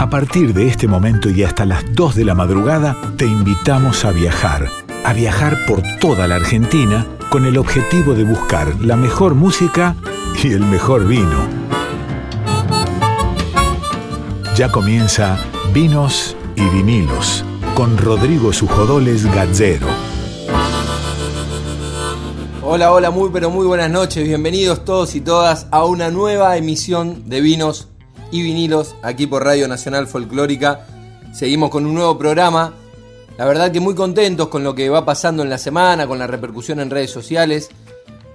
A 0.00 0.08
partir 0.08 0.54
de 0.54 0.66
este 0.66 0.88
momento 0.88 1.28
y 1.28 1.42
hasta 1.42 1.66
las 1.66 1.84
2 1.94 2.14
de 2.14 2.24
la 2.24 2.34
madrugada, 2.34 2.96
te 3.18 3.26
invitamos 3.26 4.06
a 4.06 4.12
viajar. 4.12 4.66
A 5.04 5.12
viajar 5.12 5.58
por 5.66 5.82
toda 6.00 6.26
la 6.26 6.36
Argentina 6.36 7.06
con 7.28 7.44
el 7.44 7.58
objetivo 7.58 8.14
de 8.14 8.24
buscar 8.24 8.80
la 8.80 8.96
mejor 8.96 9.34
música 9.34 9.94
y 10.42 10.52
el 10.52 10.60
mejor 10.60 11.06
vino. 11.06 11.46
Ya 14.56 14.72
comienza 14.72 15.38
Vinos 15.74 16.34
y 16.56 16.66
Vinilos 16.70 17.44
con 17.74 17.98
Rodrigo 17.98 18.54
Sujodoles 18.54 19.26
Gazzero. 19.26 19.86
Hola, 22.62 22.90
hola, 22.90 23.10
muy 23.10 23.28
pero 23.30 23.50
muy 23.50 23.66
buenas 23.66 23.90
noches. 23.90 24.24
Bienvenidos 24.24 24.82
todos 24.82 25.14
y 25.14 25.20
todas 25.20 25.66
a 25.70 25.84
una 25.84 26.10
nueva 26.10 26.56
emisión 26.56 27.28
de 27.28 27.42
Vinos 27.42 27.89
y 28.30 28.42
Vinilos 28.42 28.96
aquí 29.02 29.26
por 29.26 29.44
Radio 29.44 29.68
Nacional 29.68 30.06
Folclórica. 30.06 30.86
Seguimos 31.32 31.70
con 31.70 31.86
un 31.86 31.94
nuevo 31.94 32.18
programa. 32.18 32.74
La 33.36 33.46
verdad 33.46 33.72
que 33.72 33.80
muy 33.80 33.94
contentos 33.94 34.48
con 34.48 34.62
lo 34.62 34.74
que 34.74 34.88
va 34.88 35.04
pasando 35.04 35.42
en 35.42 35.50
la 35.50 35.58
semana, 35.58 36.06
con 36.06 36.18
la 36.18 36.26
repercusión 36.26 36.80
en 36.80 36.90
redes 36.90 37.10
sociales. 37.10 37.70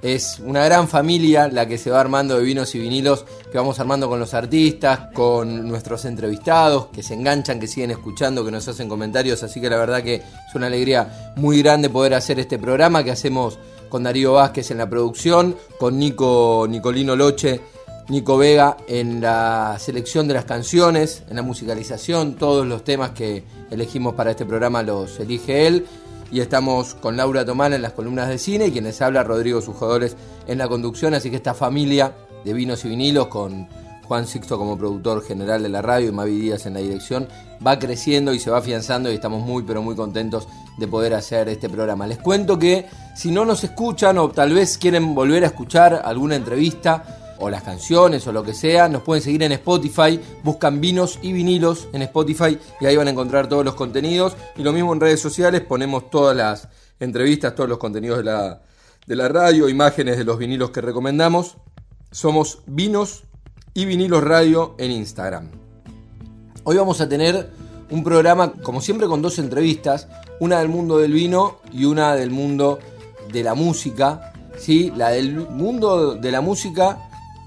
Es 0.02 0.40
una 0.40 0.64
gran 0.66 0.88
familia 0.88 1.48
la 1.48 1.68
que 1.68 1.78
se 1.78 1.90
va 1.90 2.00
armando 2.00 2.38
de 2.38 2.44
vinos 2.44 2.76
y 2.76 2.80
vinilos, 2.80 3.26
que 3.52 3.58
vamos 3.58 3.80
armando 3.80 4.08
con 4.08 4.20
los 4.20 4.34
artistas, 4.34 5.08
con 5.14 5.68
nuestros 5.68 6.06
entrevistados, 6.06 6.88
que 6.88 7.02
se 7.02 7.16
enganchan, 7.16 7.60
que 7.60 7.68
siguen 7.68 7.92
escuchando, 7.92 8.46
que 8.46 8.52
nos 8.52 8.68
hacen 8.68 8.90
comentarios. 8.90 9.42
Así 9.44 9.60
que 9.60 9.70
la 9.70 9.78
verdad 9.78 10.04
que 10.04 10.16
es 10.16 10.56
una 10.56 10.68
alegría 10.68 11.34
muy 11.38 11.62
grande 11.62 11.90
poder 11.90 12.14
hacer 12.14 12.40
este 12.40 12.60
programa 12.60 13.04
que 13.04 13.12
hacemos 13.12 13.58
con 13.90 14.04
Darío 14.04 14.34
Vázquez 14.34 14.72
en 14.72 14.78
la 14.78 14.90
producción, 14.90 15.56
con 15.80 15.98
Nico 15.98 16.68
Nicolino 16.70 17.16
Loche 17.16 17.62
Nico 18.08 18.38
Vega 18.38 18.78
en 18.88 19.20
la 19.20 19.78
selección 19.80 20.28
de 20.28 20.36
las 20.36 20.46
canciones, 20.46 21.24
en 21.28 21.38
la 21.38 21.42
musicalización, 21.42 22.36
todos 22.36 22.68
los 22.68 22.84
temas 22.84 23.12
que 23.12 23.44
elegimos 23.72 24.14
para 24.14 24.32
este 24.32 24.46
programa 24.46 24.84
los 24.84 25.20
elige 25.20 25.66
él. 25.66 25.86
Y 26.32 26.40
estamos 26.40 26.96
con 26.96 27.18
Laura 27.18 27.46
Tomán 27.46 27.74
en 27.74 27.82
las 27.82 27.94
columnas 27.94 28.30
de 28.30 28.38
cine 28.38 28.68
y 28.68 28.72
quienes 28.72 29.02
habla 29.02 29.24
Rodrigo 29.24 29.62
Sujadores 29.62 30.16
en 30.48 30.58
la 30.58 30.68
conducción. 30.68 31.14
Así 31.14 31.30
que 31.30 31.36
esta 31.38 31.54
familia 31.54 32.14
de 32.44 32.54
vinos 32.54 32.86
y 32.86 32.90
vinilos 32.90 33.28
con 33.28 33.68
Juan 34.04 34.28
Sixto 34.28 34.58
como 34.58 34.78
productor 34.78 35.24
general 35.24 35.64
de 35.64 35.70
la 35.70 35.82
radio 35.82 36.10
y 36.10 36.12
Mavi 36.12 36.40
Díaz 36.40 36.66
en 36.68 36.76
la 36.76 36.80
dirección 36.80 37.28
va 37.66 37.80
creciendo 37.80 38.34
y 38.34 38.40
se 38.40 38.52
va 38.52 38.60
afianzando 38.60 39.12
y 39.12 39.16
estamos 39.16 39.44
muy 39.44 39.64
pero 39.64 39.82
muy 39.82 39.96
contentos 39.96 40.48
de 40.78 40.88
poder 40.88 41.16
hacer 41.16 41.50
este 41.50 41.70
programa. 41.70 42.06
Les 42.06 42.20
cuento 42.20 42.60
que 42.60 42.86
si 43.16 43.32
no 43.32 43.46
nos 43.46 43.64
escuchan 43.64 44.18
o 44.20 44.30
tal 44.30 44.54
vez 44.54 44.78
quieren 44.78 45.16
volver 45.16 45.44
a 45.44 45.48
escuchar 45.48 46.02
alguna 46.06 46.36
entrevista, 46.36 47.25
o 47.40 47.50
las 47.50 47.64
canciones 47.64 48.26
o 48.28 48.32
lo 48.32 48.44
que 48.44 48.54
sea, 48.54 48.88
nos 48.88 49.02
pueden 49.02 49.24
seguir 49.24 49.44
en 49.44 49.52
Spotify, 49.54 50.20
buscan 50.44 50.80
vinos 50.80 51.20
y 51.22 51.34
vinilos 51.34 51.88
en 51.94 52.02
Spotify 52.04 52.58
y 52.80 52.86
ahí 52.86 52.96
van 52.96 53.08
a 53.08 53.12
encontrar 53.12 53.50
todos 53.50 53.66
los 53.66 53.76
contenidos. 53.76 54.36
Y 54.56 54.64
lo 54.64 54.74
mismo 54.74 54.94
en 54.94 55.02
redes 55.02 55.20
sociales, 55.20 55.62
ponemos 55.62 56.10
todas 56.10 56.36
las 56.36 56.68
entrevistas, 57.00 57.56
todos 57.56 57.70
los 57.70 57.78
contenidos 57.78 58.20
de 58.20 58.24
la, 58.24 58.62
de 59.06 59.16
la 59.16 59.28
radio, 59.28 59.70
imágenes 59.70 60.18
de 60.18 60.24
los 60.24 60.38
vinilos 60.38 60.72
que 60.72 60.82
recomendamos. 60.82 61.58
Somos 62.12 62.60
Vinos 62.66 63.24
y 63.74 63.86
Vinilos 63.86 64.24
Radio 64.24 64.76
en 64.78 64.92
Instagram. 64.92 65.50
Hoy 66.64 66.78
vamos 66.78 67.02
a 67.02 67.10
tener 67.10 67.52
un 67.90 68.04
programa, 68.04 68.54
como 68.54 68.82
siempre, 68.82 69.08
con 69.08 69.22
dos 69.22 69.38
entrevistas, 69.38 70.08
una 70.40 70.60
del 70.60 70.70
mundo 70.70 70.98
del 70.98 71.12
vino 71.12 71.60
y 71.72 71.86
una 71.86 72.16
del 72.16 72.32
mundo 72.32 72.80
de 73.32 73.44
la 73.44 73.54
música. 73.54 74.34
¿sí? 74.58 74.92
La 74.96 75.10
del 75.10 75.48
mundo 75.50 76.16
de 76.16 76.32
la 76.32 76.42
música 76.42 76.98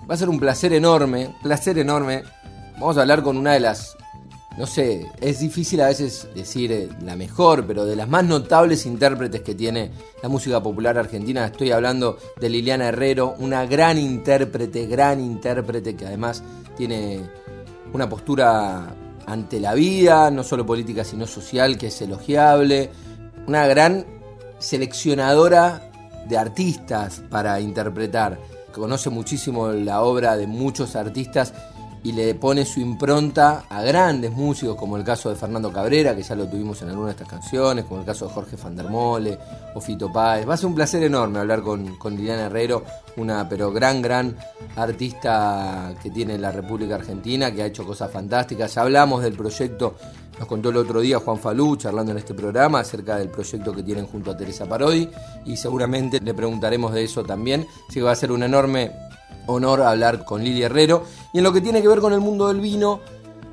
Va 0.08 0.14
a 0.14 0.16
ser 0.16 0.30
un 0.30 0.40
placer 0.40 0.72
enorme, 0.72 1.34
placer 1.42 1.78
enorme. 1.78 2.22
Vamos 2.74 2.96
a 2.96 3.02
hablar 3.02 3.22
con 3.22 3.36
una 3.36 3.52
de 3.52 3.60
las, 3.60 3.94
no 4.56 4.66
sé, 4.66 5.06
es 5.20 5.40
difícil 5.40 5.82
a 5.82 5.88
veces 5.88 6.28
decir 6.34 6.72
eh, 6.72 6.88
la 7.02 7.14
mejor, 7.14 7.66
pero 7.66 7.84
de 7.84 7.94
las 7.94 8.08
más 8.08 8.24
notables 8.24 8.86
intérpretes 8.86 9.42
que 9.42 9.54
tiene 9.54 9.90
la 10.22 10.30
música 10.30 10.62
popular 10.62 10.96
argentina. 10.96 11.44
Estoy 11.44 11.72
hablando 11.72 12.16
de 12.40 12.48
Liliana 12.48 12.88
Herrero, 12.88 13.34
una 13.38 13.66
gran 13.66 13.98
intérprete, 13.98 14.86
gran 14.86 15.20
intérprete 15.20 15.94
que 15.94 16.06
además 16.06 16.42
tiene 16.74 17.28
una 17.92 18.08
postura 18.08 18.94
ante 19.26 19.60
la 19.60 19.74
vida, 19.74 20.30
no 20.30 20.42
solo 20.42 20.64
política 20.64 21.04
sino 21.04 21.26
social, 21.26 21.76
que 21.76 21.88
es 21.88 22.00
elogiable. 22.00 22.90
Una 23.46 23.66
gran 23.66 24.06
seleccionadora 24.58 25.90
de 26.26 26.38
artistas 26.38 27.22
para 27.28 27.60
interpretar 27.60 28.38
conoce 28.78 29.10
muchísimo 29.10 29.68
la 29.68 30.02
obra 30.02 30.36
de 30.36 30.46
muchos 30.46 30.96
artistas 30.96 31.52
y 32.02 32.12
le 32.12 32.34
pone 32.34 32.64
su 32.64 32.80
impronta 32.80 33.64
a 33.68 33.82
grandes 33.82 34.32
músicos, 34.32 34.76
como 34.76 34.96
el 34.96 35.04
caso 35.04 35.30
de 35.30 35.36
Fernando 35.36 35.72
Cabrera, 35.72 36.14
que 36.14 36.22
ya 36.22 36.34
lo 36.34 36.46
tuvimos 36.46 36.80
en 36.82 36.90
alguna 36.90 37.06
de 37.08 37.12
estas 37.12 37.28
canciones, 37.28 37.84
como 37.84 38.00
el 38.00 38.06
caso 38.06 38.26
de 38.26 38.34
Jorge 38.34 38.56
Fandermole 38.56 39.38
o 39.74 39.80
Fito 39.80 40.12
Páez. 40.12 40.48
Va 40.48 40.54
a 40.54 40.56
ser 40.56 40.66
un 40.66 40.74
placer 40.74 41.02
enorme 41.02 41.38
hablar 41.38 41.62
con, 41.62 41.96
con 41.96 42.16
Liliana 42.16 42.46
Herrero, 42.46 42.84
una 43.16 43.48
pero 43.48 43.72
gran, 43.72 44.00
gran 44.00 44.36
artista 44.76 45.94
que 46.02 46.10
tiene 46.10 46.38
la 46.38 46.52
República 46.52 46.94
Argentina, 46.94 47.52
que 47.52 47.62
ha 47.62 47.66
hecho 47.66 47.84
cosas 47.84 48.10
fantásticas. 48.10 48.74
Ya 48.74 48.82
hablamos 48.82 49.22
del 49.22 49.34
proyecto 49.34 49.96
nos 50.38 50.46
contó 50.46 50.68
el 50.68 50.76
otro 50.76 51.00
día 51.00 51.18
Juan 51.18 51.38
Falú, 51.38 51.76
charlando 51.76 52.12
en 52.12 52.18
este 52.18 52.32
programa, 52.32 52.80
acerca 52.80 53.16
del 53.16 53.28
proyecto 53.28 53.74
que 53.74 53.82
tienen 53.82 54.06
junto 54.06 54.30
a 54.30 54.36
Teresa 54.36 54.66
Parodi, 54.66 55.08
y 55.44 55.56
seguramente 55.56 56.20
le 56.20 56.32
preguntaremos 56.32 56.92
de 56.92 57.02
eso 57.02 57.24
también. 57.24 57.66
Así 57.88 57.98
que 57.98 58.02
va 58.02 58.12
a 58.12 58.16
ser 58.16 58.30
un 58.30 58.44
enorme 58.44 58.92
honor 59.48 59.82
hablar 59.82 60.24
con 60.24 60.44
Lili 60.44 60.62
Herrero. 60.62 61.02
Y 61.32 61.38
en 61.38 61.44
lo 61.44 61.52
que 61.52 61.60
tiene 61.60 61.82
que 61.82 61.88
ver 61.88 62.00
con 62.00 62.12
el 62.12 62.20
mundo 62.20 62.48
del 62.48 62.60
vino, 62.60 63.00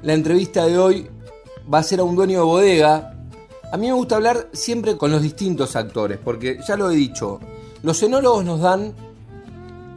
la 0.04 0.14
entrevista 0.14 0.66
de 0.66 0.78
hoy 0.78 1.10
va 1.72 1.80
a 1.80 1.84
ser 1.84 2.00
a 2.00 2.04
un 2.04 2.16
dueño 2.16 2.40
de 2.40 2.46
bodega. 2.46 3.16
A 3.72 3.78
mí 3.78 3.88
me 3.88 3.94
gusta 3.94 4.16
hablar 4.16 4.50
siempre 4.54 4.98
con 4.98 5.12
los 5.12 5.22
distintos 5.22 5.76
actores, 5.76 6.20
porque 6.24 6.60
ya 6.68 6.78
lo 6.78 6.92
he 6.92 6.96
dicho, 6.96 7.40
los 7.82 8.02
enólogos 8.04 8.46
nos 8.46 8.62
dan 8.62 8.94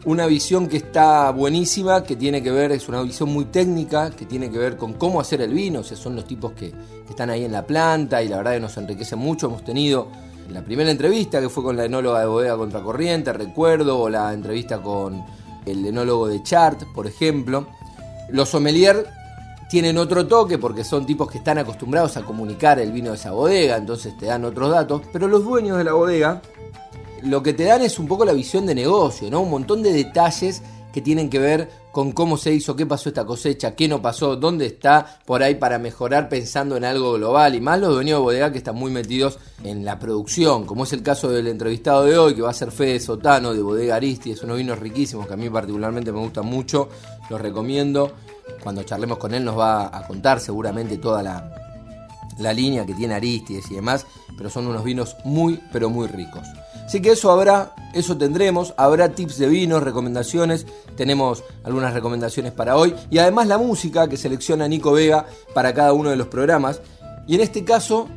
una 0.05 0.27
visión 0.27 0.69
que 0.69 0.79
está 0.79 1.31
buenísima, 1.33 2.03
que 2.03 2.17
tiene 2.17 2.43
que 2.43 2.51
ver, 2.51 2.73
es 2.73 2.89
una 2.89 3.03
visión 3.03 3.31
muy 3.31 3.45
técnica, 3.47 4.11
que 4.11 4.25
tiene 4.25 4.51
que 4.51 4.59
ver 4.59 4.77
con 4.77 4.95
cómo 4.95 5.21
hacer 5.21 5.43
el 5.43 5.53
vino, 5.53 5.81
o 5.81 5.85
sea, 5.85 5.97
son 5.97 6.17
los 6.17 6.25
tipos 6.25 6.53
que, 6.53 6.73
están 7.09 7.31
ahí 7.31 7.45
en 7.45 7.53
la 7.53 7.67
planta 7.67 8.23
y 8.23 8.29
la 8.29 8.37
verdad 8.37 8.53
que 8.53 8.61
nos 8.61 8.77
enriquecen 8.77 9.19
mucho. 9.19 9.47
Hemos 9.47 9.65
tenido 9.65 10.09
la 10.51 10.63
primera 10.63 10.91
entrevista 10.91 11.41
que 11.41 11.49
fue 11.49 11.65
con 11.65 11.77
la 11.77 11.85
enóloga 11.87 12.21
de 12.21 12.27
Bodega 12.27 12.57
Contracorriente, 12.57 13.33
recuerdo, 13.33 13.99
o 13.99 14.09
la 14.09 14.33
entrevista 14.33 14.81
con 14.81 15.25
el 15.67 15.85
enólogo 15.85 16.29
de 16.29 16.43
Chart, 16.43 16.83
por 16.95 17.07
ejemplo. 17.07 17.67
Los 18.31 18.51
sommelier 18.51 19.07
tienen 19.69 19.99
otro 19.99 20.27
toque 20.27 20.59
porque 20.59 20.85
son 20.85 21.07
tipos 21.07 21.31
que 21.31 21.39
están 21.39 21.59
acostumbrados 21.59 22.17
a 22.17 22.25
comunicar 22.25 22.79
el 22.79 22.93
vino 22.93 23.11
de 23.11 23.17
esa 23.17 23.33
bodega, 23.33 23.77
entonces 23.77 24.17
te 24.17 24.27
dan 24.27 24.45
otros 24.45 24.71
datos, 24.71 25.03
pero 25.13 25.29
los 25.29 25.45
dueños 25.45 25.77
de 25.77 25.85
la 25.85 25.93
bodega 25.93 26.41
lo 27.23 27.43
que 27.43 27.53
te 27.53 27.65
dan 27.65 27.83
es 27.83 27.99
un 27.99 28.07
poco 28.07 28.25
la 28.25 28.33
visión 28.33 28.67
de 28.67 28.75
negocio, 28.75 29.31
¿no? 29.31 29.41
Un 29.41 29.51
montón 29.51 29.83
de 29.83 29.93
detalles 29.93 30.63
que 30.93 31.03
tienen 31.03 31.29
que 31.29 31.39
ver 31.39 31.69
con 31.93 32.13
cómo 32.13 32.37
se 32.37 32.53
hizo, 32.53 32.77
qué 32.77 32.87
pasó 32.87 33.09
esta 33.09 33.27
cosecha, 33.27 33.75
qué 33.75 33.89
no 33.89 34.01
pasó, 34.01 34.37
dónde 34.37 34.67
está 34.67 35.19
por 35.25 35.43
ahí 35.43 35.57
para 35.57 35.79
mejorar 35.79 36.29
pensando 36.29 36.77
en 36.77 36.85
algo 36.85 37.15
global 37.15 37.55
y 37.55 37.61
más 37.61 37.81
los 37.81 37.93
dueños 37.93 38.19
de 38.19 38.23
bodega 38.23 38.53
que 38.53 38.59
están 38.59 38.77
muy 38.77 38.91
metidos 38.91 39.39
en 39.65 39.85
la 39.85 39.99
producción, 39.99 40.65
como 40.65 40.85
es 40.85 40.93
el 40.93 41.03
caso 41.03 41.29
del 41.31 41.49
entrevistado 41.49 42.05
de 42.05 42.17
hoy 42.17 42.35
que 42.35 42.43
va 42.43 42.51
a 42.51 42.55
ser 42.55 42.71
Fede 42.71 43.01
Sotano 43.01 43.53
de 43.53 43.63
Bodega 43.63 43.97
Aristi, 43.97 44.31
es 44.31 44.43
unos 44.43 44.59
vinos 44.59 44.79
riquísimos 44.79 45.27
que 45.27 45.35
a 45.35 45.37
mí 45.37 45.51
particularmente 45.51 46.13
me 46.13 46.21
gustan 46.21 46.47
mucho, 46.47 46.89
los 47.29 47.41
recomiendo. 47.41 48.13
Cuando 48.63 48.83
charlemos 48.83 49.19
con 49.19 49.35
él 49.35 49.45
nos 49.45 49.59
va 49.59 49.97
a 49.97 50.07
contar 50.07 50.41
seguramente 50.41 50.97
toda 50.99 51.23
la, 51.23 51.53
la 52.39 52.53
línea 52.53 52.87
que 52.87 52.95
tiene 52.95 53.15
Aristides 53.15 53.71
y 53.71 53.75
demás, 53.75 54.07
pero 54.37 54.49
son 54.49 54.67
unos 54.67 54.85
vinos 54.85 55.17
muy 55.25 55.61
pero 55.73 55.91
muy 55.91 56.07
ricos. 56.07 56.47
Así 56.89 57.03
que 57.03 57.11
eso 57.11 57.31
habrá, 57.31 57.75
eso 57.93 58.17
tendremos, 58.17 58.73
habrá 58.79 59.11
tips 59.11 59.37
de 59.37 59.47
vinos, 59.47 59.83
recomendaciones, 59.83 60.65
tenemos 60.97 61.45
algunas 61.63 61.93
recomendaciones 61.93 62.53
para 62.53 62.79
hoy 62.79 62.95
y 63.11 63.19
además 63.19 63.47
la 63.47 63.59
música 63.59 64.09
que 64.09 64.17
selecciona 64.17 64.67
Nico 64.67 64.93
Vega 64.93 65.27
para 65.53 65.75
cada 65.75 65.93
uno 65.93 66.09
de 66.09 66.17
los 66.17 66.29
programas. 66.29 66.81
Y 67.27 67.35
en 67.35 67.43
este 67.43 67.63
caso, 67.63 68.09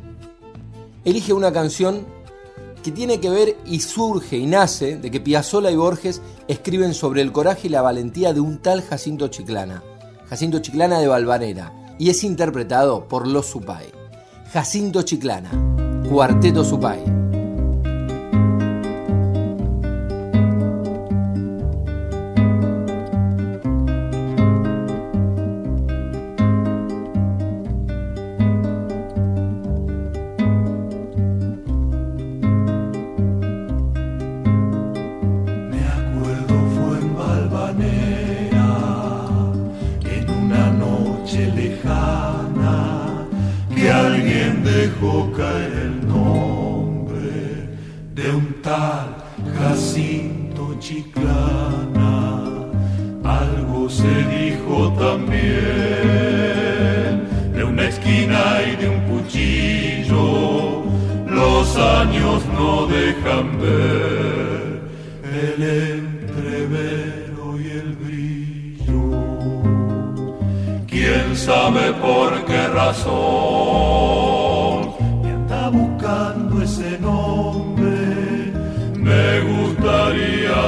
elige 1.04 1.34
una 1.34 1.52
canción 1.52 2.06
que 2.82 2.92
tiene 2.92 3.20
que 3.20 3.28
ver 3.28 3.58
y 3.66 3.80
surge 3.80 4.38
y 4.38 4.46
nace 4.46 4.96
de 4.96 5.10
que 5.10 5.20
Piazzolla 5.20 5.70
y 5.70 5.76
Borges 5.76 6.22
escriben 6.48 6.94
sobre 6.94 7.20
el 7.20 7.30
coraje 7.30 7.66
y 7.68 7.70
la 7.70 7.82
valentía 7.82 8.32
de 8.32 8.40
un 8.40 8.56
tal 8.56 8.80
Jacinto 8.80 9.28
Chiclana, 9.28 9.82
Jacinto 10.30 10.60
Chiclana 10.60 10.98
de 10.98 11.08
Balvanera, 11.08 11.74
y 11.98 12.08
es 12.08 12.24
interpretado 12.24 13.06
por 13.06 13.26
Los 13.26 13.48
Supay. 13.48 13.92
Jacinto 14.50 15.02
Chiclana, 15.02 15.50
Cuarteto 16.08 16.64
Supay. 16.64 17.21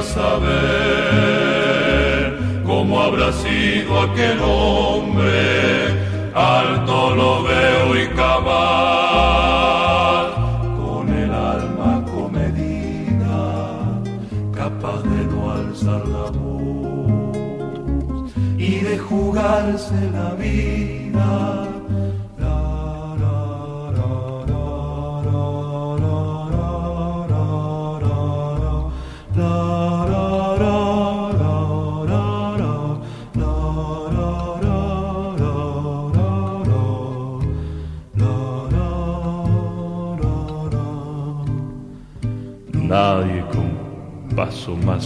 Saber 0.05 0.45
cómo 2.65 3.01
habrá 3.01 3.31
sido 3.31 3.99
aquel 4.01 4.39
hombre. 4.41 6.05
Alto 6.33 7.15
lo 7.15 7.43
veo 7.43 7.84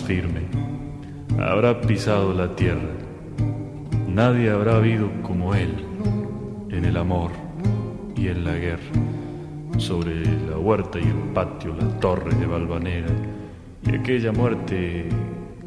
firme 0.10 0.42
habrá 1.40 1.80
pisado 1.82 2.34
la 2.34 2.56
tierra. 2.56 2.96
Nadie 4.08 4.50
habrá 4.50 4.78
habido 4.78 5.08
como 5.22 5.54
él 5.54 5.72
en 6.72 6.84
el 6.84 6.98
amor 6.98 7.30
y 8.16 8.30
en 8.30 8.44
la 8.44 8.56
guerra. 8.56 8.92
Sobre 9.78 10.26
la 10.50 10.58
huerta 10.58 10.98
y 11.00 11.04
el 11.04 11.32
patio, 11.36 11.76
la 11.76 11.88
torre 12.00 12.34
de 12.34 12.48
Valvanera 12.48 13.12
y 13.86 13.96
aquella 13.98 14.32
muerte 14.32 15.08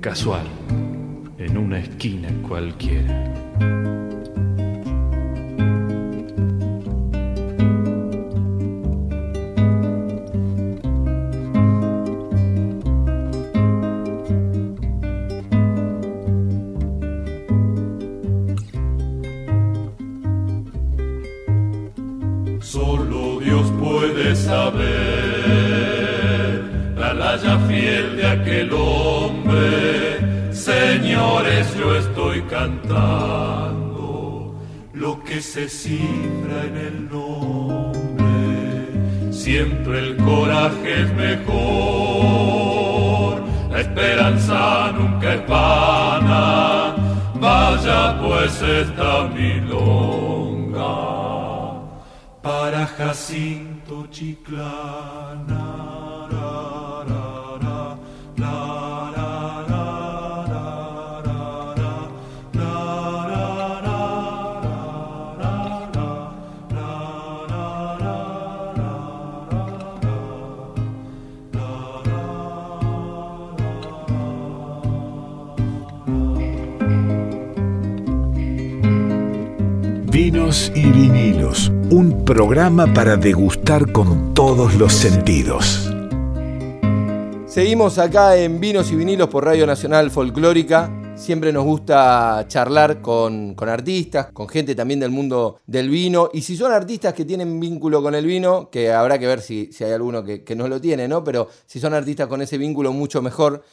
casual 0.00 0.48
en 1.38 1.56
una 1.56 1.78
esquina 1.78 2.28
cualquiera. 2.48 3.32
Esta 49.02 49.24
milonga 49.34 50.94
para 52.40 52.86
Jacinto 52.86 54.06
Chiclana. 54.08 56.01
Y 80.52 80.84
vinilos, 80.90 81.72
un 81.88 82.26
programa 82.26 82.92
para 82.92 83.16
degustar 83.16 83.90
con 83.90 84.34
todos 84.34 84.74
los 84.74 84.92
sentidos. 84.92 85.90
Seguimos 87.46 87.98
acá 87.98 88.36
en 88.36 88.60
Vinos 88.60 88.92
y 88.92 88.96
Vinilos 88.96 89.30
por 89.30 89.46
Radio 89.46 89.66
Nacional 89.66 90.10
Folclórica. 90.10 91.14
Siempre 91.16 91.54
nos 91.54 91.64
gusta 91.64 92.44
charlar 92.48 93.00
con, 93.00 93.56
artistas, 93.60 94.26
con 94.30 94.46
gente 94.46 94.74
también 94.74 95.00
del 95.00 95.10
mundo 95.10 95.58
del 95.66 95.88
vino. 95.88 96.28
Y 96.34 96.42
si 96.42 96.54
son 96.54 96.70
artistas 96.70 97.14
que 97.14 97.24
tienen 97.24 97.58
vínculo 97.58 98.02
con 98.02 98.14
el 98.14 98.26
vino, 98.26 98.68
que 98.68 98.92
habrá 98.92 99.18
que 99.18 99.26
ver 99.26 99.40
si, 99.40 99.70
hay 99.80 99.92
alguno 99.92 100.22
que 100.22 100.54
no 100.54 100.68
lo 100.68 100.82
tiene, 100.82 101.08
¿no? 101.08 101.24
Pero 101.24 101.48
si 101.64 101.80
son 101.80 101.94
artistas 101.94 102.26
con 102.26 102.42
ese 102.42 102.58
vínculo, 102.58 102.92
mucho 102.92 103.22
mejor. 103.22 103.64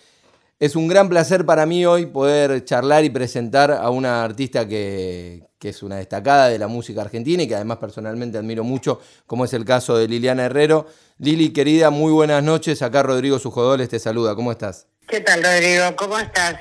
Es 0.59 0.75
un 0.75 0.89
gran 0.89 1.07
placer 1.07 1.45
para 1.45 1.65
mí 1.65 1.85
hoy 1.85 2.06
poder 2.06 2.65
charlar 2.65 3.06
y 3.06 3.09
presentar 3.09 3.71
a 3.71 3.89
una 3.91 4.25
artista 4.25 4.67
que, 4.67 5.47
que 5.57 5.69
es 5.69 5.81
una 5.83 5.95
destacada 5.95 6.50
de 6.50 6.59
la 6.59 6.67
música 6.67 7.00
argentina 7.00 7.41
y 7.43 7.48
que 7.48 7.55
además 7.55 7.77
personalmente 7.77 8.38
admiro 8.38 8.65
mucho, 8.65 9.00
como 9.25 9.45
es 9.45 9.53
el 9.53 9.63
caso 9.63 9.98
de 9.98 10.10
Liliana 10.10 10.43
Herrero. 10.43 10.86
Lili, 11.17 11.53
querida, 11.53 11.91
muy 11.91 12.12
buenas 12.12 12.43
noches. 12.43 12.81
Acá 12.81 13.03
Rodrigo 13.03 13.39
Sujodoles 13.39 13.88
te 13.88 14.00
saluda. 14.00 14.36
¿Cómo 14.36 14.51
estás? 14.51 14.88
¿Qué 15.07 15.22
tal, 15.22 15.41
Rodrigo? 15.41 15.95
¿Cómo 15.95 16.19
estás? 16.19 16.55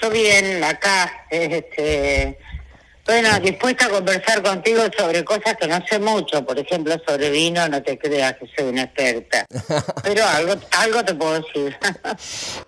Yo 0.00 0.08
bien, 0.08 0.64
acá, 0.64 1.26
este, 1.28 2.38
bueno, 3.08 3.40
dispuesta 3.40 3.86
a 3.86 3.88
conversar 3.88 4.42
contigo 4.42 4.82
sobre 4.96 5.24
cosas 5.24 5.56
que 5.58 5.66
no 5.66 5.82
sé 5.88 5.98
mucho, 5.98 6.44
por 6.44 6.58
ejemplo, 6.58 6.94
sobre 7.08 7.30
vino, 7.30 7.66
no 7.68 7.82
te 7.82 7.98
creas 7.98 8.34
que 8.34 8.46
soy 8.56 8.68
una 8.68 8.82
experta, 8.82 9.46
pero 10.04 10.24
algo, 10.26 10.54
algo 10.72 11.04
te 11.04 11.14
puedo 11.14 11.32
decir. 11.40 11.76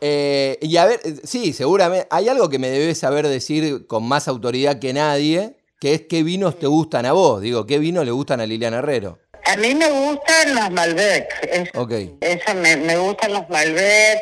Eh, 0.01 0.59
y 0.63 0.77
a 0.79 0.87
ver, 0.87 1.01
sí, 1.25 1.53
seguramente, 1.53 2.07
hay 2.11 2.29
algo 2.29 2.49
que 2.49 2.59
me 2.59 2.71
debes 2.71 2.99
saber 2.99 3.29
decir 3.29 3.87
con 3.87 4.05
más 4.05 4.29
autoridad 4.29 4.79
que 4.79 4.93
nadie, 4.95 5.57
que 5.79 5.93
es 5.95 6.03
qué 6.09 6.23
vinos 6.23 6.59
te 6.59 6.67
gustan 6.67 7.05
a 7.07 7.13
vos. 7.13 7.41
Digo, 7.43 7.67
¿qué 7.67 7.79
vinos 7.79 8.05
le 8.07 8.11
gustan 8.11 8.41
a 8.41 8.47
Liliana 8.47 8.79
Herrero? 8.79 9.19
A 9.45 9.57
mí 9.57 9.75
me 9.75 9.91
gustan 9.91 10.55
los 10.55 10.71
Malbec, 10.71 11.29
es- 11.53 11.71
Ok. 11.75 11.93
eso 12.21 12.55
me, 12.55 12.77
me 12.79 12.97
gustan 12.97 13.33
los 13.35 13.49
Malbec. 13.51 14.21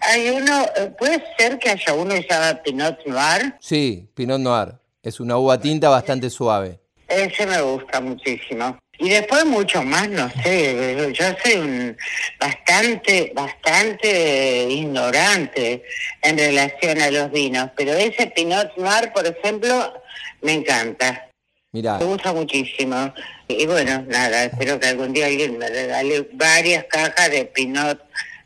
Hay 0.00 0.30
uno, 0.30 0.64
eh, 0.76 0.92
puede 0.98 1.22
ser 1.38 1.58
que 1.58 1.70
haya 1.70 1.92
uno 1.94 2.14
que 2.14 2.22
se 2.22 2.28
llama 2.28 2.62
Pinot 2.62 2.98
Noir, 3.06 3.54
Sí, 3.60 4.08
Pinot 4.14 4.40
Noir. 4.40 4.74
Es 5.04 5.20
una 5.20 5.36
uva 5.36 5.60
tinta 5.60 5.90
bastante 5.90 6.30
suave. 6.30 6.80
Ese 7.06 7.46
me 7.46 7.60
gusta 7.60 8.00
muchísimo. 8.00 8.78
Y 8.98 9.10
después 9.10 9.44
mucho 9.44 9.82
más, 9.82 10.08
no 10.08 10.30
sé, 10.42 11.12
yo 11.12 11.24
soy 11.42 11.54
un 11.56 11.96
bastante, 12.40 13.32
bastante 13.34 14.66
ignorante 14.70 15.82
en 16.22 16.38
relación 16.38 17.00
a 17.02 17.10
los 17.10 17.30
vinos, 17.30 17.70
pero 17.76 17.92
ese 17.92 18.28
Pinot 18.28 18.74
Noir, 18.78 19.12
por 19.12 19.26
ejemplo, 19.26 19.92
me 20.40 20.54
encanta, 20.54 21.28
Mirá, 21.72 21.98
me 21.98 22.04
gusta 22.04 22.32
muchísimo. 22.32 23.12
Y 23.48 23.66
bueno, 23.66 24.04
nada, 24.08 24.44
espero 24.44 24.78
que 24.78 24.86
algún 24.86 25.12
día 25.12 25.26
alguien 25.26 25.58
me 25.58 25.68
regale 25.68 26.28
varias 26.32 26.84
cajas 26.84 27.30
de 27.30 27.44
Pinot 27.46 28.00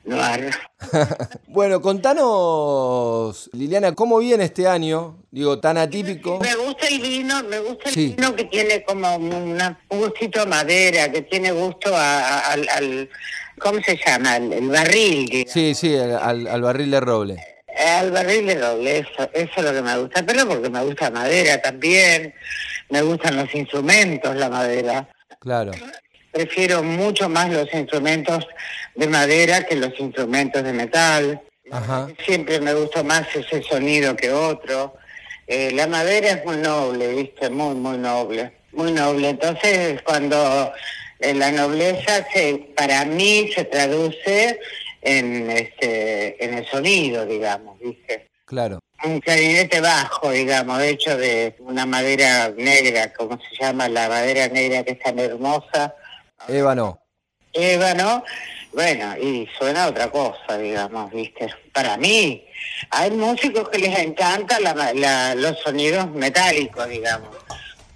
Bueno, 1.49 1.81
contanos, 1.83 3.51
Liliana, 3.53 3.95
¿cómo 3.95 4.19
viene 4.19 4.45
este 4.45 4.67
año? 4.67 5.17
Digo, 5.31 5.59
tan 5.61 5.77
atípico. 5.77 6.39
Me 6.41 6.55
gusta 6.55 6.87
el 6.89 7.01
vino, 7.01 7.43
me 7.45 7.59
gusta 7.59 7.89
el 7.89 7.95
Sí. 7.95 8.15
vino 8.17 8.35
que 8.35 8.45
tiene 8.45 8.85
como 8.85 9.17
una- 9.17 9.79
un 9.91 9.99
gustito 10.01 10.41
a 10.43 10.47
madera, 10.47 11.11
que 11.11 11.23
tiene 11.23 11.51
gusto 11.53 11.95
a- 11.95 12.21
a- 12.21 12.53
al, 12.53 12.69
al- 12.69 13.11
¿cómo 13.59 13.81
se 13.83 13.97
llama? 13.97 14.37
El, 14.37 14.53
el 14.53 14.69
barril, 14.69 15.27
digamos. 15.27 15.53
Sí, 15.53 15.75
sí, 15.75 15.97
al, 15.97 16.47
al 16.47 16.63
barril 16.63 16.91
de 16.91 17.01
roble. 17.01 17.37
Al 17.77 18.11
barril 18.11 18.47
de 18.47 18.57
doble, 18.57 18.99
eso, 18.99 19.31
eso 19.33 19.53
es 19.57 19.65
lo 19.65 19.73
que 19.73 19.83
me 19.83 19.99
gusta, 19.99 20.25
pero 20.25 20.47
porque 20.49 20.69
me 20.71 20.83
gusta 20.85 21.11
madera 21.11 21.61
también, 21.61 22.35
me 22.91 23.03
gustan 23.03 23.37
los 23.37 23.55
instrumentos, 23.55 24.35
la 24.37 24.49
madera. 24.49 25.09
Claro. 25.41 25.73
Prefiero 26.39 26.85
mucho 26.85 27.29
más 27.29 27.51
los 27.51 27.67
instrumentos 27.75 28.47
de 28.95 29.09
madera 29.09 29.65
que 29.65 29.75
los 29.75 29.91
instrumentos 29.99 30.63
de 30.63 30.73
metal. 30.73 31.43
Ajá. 31.69 32.07
Siempre 32.25 32.61
me 32.61 32.75
gustó 32.75 33.03
más 33.03 33.27
ese 33.35 33.61
sonido 33.65 34.15
que 34.15 34.31
otro. 34.31 34.95
Eh, 35.49 35.73
la 35.73 35.89
madera 35.89 36.31
es 36.31 36.45
muy 36.45 36.59
noble, 36.59 37.09
¿viste? 37.09 37.51
Muy, 37.51 37.75
muy 37.75 37.99
noble. 37.99 38.53
Muy 38.71 38.93
noble. 38.93 39.31
Entonces, 39.31 40.01
cuando 40.03 40.73
eh, 41.19 41.35
la 41.35 41.51
nobleza 41.51 42.25
se, 42.33 42.69
para 42.77 43.05
mí 43.05 43.51
se 43.53 43.65
traduce 43.65 44.61
en, 45.03 45.51
este, 45.51 46.45
en 46.45 46.55
el 46.55 46.67
sonido, 46.67 47.27
digamos, 47.27 47.81
¿viste? 47.81 48.29
Claro. 48.45 48.79
Un 49.03 49.19
clarinete 49.19 49.81
bajo, 49.81 50.31
digamos, 50.31 50.81
hecho 50.83 51.17
de 51.17 51.57
una 51.59 51.85
madera 51.85 52.55
negra, 52.57 53.13
como 53.13 53.37
se 53.41 53.61
llama 53.61 53.89
la 53.89 54.09
madera 54.09 54.47
negra 54.47 54.85
que 54.85 54.93
es 54.93 55.01
tan 55.01 55.19
hermosa, 55.19 55.97
Ébano. 56.47 57.01
ébano, 57.53 58.25
bueno, 58.73 59.17
y 59.19 59.49
suena 59.59 59.89
otra 59.89 60.11
cosa, 60.11 60.57
digamos, 60.59 61.11
¿viste? 61.11 61.49
Para 61.73 61.97
mí, 61.97 62.45
hay 62.91 63.11
músicos 63.11 63.69
que 63.71 63.79
les 63.79 63.99
encanta 63.99 64.61
la- 64.61 64.93
la- 64.95 65.35
los 65.35 65.59
sonidos 65.61 66.11
metálicos, 66.13 66.89
digamos, 66.89 67.31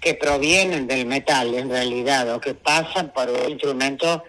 que 0.01 0.15
provienen 0.15 0.87
del 0.87 1.05
metal 1.05 1.53
en 1.53 1.69
realidad, 1.69 2.29
o 2.33 2.41
que 2.41 2.53
pasan 2.53 3.13
por 3.13 3.29
un 3.29 3.51
instrumento 3.51 4.23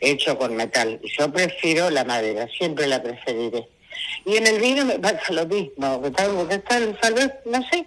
hecho 0.00 0.36
con 0.36 0.54
metal. 0.54 1.00
Y 1.02 1.10
Yo 1.16 1.32
prefiero 1.32 1.88
la 1.90 2.04
madera, 2.04 2.46
siempre 2.58 2.86
la 2.86 3.02
preferiré. 3.02 3.68
Y 4.26 4.36
en 4.36 4.46
el 4.46 4.60
vino 4.60 4.84
me 4.84 4.98
pasa 4.98 5.32
lo 5.32 5.46
mismo, 5.46 6.02
porque 6.02 6.58
tal 6.58 7.14
vez, 7.14 7.30
no 7.46 7.62
sé, 7.70 7.86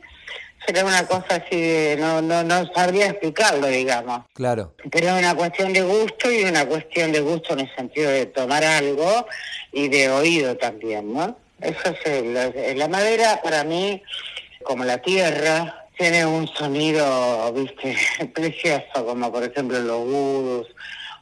será 0.65 0.83
una 0.85 1.05
cosa 1.07 1.35
así 1.35 1.59
de, 1.59 1.97
no, 1.99 2.21
no, 2.21 2.43
no 2.43 2.65
sabría 2.73 3.07
explicarlo, 3.07 3.67
digamos. 3.67 4.21
Claro. 4.33 4.73
Pero 4.91 5.07
es 5.09 5.13
una 5.19 5.35
cuestión 5.35 5.73
de 5.73 5.81
gusto 5.81 6.31
y 6.31 6.43
una 6.43 6.65
cuestión 6.65 7.11
de 7.11 7.19
gusto 7.21 7.53
en 7.53 7.61
el 7.61 7.75
sentido 7.75 8.11
de 8.11 8.25
tomar 8.27 8.63
algo 8.63 9.25
y 9.71 9.87
de 9.89 10.09
oído 10.09 10.55
también, 10.57 11.13
¿no? 11.13 11.37
Eso 11.61 11.89
es, 11.89 12.05
el- 12.05 12.77
la 12.77 12.87
madera 12.87 13.41
para 13.43 13.63
mí, 13.63 14.01
como 14.63 14.83
la 14.83 14.99
tierra, 14.99 15.85
tiene 15.97 16.25
un 16.25 16.47
sonido, 16.47 17.51
viste, 17.53 17.95
precioso, 18.33 19.05
como 19.05 19.31
por 19.31 19.43
ejemplo 19.43 19.79
los 19.79 19.99
gurus 20.05 20.67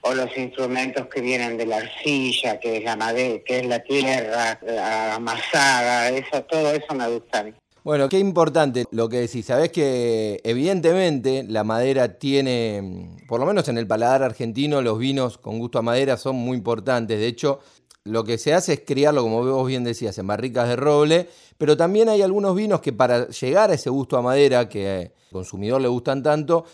o 0.02 0.14
los 0.14 0.36
instrumentos 0.38 1.08
que 1.08 1.22
vienen 1.22 1.58
de 1.58 1.66
la 1.66 1.78
arcilla, 1.78 2.60
que 2.60 2.78
es 2.78 2.84
la 2.84 2.96
madera, 2.96 3.40
que 3.46 3.60
es 3.60 3.66
la 3.66 3.80
tierra 3.80 4.60
la 4.62 5.16
amasada, 5.16 6.10
eso, 6.10 6.44
todo 6.44 6.74
eso 6.74 6.94
me 6.94 7.08
gusta 7.08 7.40
a 7.40 7.44
mí. 7.44 7.54
Bueno, 7.86 8.10
qué 8.10 8.18
importante 8.18 8.86
lo 8.90 9.10
que 9.10 9.18
decís. 9.18 9.46
Sabés 9.46 9.72
que 9.72 10.42
evidentemente 10.44 11.46
la 11.48 11.64
madera 11.64 12.18
tiene, 12.18 12.82
mm, 12.82 13.28
por 13.28 13.40
lo 13.40 13.46
menos 13.46 13.68
en 13.68 13.78
el 13.78 13.86
paladar 13.86 14.24
argentino, 14.24 14.82
los 14.82 14.98
vinos 14.98 15.38
con 15.38 15.60
gusto 15.60 15.78
a 15.78 15.84
madera 15.84 16.18
son 16.18 16.36
muy 16.36 16.58
importantes. 16.58 17.20
De 17.20 17.28
hecho, 17.28 17.60
lo 18.04 18.24
que 18.24 18.40
se 18.40 18.56
hace 18.56 18.74
es 18.74 18.82
criarlo, 18.88 19.22
como 19.22 19.46
vos 19.46 19.68
bien 19.68 19.84
decías, 19.84 20.18
en 20.18 20.26
barricas 20.26 20.68
de 20.68 20.78
roble, 20.78 21.30
pero 21.60 21.78
también 21.78 22.10
hay 22.10 22.24
algunos 22.24 22.56
vinos 22.56 22.82
que 22.82 22.92
para 22.92 23.28
llegar 23.30 23.70
a 23.70 23.76
ese 23.76 23.92
gusto 23.92 24.18
a 24.18 24.24
madera, 24.24 24.68
que 24.68 24.90
al 24.90 25.12
consumidor 25.32 25.80
le 25.80 25.88
gustan 25.88 26.24
tanto, 26.24 26.66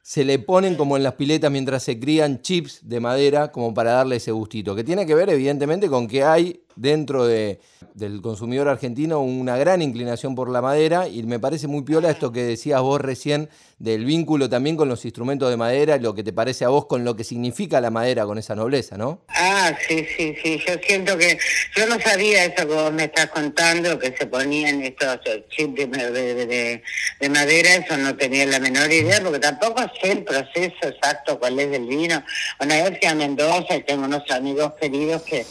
se 0.00 0.24
le 0.24 0.38
ponen 0.38 0.76
como 0.76 0.96
en 0.96 1.02
las 1.02 1.12
piletas 1.12 1.50
mientras 1.50 1.82
se 1.82 2.00
crían 2.00 2.40
chips 2.40 2.88
de 2.88 3.00
madera 3.00 3.52
como 3.52 3.74
para 3.74 3.92
darle 3.92 4.16
ese 4.16 4.32
gustito, 4.32 4.74
que 4.74 4.82
tiene 4.82 5.04
que 5.04 5.14
ver 5.14 5.28
evidentemente 5.28 5.90
con 5.90 6.08
que 6.08 6.24
hay 6.24 6.63
dentro 6.76 7.26
de, 7.26 7.60
del 7.94 8.20
consumidor 8.22 8.68
argentino 8.68 9.20
una 9.20 9.56
gran 9.56 9.82
inclinación 9.82 10.34
por 10.34 10.50
la 10.50 10.60
madera 10.62 11.08
y 11.08 11.22
me 11.22 11.38
parece 11.38 11.66
muy 11.68 11.82
piola 11.82 12.10
esto 12.10 12.32
que 12.32 12.42
decías 12.42 12.80
vos 12.80 13.00
recién 13.00 13.48
del 13.78 14.04
vínculo 14.04 14.48
también 14.48 14.76
con 14.76 14.88
los 14.88 15.04
instrumentos 15.04 15.50
de 15.50 15.56
madera, 15.56 15.96
lo 15.98 16.14
que 16.14 16.22
te 16.22 16.32
parece 16.32 16.64
a 16.64 16.68
vos 16.68 16.86
con 16.86 17.04
lo 17.04 17.16
que 17.16 17.24
significa 17.24 17.80
la 17.80 17.90
madera, 17.90 18.24
con 18.24 18.38
esa 18.38 18.54
nobleza, 18.54 18.96
¿no? 18.96 19.22
Ah, 19.28 19.76
sí, 19.88 20.06
sí, 20.16 20.34
sí. 20.42 20.60
Yo 20.66 20.74
siento 20.86 21.18
que 21.18 21.38
yo 21.76 21.86
no 21.86 21.98
sabía 22.00 22.44
eso 22.44 22.66
que 22.68 22.74
vos 22.74 22.92
me 22.92 23.04
estás 23.04 23.26
contando, 23.26 23.98
que 23.98 24.14
se 24.16 24.26
ponían 24.26 24.80
estos 24.82 25.18
chips 25.50 25.74
de, 25.74 25.86
de- 26.10 26.46
de- 26.46 26.82
de 27.20 27.28
madera, 27.28 27.74
eso 27.76 27.96
no 27.96 28.16
tenía 28.16 28.46
la 28.46 28.58
menor 28.60 28.90
idea, 28.90 29.20
porque 29.22 29.38
tampoco 29.40 29.82
sé 30.00 30.12
el 30.12 30.24
proceso 30.24 30.74
exacto 30.82 31.38
cuál 31.38 31.58
es 31.58 31.70
del 31.70 31.86
vino. 31.86 32.22
Una 32.60 32.76
vez 32.82 32.98
fui 32.98 33.08
a 33.08 33.14
Mendoza 33.14 33.76
y 33.76 33.82
tengo 33.82 34.04
unos 34.04 34.22
amigos 34.30 34.72
queridos 34.80 35.22
que 35.22 35.44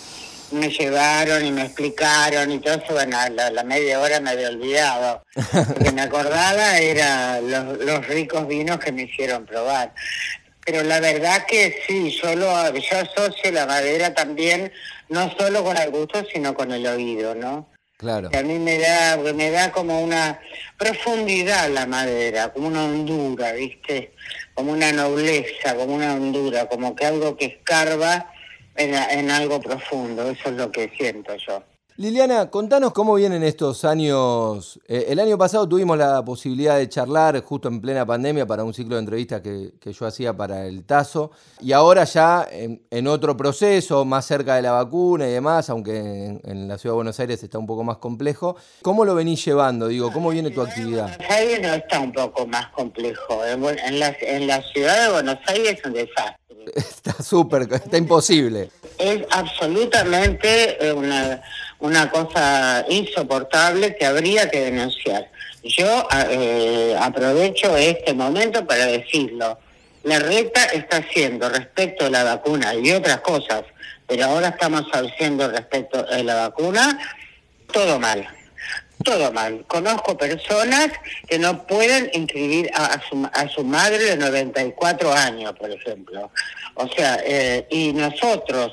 me 0.53 0.69
llevaron 0.69 1.45
y 1.45 1.51
me 1.51 1.63
explicaron 1.63 2.51
y 2.51 2.59
todo 2.59 2.75
eso, 2.75 2.93
bueno, 2.93 3.17
a 3.17 3.29
la, 3.29 3.49
la 3.49 3.63
media 3.63 3.99
hora 3.99 4.19
me 4.19 4.31
había 4.31 4.49
olvidado. 4.49 5.23
Lo 5.53 5.83
que 5.83 5.91
me 5.91 6.01
acordaba 6.01 6.77
era 6.77 7.41
los, 7.41 7.79
los 7.79 8.07
ricos 8.07 8.47
vinos 8.47 8.79
que 8.79 8.91
me 8.91 9.03
hicieron 9.03 9.45
probar. 9.45 9.93
Pero 10.65 10.83
la 10.83 10.99
verdad 10.99 11.45
que 11.45 11.81
sí, 11.85 12.17
yo, 12.21 12.35
lo, 12.35 12.73
yo 12.73 12.97
asocio 12.97 13.51
la 13.51 13.65
madera 13.65 14.13
también, 14.13 14.71
no 15.09 15.29
solo 15.37 15.63
con 15.63 15.75
el 15.75 15.91
gusto, 15.91 16.23
sino 16.31 16.53
con 16.53 16.71
el 16.71 16.87
oído, 16.87 17.35
¿no? 17.35 17.69
Claro. 17.97 18.29
Que 18.29 18.37
a 18.37 18.43
mí 18.43 18.59
me 18.59 18.79
da, 18.79 19.17
me 19.17 19.51
da 19.51 19.71
como 19.71 20.01
una 20.01 20.39
profundidad 20.77 21.69
la 21.69 21.85
madera, 21.85 22.51
como 22.53 22.67
una 22.67 22.85
hondura, 22.85 23.51
¿viste? 23.53 24.13
Como 24.53 24.71
una 24.71 24.91
nobleza, 24.91 25.75
como 25.75 25.95
una 25.95 26.13
hondura, 26.13 26.67
como 26.67 26.95
que 26.95 27.05
algo 27.05 27.35
que 27.35 27.45
escarba 27.45 28.32
en, 28.75 28.93
en 28.93 29.31
algo 29.31 29.59
profundo, 29.59 30.23
eso 30.29 30.49
es 30.49 30.55
lo 30.55 30.71
que 30.71 30.91
siento 30.97 31.33
yo. 31.35 31.63
Liliana, 31.95 32.49
contanos 32.49 32.91
cómo 32.91 33.13
vienen 33.13 33.43
estos 33.43 33.85
años. 33.85 34.79
Eh, 34.87 35.05
el 35.09 35.19
año 35.19 35.37
pasado 35.37 35.69
tuvimos 35.69 35.95
la 35.95 36.25
posibilidad 36.25 36.75
de 36.79 36.89
charlar 36.89 37.39
justo 37.43 37.67
en 37.67 37.79
plena 37.79 38.03
pandemia 38.03 38.47
para 38.47 38.63
un 38.63 38.73
ciclo 38.73 38.95
de 38.95 39.01
entrevistas 39.01 39.41
que, 39.41 39.73
que 39.79 39.93
yo 39.93 40.07
hacía 40.07 40.35
para 40.35 40.65
el 40.65 40.85
TASO. 40.85 41.29
Y 41.61 41.71
ahora 41.71 42.03
ya 42.05 42.47
en, 42.49 42.81
en 42.89 43.05
otro 43.05 43.37
proceso, 43.37 44.05
más 44.05 44.25
cerca 44.25 44.55
de 44.55 44.63
la 44.63 44.71
vacuna 44.71 45.27
y 45.27 45.33
demás, 45.33 45.69
aunque 45.69 45.95
en, 45.95 46.41
en 46.43 46.67
la 46.67 46.79
ciudad 46.79 46.93
de 46.93 46.95
Buenos 46.95 47.19
Aires 47.19 47.43
está 47.43 47.59
un 47.59 47.67
poco 47.67 47.83
más 47.83 47.97
complejo. 47.97 48.55
¿Cómo 48.81 49.05
lo 49.05 49.13
venís 49.13 49.45
llevando? 49.45 49.87
Digo, 49.87 50.11
¿cómo 50.11 50.31
viene 50.31 50.49
tu 50.49 50.63
actividad? 50.63 51.15
Buenos 51.15 51.31
Aires 51.37 51.61
no 51.61 51.73
está 51.75 51.99
un 51.99 52.11
poco 52.11 52.47
más 52.47 52.69
complejo. 52.69 53.45
En, 53.45 53.63
en 53.65 53.99
la, 53.99 54.15
en 54.19 54.47
la 54.47 54.63
ciudad 54.63 55.05
de 55.05 55.13
Buenos 55.13 55.37
Aires 55.45 55.77
es 55.77 55.85
un 55.85 55.93
desastre. 55.93 56.37
Está 56.75 57.21
súper, 57.21 57.63
está 57.71 57.97
imposible. 57.97 58.69
Es 58.97 59.21
absolutamente 59.31 60.85
eh, 60.85 60.93
una, 60.93 61.41
una 61.79 62.09
cosa 62.09 62.85
insoportable 62.89 63.95
que 63.95 64.05
habría 64.05 64.49
que 64.49 64.61
denunciar. 64.61 65.29
Yo 65.63 66.07
eh, 66.29 66.95
aprovecho 66.99 67.75
este 67.77 68.13
momento 68.13 68.65
para 68.65 68.85
decirlo. 68.85 69.59
La 70.03 70.19
reta 70.19 70.65
está 70.65 70.97
haciendo 70.97 71.49
respecto 71.49 72.05
a 72.05 72.09
la 72.09 72.23
vacuna 72.23 72.75
y 72.75 72.91
otras 72.91 73.21
cosas, 73.21 73.63
pero 74.05 74.25
ahora 74.25 74.49
estamos 74.49 74.83
haciendo 74.91 75.49
respecto 75.49 76.05
a 76.09 76.17
la 76.23 76.35
vacuna 76.35 76.99
todo 77.71 77.99
mal. 77.99 78.27
Todo 79.03 79.31
mal. 79.31 79.65
Conozco 79.67 80.17
personas 80.17 80.89
que 81.27 81.37
no 81.37 81.65
pueden 81.67 82.09
inscribir 82.13 82.71
a, 82.73 82.99
su, 83.09 83.27
a 83.33 83.47
su 83.49 83.63
madre 83.63 83.97
de 83.97 84.17
94 84.17 85.13
años, 85.13 85.53
por 85.53 85.71
ejemplo. 85.71 86.31
O 86.75 86.87
sea, 86.87 87.19
eh, 87.25 87.67
y 87.69 87.91
nosotros, 87.93 88.71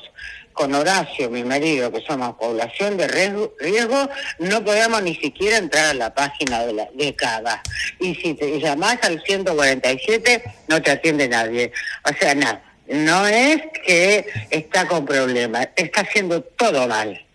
con 0.53 0.73
Horacio, 0.73 1.29
mi 1.29 1.43
marido, 1.43 1.91
que 1.91 2.01
somos 2.01 2.35
población 2.35 2.97
de 2.97 3.07
riesgo, 3.07 4.09
no 4.39 4.63
podemos 4.63 5.01
ni 5.03 5.15
siquiera 5.15 5.57
entrar 5.57 5.87
a 5.87 5.93
la 5.93 6.13
página 6.13 6.65
de, 6.65 6.73
la, 6.73 6.87
de 6.93 7.13
CAGA. 7.15 7.61
Y 7.99 8.15
si 8.15 8.33
te 8.33 8.59
llamás 8.59 8.99
al 9.03 9.21
147, 9.23 10.43
no 10.67 10.81
te 10.81 10.91
atiende 10.91 11.27
nadie. 11.27 11.71
O 12.09 12.17
sea, 12.17 12.35
nada. 12.35 12.63
No 12.87 13.25
es 13.25 13.61
que 13.85 14.25
está 14.49 14.87
con 14.87 15.05
problemas, 15.05 15.69
está 15.77 16.01
haciendo 16.01 16.41
todo 16.41 16.87
mal 16.87 17.25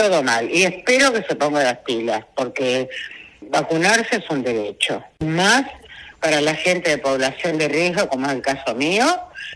todo 0.00 0.22
mal. 0.22 0.50
Y 0.50 0.62
espero 0.62 1.12
que 1.12 1.22
se 1.22 1.36
ponga 1.36 1.62
las 1.62 1.78
pilas, 1.78 2.24
porque 2.34 2.88
vacunarse 3.42 4.16
es 4.16 4.30
un 4.30 4.42
derecho. 4.42 5.04
Más 5.18 5.64
para 6.20 6.40
la 6.40 6.54
gente 6.54 6.90
de 6.90 6.98
población 6.98 7.58
de 7.58 7.68
riesgo, 7.68 8.08
como 8.08 8.26
es 8.26 8.32
el 8.32 8.40
caso 8.40 8.74
mío, 8.74 9.04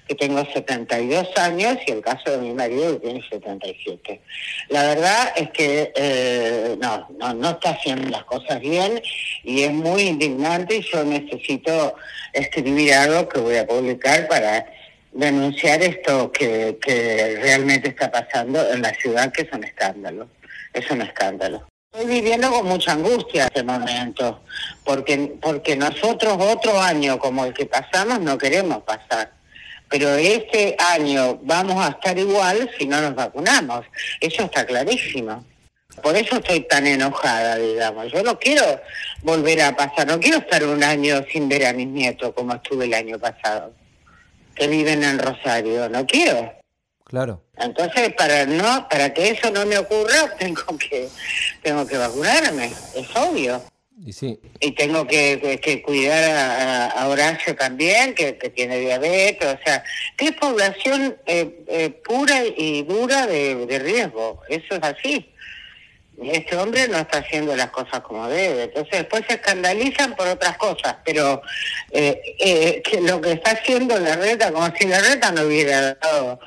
que 0.06 0.14
tengo 0.14 0.44
72 0.44 1.28
años, 1.36 1.78
y 1.86 1.92
el 1.92 2.02
caso 2.02 2.30
de 2.30 2.38
mi 2.38 2.52
marido, 2.52 2.92
que 2.92 3.06
tiene 3.06 3.22
77. 3.26 4.20
La 4.68 4.82
verdad 4.82 5.32
es 5.36 5.50
que 5.50 5.92
eh, 5.94 6.76
no, 6.78 7.08
no, 7.18 7.32
no 7.32 7.50
está 7.50 7.70
haciendo 7.70 8.10
las 8.10 8.24
cosas 8.24 8.60
bien 8.60 9.00
y 9.44 9.62
es 9.62 9.72
muy 9.72 10.02
indignante 10.02 10.76
y 10.76 10.82
yo 10.82 11.04
necesito 11.04 11.94
escribir 12.34 12.92
algo 12.92 13.28
que 13.28 13.40
voy 13.40 13.56
a 13.56 13.66
publicar 13.66 14.28
para 14.28 14.66
denunciar 15.14 15.82
esto 15.82 16.30
que, 16.30 16.78
que 16.82 17.38
realmente 17.40 17.88
está 17.88 18.10
pasando 18.10 18.68
en 18.70 18.82
la 18.82 18.92
ciudad, 18.94 19.32
que 19.32 19.42
es 19.42 19.52
un 19.52 19.64
escándalo. 19.64 20.28
Es 20.72 20.90
un 20.90 21.02
escándalo. 21.02 21.66
Estoy 21.92 22.12
viviendo 22.12 22.50
con 22.50 22.66
mucha 22.66 22.92
angustia 22.92 23.44
este 23.44 23.62
momento, 23.62 24.42
porque, 24.84 25.36
porque 25.40 25.76
nosotros 25.76 26.36
otro 26.40 26.80
año 26.80 27.20
como 27.20 27.44
el 27.44 27.54
que 27.54 27.66
pasamos 27.66 28.20
no 28.20 28.36
queremos 28.36 28.82
pasar. 28.82 29.32
Pero 29.88 30.12
este 30.16 30.74
año 30.76 31.38
vamos 31.42 31.86
a 31.86 31.90
estar 31.90 32.18
igual 32.18 32.68
si 32.76 32.86
no 32.86 33.00
nos 33.00 33.14
vacunamos. 33.14 33.86
Eso 34.20 34.42
está 34.42 34.66
clarísimo. 34.66 35.44
Por 36.02 36.16
eso 36.16 36.36
estoy 36.36 36.62
tan 36.66 36.84
enojada, 36.88 37.56
digamos. 37.58 38.10
Yo 38.10 38.24
no 38.24 38.36
quiero 38.40 38.64
volver 39.22 39.62
a 39.62 39.76
pasar, 39.76 40.08
no 40.08 40.18
quiero 40.18 40.38
estar 40.38 40.64
un 40.64 40.82
año 40.82 41.24
sin 41.30 41.48
ver 41.48 41.66
a 41.66 41.72
mis 41.72 41.86
nietos 41.86 42.32
como 42.34 42.54
estuve 42.54 42.86
el 42.86 42.94
año 42.94 43.20
pasado. 43.20 43.72
Que 44.54 44.68
viven 44.68 45.02
en 45.02 45.18
Rosario, 45.18 45.88
no 45.88 46.06
quiero. 46.06 46.52
Claro. 47.04 47.42
Entonces, 47.56 48.14
para 48.14 48.46
no, 48.46 48.88
para 48.88 49.12
que 49.12 49.30
eso 49.30 49.50
no 49.50 49.66
me 49.66 49.78
ocurra, 49.78 50.34
tengo 50.38 50.78
que, 50.78 51.08
tengo 51.62 51.86
que 51.86 51.96
vacunarme, 51.96 52.72
es 52.94 53.16
obvio. 53.16 53.62
Y 54.04 54.12
sí. 54.12 54.40
Y 54.58 54.72
tengo 54.72 55.06
que, 55.06 55.60
que, 55.62 55.80
cuidar 55.82 56.24
a, 56.24 56.86
a, 56.88 57.08
Horacio 57.08 57.54
también, 57.54 58.14
que, 58.14 58.36
que, 58.36 58.50
tiene 58.50 58.80
diabetes, 58.80 59.54
o 59.54 59.58
sea, 59.64 59.84
que 60.16 60.26
es 60.26 60.32
población 60.32 61.16
eh, 61.26 61.64
eh, 61.68 61.90
pura 62.04 62.42
y 62.44 62.82
dura 62.82 63.26
de, 63.28 63.66
de 63.66 63.78
riesgo, 63.78 64.42
eso 64.48 64.74
es 64.74 64.82
así 64.82 65.33
este 66.22 66.56
hombre 66.56 66.86
no 66.88 66.98
está 66.98 67.18
haciendo 67.18 67.56
las 67.56 67.70
cosas 67.70 68.00
como 68.00 68.28
debe. 68.28 68.64
Entonces 68.64 68.98
después 68.98 69.24
se 69.28 69.34
escandalizan 69.34 70.14
por 70.14 70.28
otras 70.28 70.56
cosas, 70.56 70.96
pero 71.04 71.42
eh, 71.90 72.36
eh, 72.38 72.82
que 72.82 73.00
lo 73.00 73.20
que 73.20 73.32
está 73.32 73.52
haciendo 73.52 73.98
la 73.98 74.16
reta, 74.16 74.52
como 74.52 74.72
si 74.76 74.86
la 74.86 75.00
reta 75.00 75.32
no 75.32 75.42
hubiera 75.42 75.94
dado 75.94 76.38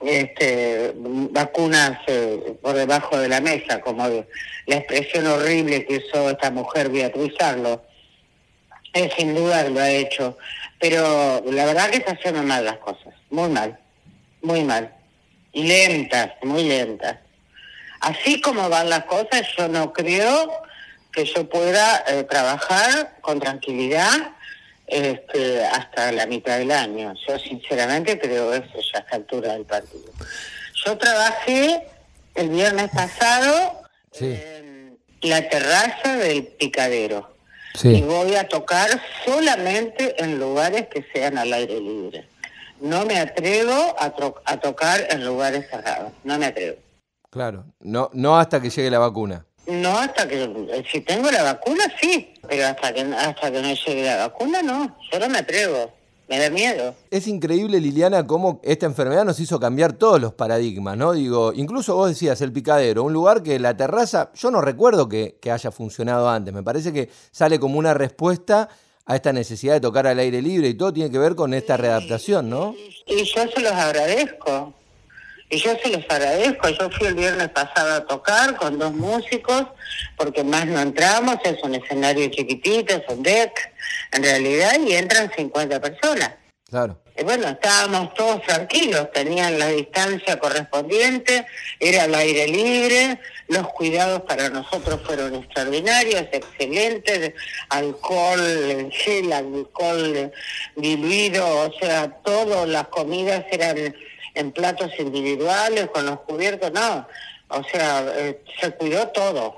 este, 0.00 0.92
vacunas 0.94 1.98
eh, 2.06 2.56
por 2.60 2.74
debajo 2.74 3.18
de 3.18 3.28
la 3.28 3.40
mesa, 3.40 3.80
como 3.80 4.06
la 4.06 4.76
expresión 4.76 5.26
horrible 5.26 5.86
que 5.86 5.98
usó 5.98 6.30
esta 6.30 6.50
mujer 6.50 6.90
Beatriz 6.90 7.34
Arlo. 7.40 7.84
Sin 9.16 9.34
duda 9.34 9.66
lo 9.70 9.80
ha 9.80 9.90
hecho, 9.90 10.36
pero 10.78 11.42
la 11.46 11.64
verdad 11.64 11.88
que 11.88 11.96
está 11.96 12.12
haciendo 12.12 12.42
mal 12.42 12.62
las 12.62 12.76
cosas, 12.76 13.14
muy 13.30 13.48
mal, 13.48 13.78
muy 14.42 14.64
mal, 14.64 14.92
y 15.50 15.62
lentas, 15.62 16.32
muy 16.42 16.64
lentas 16.64 17.21
así 18.02 18.40
como 18.40 18.68
van 18.68 18.90
las 18.90 19.04
cosas, 19.04 19.42
yo 19.56 19.68
no 19.68 19.92
creo 19.92 20.62
que 21.12 21.24
yo 21.24 21.48
pueda 21.48 22.04
eh, 22.08 22.24
trabajar 22.24 23.16
con 23.20 23.40
tranquilidad 23.40 24.32
este, 24.86 25.64
hasta 25.64 26.12
la 26.12 26.26
mitad 26.26 26.58
del 26.58 26.70
año. 26.70 27.14
Yo 27.26 27.38
sinceramente 27.38 28.18
creo 28.18 28.52
eso 28.52 28.78
ya 28.92 28.98
a 28.98 29.02
esta 29.02 29.16
altura 29.16 29.52
del 29.54 29.64
partido. 29.64 30.10
Yo 30.84 30.98
trabajé 30.98 31.86
el 32.34 32.48
viernes 32.48 32.90
pasado 32.90 33.82
en 34.18 34.98
la 35.20 35.48
terraza 35.48 36.16
del 36.16 36.44
picadero. 36.44 37.30
Y 37.82 38.02
voy 38.02 38.34
a 38.34 38.48
tocar 38.48 38.90
solamente 39.24 40.22
en 40.22 40.38
lugares 40.38 40.88
que 40.88 41.06
sean 41.14 41.38
al 41.38 41.52
aire 41.54 41.80
libre. 41.80 42.26
No 42.80 43.06
me 43.06 43.18
atrevo 43.18 43.96
a, 43.98 44.12
a 44.44 44.56
tocar 44.60 45.06
en 45.08 45.24
lugares 45.24 45.70
cerrados. 45.70 46.12
No 46.24 46.36
me 46.38 46.46
atrevo. 46.46 46.76
Claro, 47.32 47.64
no, 47.80 48.10
no 48.12 48.36
hasta 48.36 48.60
que 48.60 48.68
llegue 48.68 48.90
la 48.90 48.98
vacuna. 48.98 49.46
No, 49.66 49.96
hasta 49.96 50.28
que, 50.28 50.42
eh, 50.44 50.84
si 50.92 51.00
tengo 51.00 51.30
la 51.30 51.42
vacuna, 51.42 51.84
sí, 51.98 52.34
pero 52.46 52.66
hasta 52.66 52.92
que, 52.92 53.00
hasta 53.00 53.50
que 53.50 53.62
no 53.62 53.72
llegue 53.72 54.04
la 54.04 54.28
vacuna, 54.28 54.62
no, 54.62 54.98
yo 55.10 55.18
no 55.18 55.30
me 55.30 55.38
atrevo. 55.38 55.90
Me 56.28 56.38
da 56.38 56.50
miedo. 56.50 56.94
Es 57.10 57.26
increíble, 57.26 57.80
Liliana, 57.80 58.26
cómo 58.26 58.60
esta 58.62 58.84
enfermedad 58.84 59.24
nos 59.24 59.40
hizo 59.40 59.58
cambiar 59.58 59.94
todos 59.94 60.20
los 60.20 60.34
paradigmas, 60.34 60.98
¿no? 60.98 61.12
Digo, 61.12 61.54
incluso 61.54 61.96
vos 61.96 62.10
decías 62.10 62.42
el 62.42 62.52
picadero, 62.52 63.02
un 63.02 63.14
lugar 63.14 63.42
que 63.42 63.58
la 63.58 63.74
terraza, 63.78 64.30
yo 64.34 64.50
no 64.50 64.60
recuerdo 64.60 65.08
que, 65.08 65.38
que 65.40 65.50
haya 65.50 65.70
funcionado 65.70 66.28
antes, 66.28 66.52
me 66.52 66.62
parece 66.62 66.92
que 66.92 67.08
sale 67.30 67.58
como 67.58 67.78
una 67.78 67.94
respuesta 67.94 68.68
a 69.06 69.16
esta 69.16 69.32
necesidad 69.32 69.72
de 69.72 69.80
tocar 69.80 70.06
al 70.06 70.18
aire 70.18 70.42
libre 70.42 70.68
y 70.68 70.74
todo 70.74 70.92
tiene 70.92 71.10
que 71.10 71.18
ver 71.18 71.34
con 71.34 71.54
esta 71.54 71.78
readaptación, 71.78 72.50
¿no? 72.50 72.74
Y 73.06 73.24
yo 73.24 73.42
se 73.48 73.60
los 73.60 73.72
agradezco, 73.72 74.74
y 75.52 75.58
yo 75.58 75.76
se 75.82 75.90
los 75.90 76.02
agradezco. 76.08 76.70
Yo 76.70 76.88
fui 76.90 77.08
el 77.08 77.14
viernes 77.14 77.50
pasado 77.50 77.94
a 77.94 78.06
tocar 78.06 78.56
con 78.56 78.78
dos 78.78 78.94
músicos, 78.94 79.66
porque 80.16 80.42
más 80.42 80.66
no 80.66 80.80
entramos, 80.80 81.36
es 81.44 81.62
un 81.62 81.74
escenario 81.74 82.26
chiquitito, 82.30 82.94
es 82.94 83.02
un 83.08 83.22
deck, 83.22 83.52
en 84.12 84.22
realidad, 84.22 84.80
y 84.80 84.94
entran 84.94 85.30
50 85.36 85.78
personas. 85.78 86.30
Claro. 86.70 86.98
Y 87.18 87.24
bueno, 87.24 87.48
estábamos 87.48 88.14
todos 88.14 88.40
tranquilos, 88.44 89.12
tenían 89.12 89.58
la 89.58 89.66
distancia 89.66 90.38
correspondiente, 90.38 91.46
era 91.78 92.04
al 92.04 92.14
aire 92.14 92.48
libre, 92.48 93.20
los 93.48 93.68
cuidados 93.74 94.22
para 94.22 94.48
nosotros 94.48 95.02
fueron 95.04 95.34
extraordinarios, 95.34 96.24
excelentes, 96.32 97.34
alcohol 97.68 98.90
gel, 98.90 99.30
alcohol 99.34 100.32
diluido, 100.76 101.68
o 101.68 101.72
sea, 101.78 102.08
todas 102.22 102.66
las 102.66 102.88
comidas 102.88 103.44
eran 103.50 103.94
en 104.34 104.52
platos 104.52 104.90
individuales, 104.98 105.88
con 105.92 106.06
los 106.06 106.20
cubiertos, 106.20 106.72
no. 106.72 107.06
O 107.48 107.62
sea, 107.64 108.04
eh, 108.16 108.42
se 108.60 108.70
cuidó 108.72 109.08
todo, 109.08 109.54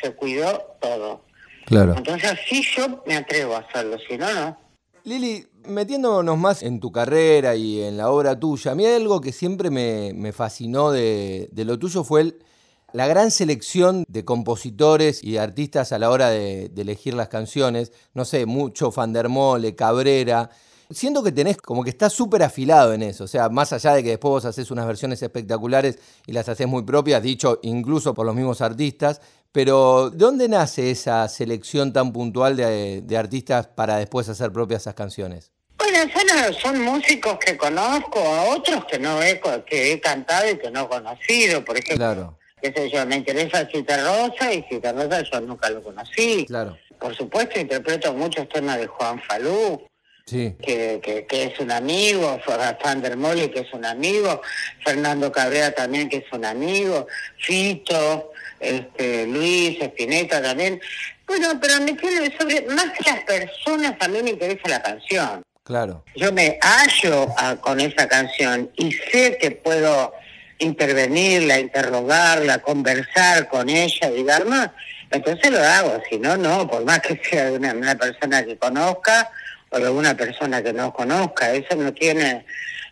se 0.00 0.12
cuidó 0.14 0.76
todo. 0.80 1.22
Claro. 1.66 1.94
Entonces 1.96 2.38
sí 2.48 2.62
yo 2.76 3.02
me 3.06 3.16
atrevo 3.16 3.54
a 3.54 3.58
hacerlo, 3.58 3.96
si 4.06 4.16
no, 4.16 4.32
no. 4.32 4.58
Lili, 5.04 5.46
metiéndonos 5.64 6.36
más 6.36 6.62
en 6.62 6.80
tu 6.80 6.92
carrera 6.92 7.54
y 7.54 7.82
en 7.82 7.96
la 7.96 8.10
obra 8.10 8.38
tuya, 8.38 8.72
a 8.72 8.74
mí 8.74 8.84
algo 8.86 9.20
que 9.20 9.32
siempre 9.32 9.70
me, 9.70 10.12
me 10.14 10.32
fascinó 10.32 10.90
de, 10.90 11.48
de, 11.52 11.64
lo 11.64 11.78
tuyo 11.78 12.04
fue 12.04 12.20
el, 12.22 12.38
la 12.92 13.06
gran 13.06 13.30
selección 13.30 14.04
de 14.08 14.24
compositores 14.24 15.22
y 15.22 15.36
artistas 15.36 15.92
a 15.92 15.98
la 15.98 16.10
hora 16.10 16.30
de, 16.30 16.68
de 16.68 16.82
elegir 16.82 17.14
las 17.14 17.28
canciones. 17.28 17.92
No 18.14 18.24
sé, 18.24 18.46
mucho 18.46 18.90
Van 18.90 19.12
der 19.12 19.28
Mole, 19.28 19.74
Cabrera. 19.74 20.50
Siento 20.90 21.22
que 21.22 21.32
tenés 21.32 21.58
como 21.58 21.84
que 21.84 21.90
estás 21.90 22.14
súper 22.14 22.42
afilado 22.42 22.94
en 22.94 23.02
eso, 23.02 23.24
o 23.24 23.28
sea, 23.28 23.50
más 23.50 23.74
allá 23.74 23.92
de 23.92 24.02
que 24.02 24.08
después 24.10 24.30
vos 24.30 24.44
haces 24.46 24.70
unas 24.70 24.86
versiones 24.86 25.20
espectaculares 25.22 25.98
y 26.26 26.32
las 26.32 26.48
haces 26.48 26.66
muy 26.66 26.82
propias, 26.82 27.22
dicho 27.22 27.58
incluso 27.62 28.14
por 28.14 28.24
los 28.24 28.34
mismos 28.34 28.62
artistas, 28.62 29.20
pero 29.52 30.08
¿de 30.08 30.16
dónde 30.16 30.48
nace 30.48 30.90
esa 30.90 31.28
selección 31.28 31.92
tan 31.92 32.10
puntual 32.12 32.56
de, 32.56 33.16
artistas 33.18 33.66
para 33.66 33.98
después 33.98 34.30
hacer 34.30 34.50
propias 34.50 34.82
esas 34.82 34.94
canciones? 34.94 35.52
Bueno, 35.76 35.98
son, 36.10 36.54
son, 36.54 36.80
músicos 36.80 37.38
que 37.38 37.58
conozco, 37.58 38.20
a 38.20 38.44
otros 38.56 38.86
que 38.86 38.98
no 38.98 39.22
he, 39.22 39.40
que 39.66 39.92
he 39.92 40.00
cantado 40.00 40.50
y 40.50 40.58
que 40.58 40.70
no 40.70 40.84
he 40.84 40.88
conocido, 40.88 41.64
por 41.66 41.76
ejemplo. 41.76 41.96
Claro. 41.96 42.38
Qué 42.62 42.72
sé 42.72 42.90
yo, 42.90 43.04
me 43.04 43.16
interesa 43.16 43.66
Cita 43.66 43.96
Rosa 43.98 44.52
y 44.52 44.62
Cita 44.62 44.92
Rosa 44.92 45.22
yo 45.22 45.40
nunca 45.42 45.68
lo 45.68 45.82
conocí. 45.82 46.46
Claro. 46.46 46.78
Por 46.98 47.14
supuesto, 47.14 47.60
interpreto 47.60 48.12
muchos 48.14 48.48
temas 48.48 48.78
de 48.78 48.86
Juan 48.86 49.20
Falú 49.28 49.82
que, 50.30 51.26
que, 51.28 51.44
es 51.44 51.58
un 51.60 51.70
amigo, 51.70 52.38
Sander 52.82 53.16
Mole, 53.16 53.50
que 53.50 53.60
es 53.60 53.72
un 53.72 53.84
amigo, 53.84 54.42
Fernando 54.84 55.32
Cabrera 55.32 55.72
también, 55.72 56.08
que 56.08 56.18
es 56.18 56.32
un 56.32 56.44
amigo, 56.44 57.06
Fito, 57.38 58.32
este, 58.60 59.26
Luis, 59.26 59.80
Espineta 59.80 60.42
también. 60.42 60.80
Bueno, 61.26 61.58
pero 61.60 61.80
me 61.80 61.92
tiene 61.94 62.36
sobre, 62.38 62.62
más 62.62 62.86
que 62.92 63.10
las 63.10 63.20
personas, 63.24 63.98
también 63.98 64.24
me 64.24 64.30
interesa 64.30 64.68
la 64.68 64.82
canción. 64.82 65.42
Claro. 65.64 66.04
Yo 66.16 66.32
me 66.32 66.58
hallo 66.62 67.28
con 67.60 67.78
esa 67.80 68.08
canción 68.08 68.70
y 68.76 68.92
sé 68.92 69.36
que 69.38 69.50
puedo 69.50 70.14
intervenirla, 70.58 71.60
interrogarla, 71.60 72.58
conversar 72.58 73.48
con 73.48 73.68
ella, 73.68 74.10
digamos, 74.10 74.70
entonces 75.10 75.50
lo 75.50 75.62
hago, 75.62 76.02
si 76.10 76.18
no, 76.18 76.36
no, 76.36 76.68
por 76.68 76.84
más 76.84 77.00
que 77.00 77.20
sea 77.22 77.52
una, 77.52 77.72
una 77.72 77.96
persona 77.96 78.44
que 78.44 78.56
conozca 78.58 79.30
o 79.70 79.76
alguna 79.76 80.16
persona 80.16 80.62
que 80.62 80.72
no 80.72 80.92
conozca, 80.92 81.52
eso 81.52 81.76
no 81.76 81.92
tiene 81.92 82.44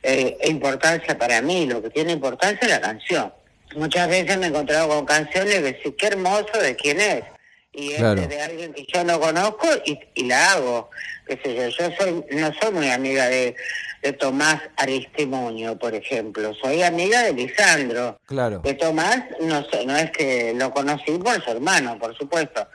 eh, 0.02 0.36
importancia 0.44 1.16
para 1.18 1.40
mí, 1.42 1.66
lo 1.66 1.82
que 1.82 1.90
tiene 1.90 2.12
importancia 2.12 2.60
es 2.62 2.68
la 2.68 2.80
canción. 2.80 3.32
Muchas 3.74 4.08
veces 4.08 4.38
me 4.38 4.46
he 4.46 4.48
encontrado 4.48 4.88
con 4.88 5.04
canciones 5.04 5.60
que 5.60 5.80
sí, 5.82 5.94
qué 5.98 6.06
hermoso 6.06 6.58
de 6.60 6.76
quién 6.76 7.00
es. 7.00 7.24
Y 7.72 7.92
es 7.92 8.28
de 8.28 8.40
alguien 8.40 8.72
que 8.72 8.86
yo 8.90 9.04
no 9.04 9.20
conozco 9.20 9.66
y, 9.84 9.98
y 10.14 10.24
la 10.24 10.52
hago. 10.52 10.90
Qué 11.26 11.38
sé 11.42 11.54
yo, 11.54 11.68
yo 11.68 11.94
soy, 11.98 12.24
no 12.30 12.50
soy 12.58 12.72
muy 12.72 12.88
amiga 12.90 13.28
de, 13.28 13.54
de 14.02 14.12
Tomás 14.14 14.62
Aristimuño, 14.76 15.78
por 15.78 15.94
ejemplo. 15.94 16.54
Soy 16.54 16.82
amiga 16.82 17.22
de 17.24 17.34
Lisandro. 17.34 18.18
Claro. 18.24 18.60
De 18.60 18.72
Tomás, 18.74 19.18
no, 19.40 19.62
sé, 19.68 19.84
no 19.84 19.94
es 19.94 20.10
que 20.12 20.54
lo 20.56 20.70
conocí 20.70 21.18
por 21.18 21.44
su 21.44 21.50
hermano, 21.50 21.98
por 21.98 22.16
supuesto 22.16 22.66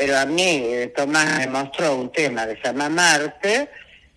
pero 0.00 0.16
a 0.16 0.24
mí 0.24 0.62
eh, 0.64 0.94
Tomás 0.96 1.40
me 1.40 1.46
mostró 1.48 1.94
un 1.94 2.10
tema 2.10 2.46
que 2.46 2.56
se 2.56 2.62
llama 2.62 2.88
Marte 2.88 3.68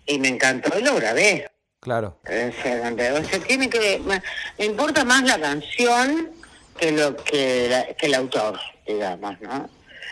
y 0.06 0.18
me 0.18 0.28
encantó 0.28 0.78
y 0.78 0.82
lo 0.82 0.94
grabé. 0.94 1.46
Claro. 1.78 2.18
O 2.24 2.62
sea, 2.62 3.38
tiene 3.46 3.68
que 3.68 4.00
me, 4.00 4.22
importa 4.64 5.04
más 5.04 5.24
la 5.24 5.38
canción 5.38 6.30
que 6.78 6.90
lo 6.90 7.14
que, 7.16 7.94
que 7.98 8.06
el 8.06 8.14
autor, 8.14 8.58
digamos, 8.86 9.38
¿no? 9.42 9.68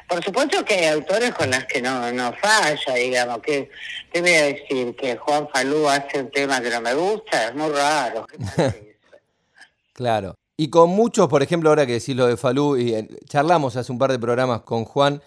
Por 0.06 0.22
supuesto 0.22 0.62
que 0.62 0.74
hay 0.74 0.84
autores 0.88 1.30
con 1.30 1.48
las 1.48 1.64
que 1.64 1.80
no, 1.80 2.12
no 2.12 2.34
falla, 2.34 2.94
digamos, 2.94 3.38
que 3.38 3.70
te 4.12 4.20
voy 4.20 4.34
a 4.34 4.42
decir 4.42 4.94
que 4.94 5.16
Juan 5.16 5.48
Falú 5.48 5.88
hace 5.88 6.20
un 6.20 6.30
tema 6.30 6.60
que 6.60 6.68
no 6.68 6.82
me 6.82 6.92
gusta, 6.92 7.48
es 7.48 7.54
muy 7.54 7.70
raro. 7.70 8.26
claro. 9.94 10.34
Y 10.58 10.68
con 10.68 10.90
muchos, 10.90 11.28
por 11.28 11.42
ejemplo, 11.42 11.70
ahora 11.70 11.86
que 11.86 11.94
decís 11.94 12.14
lo 12.14 12.26
de 12.26 12.36
Falú, 12.36 12.76
y 12.76 12.92
eh, 12.92 13.08
charlamos 13.26 13.76
hace 13.76 13.90
un 13.90 13.98
par 13.98 14.12
de 14.12 14.18
programas 14.18 14.60
con 14.60 14.84
Juan, 14.84 15.22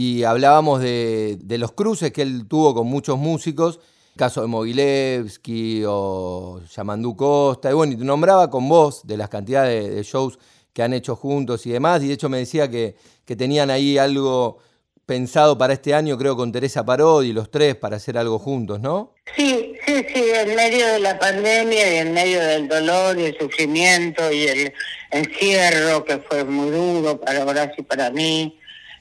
y 0.00 0.22
hablábamos 0.22 0.80
de, 0.80 1.40
los 1.58 1.72
cruces 1.72 2.12
que 2.12 2.22
él 2.22 2.46
tuvo 2.46 2.72
con 2.72 2.86
muchos 2.86 3.18
músicos, 3.18 3.80
caso 4.16 4.40
de 4.40 4.46
Mogilevsky 4.46 5.82
o 5.88 6.60
Yamandú 6.72 7.16
Costa, 7.16 7.68
y 7.68 7.74
bueno, 7.74 7.94
y 7.94 7.96
te 7.96 8.04
nombraba 8.04 8.48
con 8.48 8.68
vos 8.68 9.04
de 9.04 9.16
las 9.16 9.28
cantidades 9.28 9.92
de, 9.92 10.04
shows 10.04 10.38
que 10.72 10.84
han 10.84 10.92
hecho 10.92 11.16
juntos 11.16 11.66
y 11.66 11.70
demás, 11.70 12.00
y 12.04 12.06
de 12.06 12.14
hecho 12.14 12.28
me 12.28 12.38
decía 12.38 12.70
que, 12.70 12.94
que 13.24 13.34
tenían 13.34 13.70
ahí 13.70 13.98
algo 13.98 14.58
pensado 15.04 15.58
para 15.58 15.72
este 15.72 15.92
año, 15.94 16.16
creo, 16.16 16.36
con 16.36 16.52
Teresa 16.52 16.84
Parodi, 16.84 17.32
los 17.32 17.50
tres, 17.50 17.74
para 17.74 17.96
hacer 17.96 18.18
algo 18.18 18.38
juntos, 18.38 18.78
¿no? 18.78 19.14
Sí, 19.34 19.68
Sí, 19.88 20.04
sí, 20.14 20.22
en 20.34 20.54
medio 20.54 20.86
de 20.86 21.00
la 21.00 21.18
pandemia 21.18 21.94
y 21.94 21.96
en 21.96 22.12
medio 22.12 22.44
del 22.44 22.68
dolor 22.68 23.18
y 23.18 23.24
el 23.24 23.38
sufrimiento 23.38 24.30
y 24.30 24.42
el 24.42 24.74
encierro 25.10 26.04
que 26.04 26.18
fue 26.18 26.44
muy 26.44 26.70
duro 26.70 27.18
para 27.18 27.46
Horacio 27.46 27.76
y 27.78 27.82
para 27.84 28.10
mí 28.10 28.57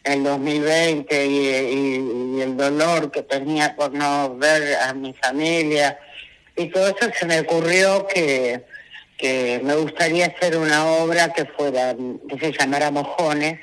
en 0.07 0.23
2020 0.23 1.25
y, 1.25 2.41
el 2.41 2.55
dolor 2.55 3.11
que 3.11 3.23
tenía 3.23 3.75
por 3.75 3.93
no 3.93 4.35
ver 4.37 4.75
a 4.77 4.93
mi 4.93 5.13
familia 5.13 5.99
y 6.55 6.67
todo 6.67 6.87
eso 6.87 7.11
se 7.13 7.25
me 7.25 7.41
ocurrió 7.41 8.07
que, 8.07 8.63
que 9.17 9.59
me 9.63 9.75
gustaría 9.75 10.27
hacer 10.27 10.57
una 10.57 10.85
obra 10.85 11.33
que 11.33 11.45
fuera, 11.45 11.95
que 12.29 12.39
se 12.39 12.51
llamara 12.51 12.89
Mojones 12.91 13.59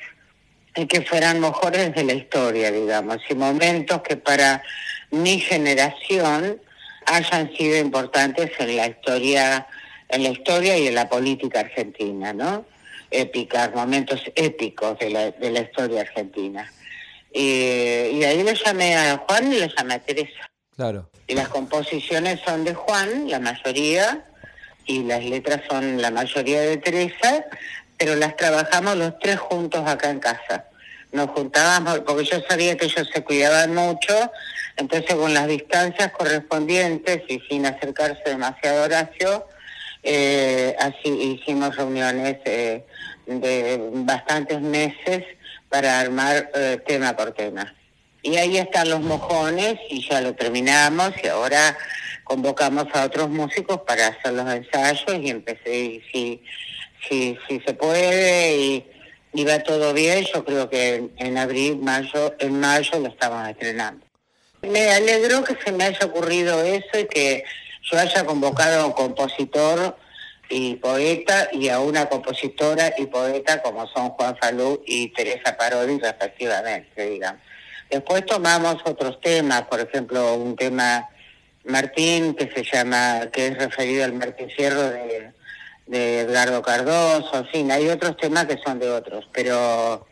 y 0.77 0.87
que 0.87 1.03
fueran 1.03 1.41
mojones 1.41 1.95
de 1.95 2.05
la 2.05 2.15
historia, 2.15 2.71
digamos, 2.71 3.19
y 3.29 3.35
momentos 3.35 4.03
que 4.03 4.17
para 4.17 4.63
mi 5.11 5.39
generación 5.39 6.61
hayan 7.07 7.55
sido 7.57 7.79
importantes 7.79 8.51
en 8.59 8.77
la 8.77 8.89
historia, 8.89 9.67
en 10.09 10.23
la 10.23 10.29
historia 10.31 10.77
y 10.77 10.89
en 10.89 10.95
la 10.95 11.09
política 11.09 11.61
argentina, 11.61 12.33
¿no? 12.33 12.65
Épicas, 13.11 13.75
momentos 13.75 14.23
épicos 14.35 14.99
de 14.99 15.11
la, 15.11 15.31
de 15.31 15.51
la 15.51 15.61
historia 15.61 16.03
argentina. 16.03 16.71
Y, 17.35 18.23
ahí 18.23 18.43
le 18.45 18.55
llamé 18.55 18.97
a 18.97 19.17
Juan 19.19 19.53
y 19.53 19.59
le 19.59 19.69
llamé 19.77 19.95
a 19.95 19.99
Teresa. 19.99 20.51
Claro. 20.77 21.11
Y 21.27 21.35
las 21.35 21.49
composiciones 21.49 22.41
son 22.45 22.65
de 22.65 22.75
Juan, 22.75 23.29
la 23.29 23.41
mayoría, 23.41 24.25
y 24.87 25.03
las 25.03 25.25
letras 25.25 25.63
son 25.69 26.01
la 26.01 26.11
mayoría 26.11 26.61
de 26.61 26.77
Teresa, 26.77 27.45
pero 27.99 28.15
las 28.15 28.37
trabajamos 28.37 28.97
los 28.97 29.19
tres 29.19 29.39
juntos 29.39 29.87
acá 29.87 30.11
en 30.11 30.21
casa. 30.21 30.67
Nos 31.11 31.31
juntábamos, 31.31 32.01
porque 32.01 32.25
yo 32.25 32.41
sabía 32.49 32.77
que 32.77 32.87
ellos 32.87 33.09
se 33.13 33.25
cuidaban 33.25 33.75
mucho, 33.75 34.31
entonces 34.77 35.15
con 35.15 35.33
las 35.35 35.49
distancias 35.49 36.13
correspondientes 36.13 37.23
y 37.29 37.41
sin 37.49 37.67
acercarse 37.67 38.23
demasiado 38.27 38.83
a 38.83 38.85
Horacio, 38.85 39.47
eh, 40.03 40.77
así 40.79 41.09
hicimos 41.09 41.75
reuniones 41.77 42.37
eh, 42.45 42.85
de 43.27 43.91
bastantes 43.93 44.61
meses 44.61 45.25
para 45.69 46.01
armar 46.01 46.51
eh, 46.55 46.81
tema 46.87 47.17
por 47.17 47.33
tema. 47.33 47.75
Y 48.23 48.37
ahí 48.37 48.57
están 48.57 48.89
los 48.89 49.01
mojones 49.01 49.77
y 49.91 50.07
ya 50.09 50.21
lo 50.21 50.35
terminamos 50.35 51.13
y 51.23 51.29
ahora 51.29 51.77
convocamos 52.25 52.87
a 52.95 53.05
otros 53.05 53.29
músicos 53.29 53.81
para 53.83 54.09
hacer 54.09 54.33
los 54.33 54.51
ensayos 54.51 55.21
y 55.21 55.31
empecé, 55.31 55.77
y 55.77 56.03
si, 56.11 56.43
si, 57.07 57.39
si 57.47 57.61
se 57.61 57.75
puede 57.75 58.57
y, 58.57 58.87
y 59.35 59.45
va 59.45 59.59
todo 59.59 59.93
bien, 59.93 60.25
yo 60.33 60.45
creo 60.45 60.71
que 60.71 61.11
en 61.19 61.37
abril, 61.37 61.77
mayo, 61.77 62.35
en 62.39 62.59
mayo 62.59 62.99
lo 62.99 63.09
estamos 63.09 63.47
estrenando. 63.49 64.07
Me 64.63 64.91
alegro 64.91 65.45
que 65.45 65.57
se 65.63 65.73
me 65.73 65.85
haya 65.85 66.07
ocurrido 66.07 66.63
eso 66.63 66.99
y 66.99 67.07
que 67.07 67.45
yo 67.83 67.99
haya 67.99 68.25
convocado 68.25 68.81
a 68.81 68.87
un 68.87 68.93
compositor 68.93 69.97
y 70.57 70.77
poeta 70.77 71.49
y 71.51 71.69
a 71.69 71.81
una 71.81 72.07
compositora 72.07 72.95
y 72.97 73.07
poeta 73.07 73.61
como 73.61 73.89
son 73.89 74.11
Juan 74.11 74.37
Falú 74.41 74.81
y 74.87 75.09
Teresa 75.09 75.57
Parodi 75.57 75.99
respectivamente, 75.99 77.11
digamos. 77.11 77.43
Después 77.91 78.25
tomamos 78.25 78.77
otros 78.85 79.21
temas, 79.21 79.63
por 79.63 79.81
ejemplo, 79.81 80.37
un 80.37 80.55
tema 80.55 81.09
Martín 81.65 82.35
que 82.35 82.49
se 82.55 82.63
llama, 82.63 83.31
que 83.33 83.49
es 83.49 83.59
referido 83.59 84.05
al 84.05 84.13
Martín 84.13 84.47
de, 84.57 85.33
de 85.89 86.21
Edgardo 86.21 86.63
Cardoso, 86.63 87.37
en 87.39 87.47
fin, 87.47 87.73
hay 87.73 87.89
otros 87.89 88.17
temas 88.17 88.47
que 88.47 88.57
son 88.65 88.79
de 88.79 88.91
otros, 88.91 89.29
pero 89.33 90.07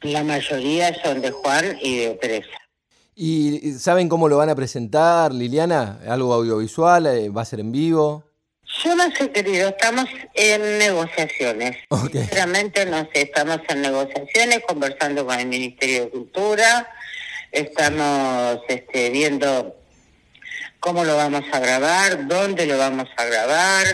la 0.00 0.24
mayoría 0.24 1.00
son 1.00 1.20
de 1.20 1.30
Juan 1.30 1.78
y 1.80 1.98
de 1.98 2.14
Teresa. 2.14 2.58
¿Y 3.14 3.74
saben 3.74 4.08
cómo 4.08 4.28
lo 4.28 4.38
van 4.38 4.50
a 4.50 4.56
presentar, 4.56 5.32
Liliana? 5.32 6.00
¿Algo 6.08 6.34
audiovisual? 6.34 7.06
Eh, 7.06 7.28
¿Va 7.28 7.42
a 7.42 7.44
ser 7.44 7.60
en 7.60 7.70
vivo? 7.70 8.31
Yo 8.80 8.96
no 8.96 9.10
sé, 9.14 9.30
querido, 9.30 9.68
estamos 9.68 10.06
en 10.34 10.78
negociaciones. 10.78 11.76
Sinceramente 12.10 12.86
no 12.86 13.08
sé, 13.12 13.22
estamos 13.22 13.60
en 13.68 13.82
negociaciones, 13.82 14.60
conversando 14.66 15.26
con 15.26 15.38
el 15.38 15.46
Ministerio 15.46 16.04
de 16.04 16.10
Cultura, 16.10 16.88
estamos 17.50 18.60
este, 18.68 19.10
viendo 19.10 19.76
cómo 20.80 21.04
lo 21.04 21.16
vamos 21.16 21.44
a 21.52 21.60
grabar, 21.60 22.26
dónde 22.26 22.66
lo 22.66 22.78
vamos 22.78 23.08
a 23.16 23.24
grabar, 23.24 23.86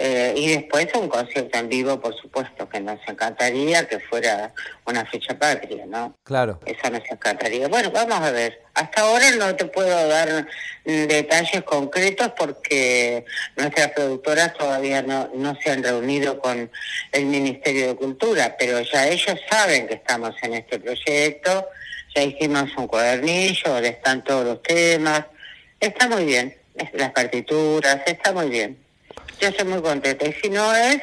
eh, 0.00 0.32
y 0.36 0.46
después 0.50 0.86
un 0.94 1.08
concierto 1.08 1.58
en 1.58 1.68
vivo, 1.68 2.00
por 2.00 2.14
supuesto, 2.14 2.68
que 2.68 2.78
nos 2.78 3.00
encantaría 3.08 3.88
que 3.88 3.98
fuera 3.98 4.54
una 4.86 5.04
fecha 5.04 5.36
patria, 5.36 5.86
¿no? 5.86 6.16
Claro. 6.22 6.60
Esa 6.66 6.88
nos 6.88 7.02
encantaría. 7.10 7.66
Bueno, 7.66 7.90
vamos 7.90 8.20
a 8.20 8.30
ver. 8.30 8.62
Hasta 8.74 9.00
ahora 9.00 9.28
no 9.32 9.56
te 9.56 9.64
puedo 9.64 10.06
dar 10.06 10.46
detalles 10.84 11.64
concretos 11.64 12.30
porque 12.38 13.24
nuestras 13.56 13.88
productoras 13.88 14.54
todavía 14.54 15.02
no, 15.02 15.30
no 15.34 15.56
se 15.60 15.72
han 15.72 15.82
reunido 15.82 16.38
con 16.38 16.70
el 17.10 17.26
Ministerio 17.26 17.88
de 17.88 17.96
Cultura, 17.96 18.54
pero 18.56 18.80
ya 18.80 19.08
ellos 19.08 19.40
saben 19.50 19.88
que 19.88 19.94
estamos 19.94 20.36
en 20.42 20.54
este 20.54 20.78
proyecto, 20.78 21.66
ya 22.14 22.22
hicimos 22.22 22.70
un 22.76 22.86
cuadernillo, 22.86 23.72
donde 23.72 23.88
están 23.88 24.22
todos 24.22 24.44
los 24.44 24.62
temas, 24.62 25.24
está 25.80 26.08
muy 26.08 26.24
bien, 26.24 26.56
las 26.92 27.10
partituras, 27.10 28.00
está 28.06 28.32
muy 28.32 28.48
bien 28.48 28.87
yo 29.40 29.48
estoy 29.48 29.66
muy 29.68 29.82
contenta. 29.82 30.26
Y 30.26 30.32
si 30.34 30.50
no 30.50 30.74
es 30.74 31.00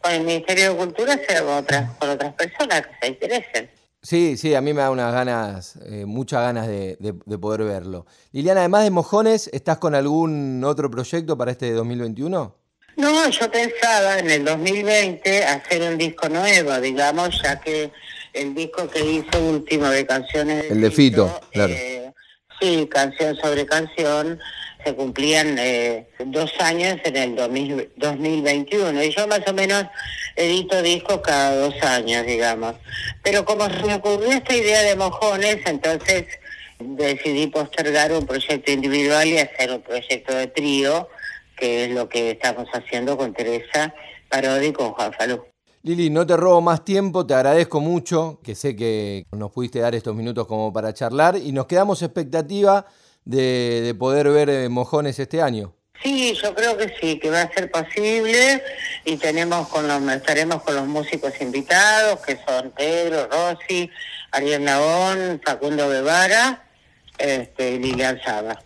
con 0.00 0.12
el 0.12 0.24
Ministerio 0.24 0.70
de 0.70 0.76
Cultura, 0.76 1.18
será 1.26 1.42
con 1.42 1.54
otras, 1.54 1.90
con 1.98 2.10
otras 2.10 2.34
personas 2.34 2.82
que 2.82 2.94
se 3.00 3.08
interesen. 3.08 3.70
Sí, 4.02 4.36
sí, 4.36 4.54
a 4.54 4.60
mí 4.60 4.72
me 4.72 4.80
da 4.80 4.90
unas 4.90 5.12
ganas, 5.12 5.76
eh, 5.84 6.04
muchas 6.06 6.40
ganas 6.40 6.68
de, 6.68 6.96
poder 7.40 7.64
verlo. 7.64 8.06
Liliana, 8.32 8.60
además 8.60 8.84
de 8.84 8.90
Mojones, 8.90 9.50
¿estás 9.52 9.78
con 9.78 9.94
algún 9.94 10.62
otro 10.64 10.90
proyecto 10.90 11.36
para 11.36 11.50
este 11.50 11.72
2021? 11.72 12.54
No, 12.96 13.28
yo 13.28 13.50
pensaba 13.50 14.18
en 14.18 14.30
el 14.30 14.44
2020 14.44 15.44
hacer 15.44 15.82
un 15.82 15.98
disco 15.98 16.28
nuevo, 16.28 16.80
digamos, 16.80 17.40
ya 17.42 17.60
que 17.60 17.90
el 18.32 18.54
disco 18.54 18.88
que 18.88 19.04
hizo 19.04 19.40
último 19.40 19.88
de 19.88 20.06
canciones... 20.06 20.70
el 20.70 20.80
de 20.80 20.90
Fito, 20.90 21.40
claro. 21.52 21.72
Eh, 21.72 22.12
sí, 22.60 22.88
canción 22.90 23.36
sobre 23.36 23.66
canción, 23.66 24.38
se 24.84 24.94
cumplían 24.94 25.58
eh, 25.58 26.08
dos 26.24 26.52
años 26.60 26.98
en 27.04 27.16
el 27.16 27.36
2021 27.36 29.02
y 29.02 29.10
yo 29.10 29.26
más 29.26 29.40
o 29.46 29.52
menos 29.52 29.84
edito 30.36 30.80
discos 30.82 31.20
cada 31.20 31.56
dos 31.56 31.74
años, 31.82 32.24
digamos. 32.26 32.74
Pero 33.22 33.44
como 33.44 33.68
se 33.68 33.82
me 33.84 33.94
ocurrió 33.94 34.30
esta 34.30 34.54
idea 34.54 34.82
de 34.82 34.96
mojones, 34.96 35.58
entonces 35.66 36.26
decidí 36.78 37.48
postergar 37.48 38.12
un 38.12 38.26
proyecto 38.26 38.70
individual 38.70 39.26
y 39.26 39.38
hacer 39.38 39.72
un 39.72 39.82
proyecto 39.82 40.34
de 40.34 40.46
trío, 40.46 41.08
que 41.56 41.84
es 41.84 41.90
lo 41.90 42.08
que 42.08 42.30
estamos 42.32 42.68
haciendo 42.72 43.16
con 43.16 43.32
Teresa 43.32 43.92
Parodi 44.28 44.66
y 44.68 44.72
con 44.72 44.92
Juan 44.92 45.12
Falú. 45.12 45.44
Lili, 45.82 46.10
no 46.10 46.26
te 46.26 46.36
robo 46.36 46.60
más 46.60 46.84
tiempo, 46.84 47.26
te 47.26 47.34
agradezco 47.34 47.80
mucho, 47.80 48.40
que 48.42 48.54
sé 48.54 48.76
que 48.76 49.24
nos 49.32 49.50
pudiste 49.50 49.80
dar 49.80 49.94
estos 49.94 50.14
minutos 50.14 50.46
como 50.46 50.72
para 50.72 50.92
charlar 50.92 51.36
y 51.36 51.52
nos 51.52 51.66
quedamos 51.66 52.02
expectativa 52.02 52.86
de, 53.28 53.94
poder 53.98 54.28
ver 54.30 54.48
eh, 54.48 54.68
mojones 54.68 55.18
este 55.18 55.42
año. 55.42 55.74
Sí, 56.02 56.34
yo 56.42 56.54
creo 56.54 56.76
que 56.76 56.94
sí, 57.00 57.18
que 57.18 57.28
va 57.30 57.42
a 57.42 57.52
ser 57.52 57.70
posible 57.70 58.62
y 59.04 59.16
tenemos 59.16 59.68
con 59.68 59.86
los, 59.86 60.00
estaremos 60.12 60.62
con 60.62 60.76
los 60.76 60.86
músicos 60.86 61.32
invitados, 61.40 62.20
que 62.20 62.38
son 62.46 62.70
Pedro, 62.70 63.28
Rossi, 63.30 63.90
Ariel 64.30 64.64
Nabón, 64.64 65.40
Facundo 65.44 65.88
Guevara 65.88 66.64
este, 67.18 67.72
y 67.72 67.78
Lilian 67.80 68.20
Saba. 68.22 68.62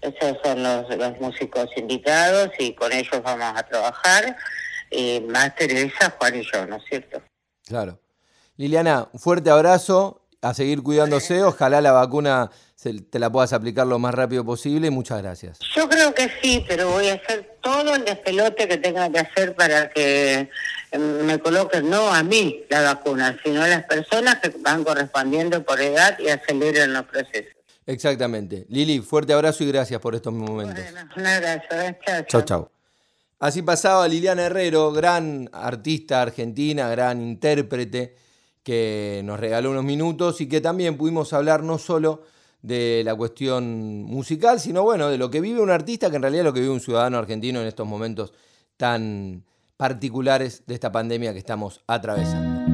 Esos 0.00 0.36
son 0.42 0.62
los, 0.62 0.88
los 0.96 1.20
músicos 1.20 1.68
invitados 1.76 2.50
y 2.58 2.74
con 2.74 2.92
ellos 2.92 3.22
vamos 3.22 3.52
a 3.56 3.62
trabajar, 3.62 4.36
y 4.90 5.20
más 5.20 5.54
Teresa, 5.54 6.14
Juan 6.18 6.40
y 6.40 6.42
yo, 6.52 6.66
¿no 6.66 6.76
es 6.76 6.84
cierto? 6.88 7.22
Claro. 7.66 7.98
Liliana, 8.56 9.08
un 9.12 9.18
fuerte 9.18 9.48
abrazo, 9.48 10.23
a 10.44 10.54
seguir 10.54 10.82
cuidándose, 10.82 11.42
ojalá 11.42 11.80
la 11.80 11.92
vacuna 11.92 12.50
te 13.10 13.18
la 13.18 13.32
puedas 13.32 13.52
aplicar 13.52 13.86
lo 13.86 13.98
más 13.98 14.14
rápido 14.14 14.44
posible 14.44 14.88
y 14.88 14.90
muchas 14.90 15.22
gracias. 15.22 15.58
Yo 15.74 15.88
creo 15.88 16.14
que 16.14 16.30
sí, 16.42 16.62
pero 16.68 16.90
voy 16.90 17.08
a 17.08 17.14
hacer 17.14 17.56
todo 17.62 17.94
el 17.94 18.04
despelote 18.04 18.68
que 18.68 18.76
tenga 18.76 19.10
que 19.10 19.20
hacer 19.20 19.54
para 19.54 19.88
que 19.88 20.50
em, 20.90 21.24
me 21.24 21.38
coloquen 21.38 21.88
no 21.88 22.12
a 22.12 22.22
mí 22.22 22.62
la 22.68 22.82
vacuna, 22.82 23.38
sino 23.42 23.62
a 23.62 23.68
las 23.68 23.84
personas 23.84 24.36
que 24.40 24.50
van 24.60 24.84
correspondiendo 24.84 25.64
por 25.64 25.80
edad 25.80 26.18
y 26.18 26.28
aceleren 26.28 26.92
los 26.92 27.04
procesos. 27.04 27.54
Exactamente. 27.86 28.66
Lili, 28.68 29.00
fuerte 29.00 29.32
abrazo 29.32 29.64
y 29.64 29.68
gracias 29.68 30.00
por 30.00 30.14
estos 30.14 30.32
momentos. 30.32 30.84
Bueno, 30.92 31.10
un 31.16 31.26
abrazo. 31.26 31.80
¿eh? 31.80 31.98
Chao, 32.28 32.42
chao. 32.42 32.70
Así 33.38 33.62
pasaba 33.62 34.08
Liliana 34.08 34.44
Herrero, 34.44 34.92
gran 34.92 35.50
artista 35.52 36.22
argentina, 36.22 36.88
gran 36.88 37.20
intérprete, 37.20 38.14
que 38.64 39.22
nos 39.24 39.38
regaló 39.38 39.70
unos 39.70 39.84
minutos 39.84 40.40
y 40.40 40.48
que 40.48 40.60
también 40.60 40.96
pudimos 40.96 41.32
hablar 41.32 41.62
no 41.62 41.78
solo 41.78 42.22
de 42.62 43.02
la 43.04 43.14
cuestión 43.14 44.02
musical, 44.04 44.58
sino 44.58 44.82
bueno, 44.82 45.10
de 45.10 45.18
lo 45.18 45.30
que 45.30 45.42
vive 45.42 45.60
un 45.60 45.70
artista, 45.70 46.08
que 46.08 46.16
en 46.16 46.22
realidad 46.22 46.40
es 46.40 46.46
lo 46.46 46.54
que 46.54 46.60
vive 46.60 46.72
un 46.72 46.80
ciudadano 46.80 47.18
argentino 47.18 47.60
en 47.60 47.66
estos 47.66 47.86
momentos 47.86 48.32
tan 48.78 49.44
particulares 49.76 50.64
de 50.66 50.74
esta 50.74 50.90
pandemia 50.90 51.32
que 51.32 51.38
estamos 51.38 51.82
atravesando. 51.86 52.73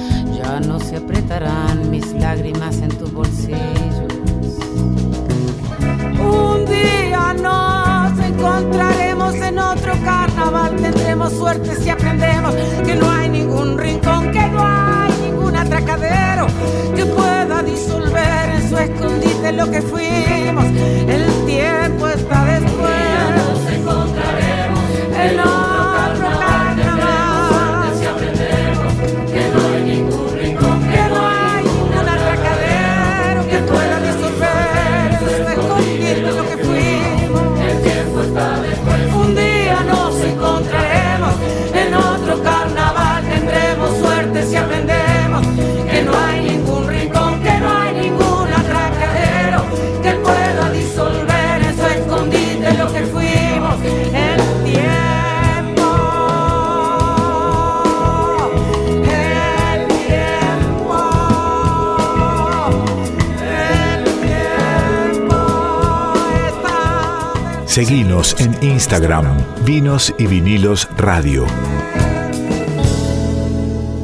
ya 0.51 0.59
no 0.59 0.79
se 0.81 0.97
apretarán 0.97 1.89
mis 1.89 2.11
lágrimas 2.13 2.75
en 2.79 2.89
tus 2.89 3.13
bolsillos 3.13 3.95
un 6.19 6.65
día 6.65 7.33
nos 7.41 8.19
encontraremos 8.19 9.35
en 9.35 9.59
otro 9.59 9.93
carnaval. 10.03 10.75
Tendremos 10.75 11.31
suerte 11.33 11.75
si 11.75 11.89
aprendemos 11.89 12.53
que 12.85 12.95
no 12.95 13.09
hay 13.09 13.29
ningún 13.29 13.77
rincón, 13.77 14.31
que 14.31 14.45
no 14.47 14.61
hay 14.61 15.11
ningún 15.21 15.55
atracadero 15.55 16.47
que 16.95 17.05
pueda 17.05 17.63
disolver 17.63 18.49
en 18.55 18.69
su 18.69 18.77
escondite 18.77 19.51
lo 19.53 19.71
que 19.71 19.81
fuimos. 19.81 20.65
El 20.65 21.45
tiempo 21.45 22.07
está 22.07 22.45
después. 22.45 22.91
Nos 23.37 23.71
encontraremos 23.73 24.83
en 25.17 25.39
otro 25.39 25.80
Seguinos 67.71 68.35
en 68.41 68.51
Instagram, 68.69 69.65
Vinos 69.65 70.13
y 70.19 70.27
Vinilos 70.27 70.89
Radio. 70.97 71.45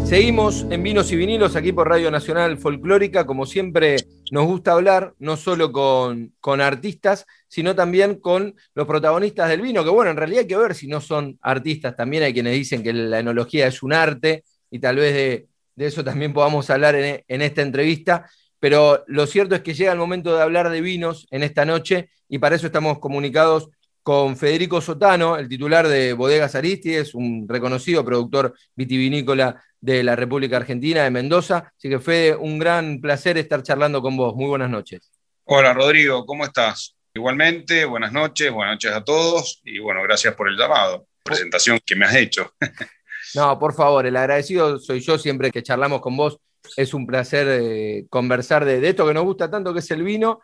Seguimos 0.05 0.65
en 0.69 0.81
Vinos 0.81 1.11
y 1.11 1.17
Vinilos 1.17 1.57
aquí 1.57 1.73
por 1.73 1.89
Radio 1.89 2.09
Nacional 2.09 2.57
Folclórica. 2.59 3.25
Como 3.25 3.45
siempre, 3.45 3.97
nos 4.31 4.45
gusta 4.45 4.71
hablar 4.71 5.15
no 5.19 5.35
solo 5.35 5.73
con, 5.73 6.33
con 6.39 6.61
artistas, 6.61 7.25
sino 7.49 7.75
también 7.75 8.21
con 8.21 8.55
los 8.73 8.87
protagonistas 8.87 9.49
del 9.49 9.59
vino, 9.59 9.83
que 9.83 9.89
bueno, 9.89 10.11
en 10.11 10.17
realidad 10.17 10.43
hay 10.43 10.47
que 10.47 10.55
ver 10.55 10.73
si 10.73 10.87
no 10.87 11.01
son 11.01 11.37
artistas. 11.41 11.93
También 11.93 12.23
hay 12.23 12.33
quienes 12.33 12.53
dicen 12.53 12.81
que 12.81 12.93
la 12.93 13.19
enología 13.19 13.67
es 13.67 13.83
un 13.83 13.91
arte 13.91 14.45
y 14.71 14.79
tal 14.79 14.95
vez 14.95 15.13
de, 15.13 15.47
de 15.75 15.85
eso 15.85 16.05
también 16.05 16.31
podamos 16.31 16.69
hablar 16.69 16.95
en, 16.95 17.21
en 17.27 17.41
esta 17.41 17.63
entrevista. 17.63 18.29
Pero 18.61 19.03
lo 19.07 19.27
cierto 19.27 19.55
es 19.55 19.61
que 19.61 19.73
llega 19.73 19.91
el 19.91 19.99
momento 19.99 20.33
de 20.33 20.41
hablar 20.41 20.69
de 20.69 20.79
vinos 20.79 21.27
en 21.31 21.43
esta 21.43 21.65
noche 21.65 22.11
y 22.29 22.39
para 22.39 22.55
eso 22.55 22.67
estamos 22.67 22.99
comunicados 22.99 23.69
con 24.03 24.37
Federico 24.37 24.79
Sotano, 24.79 25.37
el 25.37 25.49
titular 25.49 25.87
de 25.87 26.13
Bodegas 26.13 26.55
Aristides, 26.55 27.13
un 27.13 27.45
reconocido 27.47 28.05
productor 28.05 28.55
vitivinícola 28.73 29.61
de 29.81 30.01
la 30.01 30.15
República 30.15 30.55
Argentina, 30.55 31.03
de 31.03 31.11
Mendoza. 31.11 31.73
Así 31.75 31.89
que 31.89 31.99
Fede, 31.99 32.33
un 32.35 32.57
gran 32.57 33.01
placer 33.01 33.37
estar 33.37 33.61
charlando 33.63 34.01
con 34.01 34.15
vos. 34.15 34.33
Muy 34.33 34.47
buenas 34.47 34.69
noches. 34.69 35.11
Hola 35.43 35.73
Rodrigo, 35.73 36.25
¿cómo 36.25 36.45
estás? 36.45 36.95
Igualmente, 37.13 37.83
buenas 37.83 38.13
noches, 38.13 38.51
buenas 38.51 38.75
noches 38.75 38.91
a 38.93 39.03
todos 39.03 39.59
y 39.65 39.79
bueno, 39.79 40.01
gracias 40.03 40.35
por 40.35 40.47
el 40.47 40.55
llamado, 40.55 41.07
presentación 41.23 41.79
que 41.85 41.95
me 41.95 42.05
has 42.05 42.15
hecho. 42.15 42.53
No, 43.35 43.59
por 43.59 43.73
favor, 43.73 44.05
el 44.05 44.15
agradecido 44.15 44.79
soy 44.79 45.01
yo 45.01 45.17
siempre 45.17 45.51
que 45.51 45.61
charlamos 45.61 45.99
con 45.99 46.15
vos. 46.15 46.39
Es 46.77 46.93
un 46.93 47.05
placer 47.05 47.45
eh, 47.49 48.05
conversar 48.09 48.63
de, 48.63 48.79
de 48.79 48.89
esto 48.89 49.05
que 49.05 49.13
nos 49.13 49.25
gusta 49.25 49.51
tanto, 49.51 49.73
que 49.73 49.79
es 49.79 49.91
el 49.91 50.01
vino, 50.01 50.39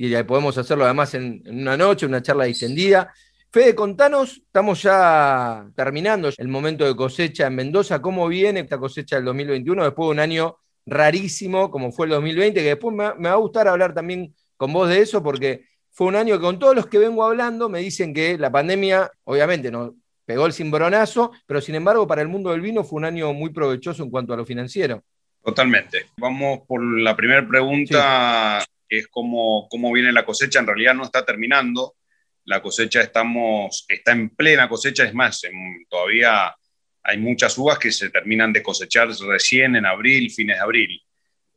y 0.00 0.10
ya 0.10 0.24
podemos 0.24 0.56
hacerlo 0.56 0.84
además 0.84 1.12
en, 1.14 1.42
en 1.44 1.60
una 1.60 1.76
noche, 1.76 2.06
una 2.06 2.22
charla 2.22 2.44
distendida. 2.44 3.12
Fede, 3.50 3.74
contanos, 3.74 4.36
estamos 4.36 4.80
ya 4.80 5.68
terminando 5.74 6.30
el 6.36 6.46
momento 6.46 6.84
de 6.84 6.94
cosecha 6.94 7.48
en 7.48 7.56
Mendoza. 7.56 8.00
¿Cómo 8.00 8.28
viene 8.28 8.60
esta 8.60 8.78
cosecha 8.78 9.16
del 9.16 9.24
2021 9.24 9.82
después 9.82 10.06
de 10.06 10.12
un 10.12 10.20
año 10.20 10.56
rarísimo 10.86 11.68
como 11.68 11.90
fue 11.90 12.06
el 12.06 12.12
2020? 12.12 12.60
Que 12.60 12.68
después 12.68 12.94
me, 12.94 13.12
me 13.14 13.28
va 13.28 13.34
a 13.34 13.38
gustar 13.38 13.66
hablar 13.66 13.92
también 13.92 14.32
con 14.56 14.72
vos 14.72 14.88
de 14.88 15.00
eso 15.00 15.20
porque 15.20 15.64
fue 15.90 16.06
un 16.06 16.14
año 16.14 16.36
que 16.36 16.42
con 16.42 16.60
todos 16.60 16.76
los 16.76 16.86
que 16.86 16.98
vengo 16.98 17.24
hablando 17.24 17.68
me 17.68 17.80
dicen 17.80 18.14
que 18.14 18.38
la 18.38 18.52
pandemia, 18.52 19.10
obviamente, 19.24 19.68
no 19.72 19.96
pegó 20.24 20.46
el 20.46 20.52
cimbronazo, 20.52 21.32
pero 21.44 21.60
sin 21.60 21.74
embargo 21.74 22.06
para 22.06 22.22
el 22.22 22.28
mundo 22.28 22.50
del 22.50 22.60
vino 22.60 22.84
fue 22.84 22.98
un 22.98 23.04
año 23.04 23.32
muy 23.32 23.50
provechoso 23.50 24.04
en 24.04 24.10
cuanto 24.10 24.32
a 24.32 24.36
lo 24.36 24.46
financiero. 24.46 25.02
Totalmente. 25.42 26.06
Vamos 26.18 26.60
por 26.68 26.80
la 26.84 27.16
primera 27.16 27.48
pregunta, 27.48 28.64
que 28.88 28.98
es 28.98 29.08
cómo, 29.08 29.68
cómo 29.68 29.92
viene 29.92 30.12
la 30.12 30.24
cosecha. 30.24 30.58
En 30.60 30.66
realidad 30.66 30.94
no 30.94 31.04
está 31.04 31.24
terminando. 31.24 31.96
La 32.44 32.62
cosecha 32.62 33.02
estamos, 33.02 33.84
está 33.88 34.12
en 34.12 34.30
plena 34.30 34.68
cosecha, 34.68 35.04
es 35.04 35.12
más, 35.12 35.44
en- 35.44 35.84
todavía 35.88 36.54
hay 37.02 37.18
muchas 37.18 37.56
uvas 37.58 37.78
que 37.78 37.92
se 37.92 38.10
terminan 38.10 38.52
de 38.52 38.62
cosechar 38.62 39.08
recién 39.08 39.76
en 39.76 39.84
abril, 39.86 40.30
fines 40.30 40.56
de 40.56 40.62
abril. 40.62 41.02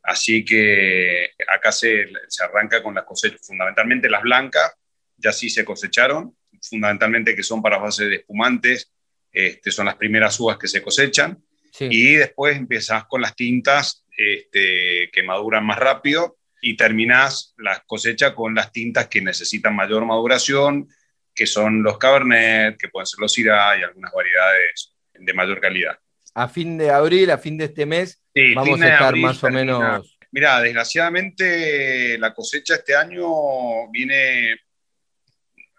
Así 0.02 0.44
que 0.44 1.30
acá 1.52 1.72
se, 1.72 2.06
se 2.28 2.44
arranca 2.44 2.82
con 2.82 2.94
las 2.94 3.04
cosechas, 3.04 3.40
fundamentalmente 3.46 4.10
las 4.10 4.22
blancas, 4.22 4.74
ya 5.16 5.32
sí 5.32 5.48
se 5.48 5.64
cosecharon, 5.64 6.36
fundamentalmente 6.60 7.34
que 7.36 7.42
son 7.42 7.62
para 7.62 7.78
base 7.78 8.06
de 8.06 8.16
espumantes, 8.16 8.92
este, 9.32 9.70
son 9.70 9.86
las 9.86 9.96
primeras 9.96 10.38
uvas 10.40 10.58
que 10.58 10.68
se 10.68 10.82
cosechan. 10.82 11.42
Sí. 11.72 11.88
Y 11.90 12.14
después 12.16 12.56
empezás 12.56 13.06
con 13.06 13.22
las 13.22 13.34
tintas 13.34 14.04
este, 14.14 15.08
que 15.12 15.22
maduran 15.22 15.64
más 15.64 15.78
rápido 15.78 16.36
y 16.64 16.76
terminás 16.76 17.54
la 17.58 17.82
cosecha 17.86 18.34
con 18.34 18.54
las 18.54 18.70
tintas 18.70 19.08
que 19.08 19.20
necesitan 19.20 19.74
mayor 19.74 20.06
maduración, 20.06 20.88
que 21.34 21.44
son 21.46 21.82
los 21.82 21.98
Cabernet, 21.98 22.78
que 22.78 22.88
pueden 22.88 23.06
ser 23.06 23.18
los 23.18 23.32
Syrah 23.32 23.78
y 23.78 23.82
algunas 23.82 24.12
variedades 24.12 24.94
de 25.12 25.34
mayor 25.34 25.60
calidad. 25.60 25.98
A 26.34 26.48
fin 26.48 26.78
de 26.78 26.90
abril, 26.90 27.30
a 27.30 27.36
fin 27.38 27.58
de 27.58 27.64
este 27.66 27.84
mes, 27.84 28.22
Sí, 28.34 28.54
vamos 28.54 28.80
a 28.80 28.86
estar 28.86 29.02
abril 29.08 29.22
más 29.24 29.38
o 29.38 29.48
termina. 29.48 29.78
menos. 29.78 30.18
Mira, 30.30 30.60
desgraciadamente 30.62 32.16
la 32.18 32.32
cosecha 32.32 32.76
este 32.76 32.94
año 32.96 33.90
viene, 33.90 34.56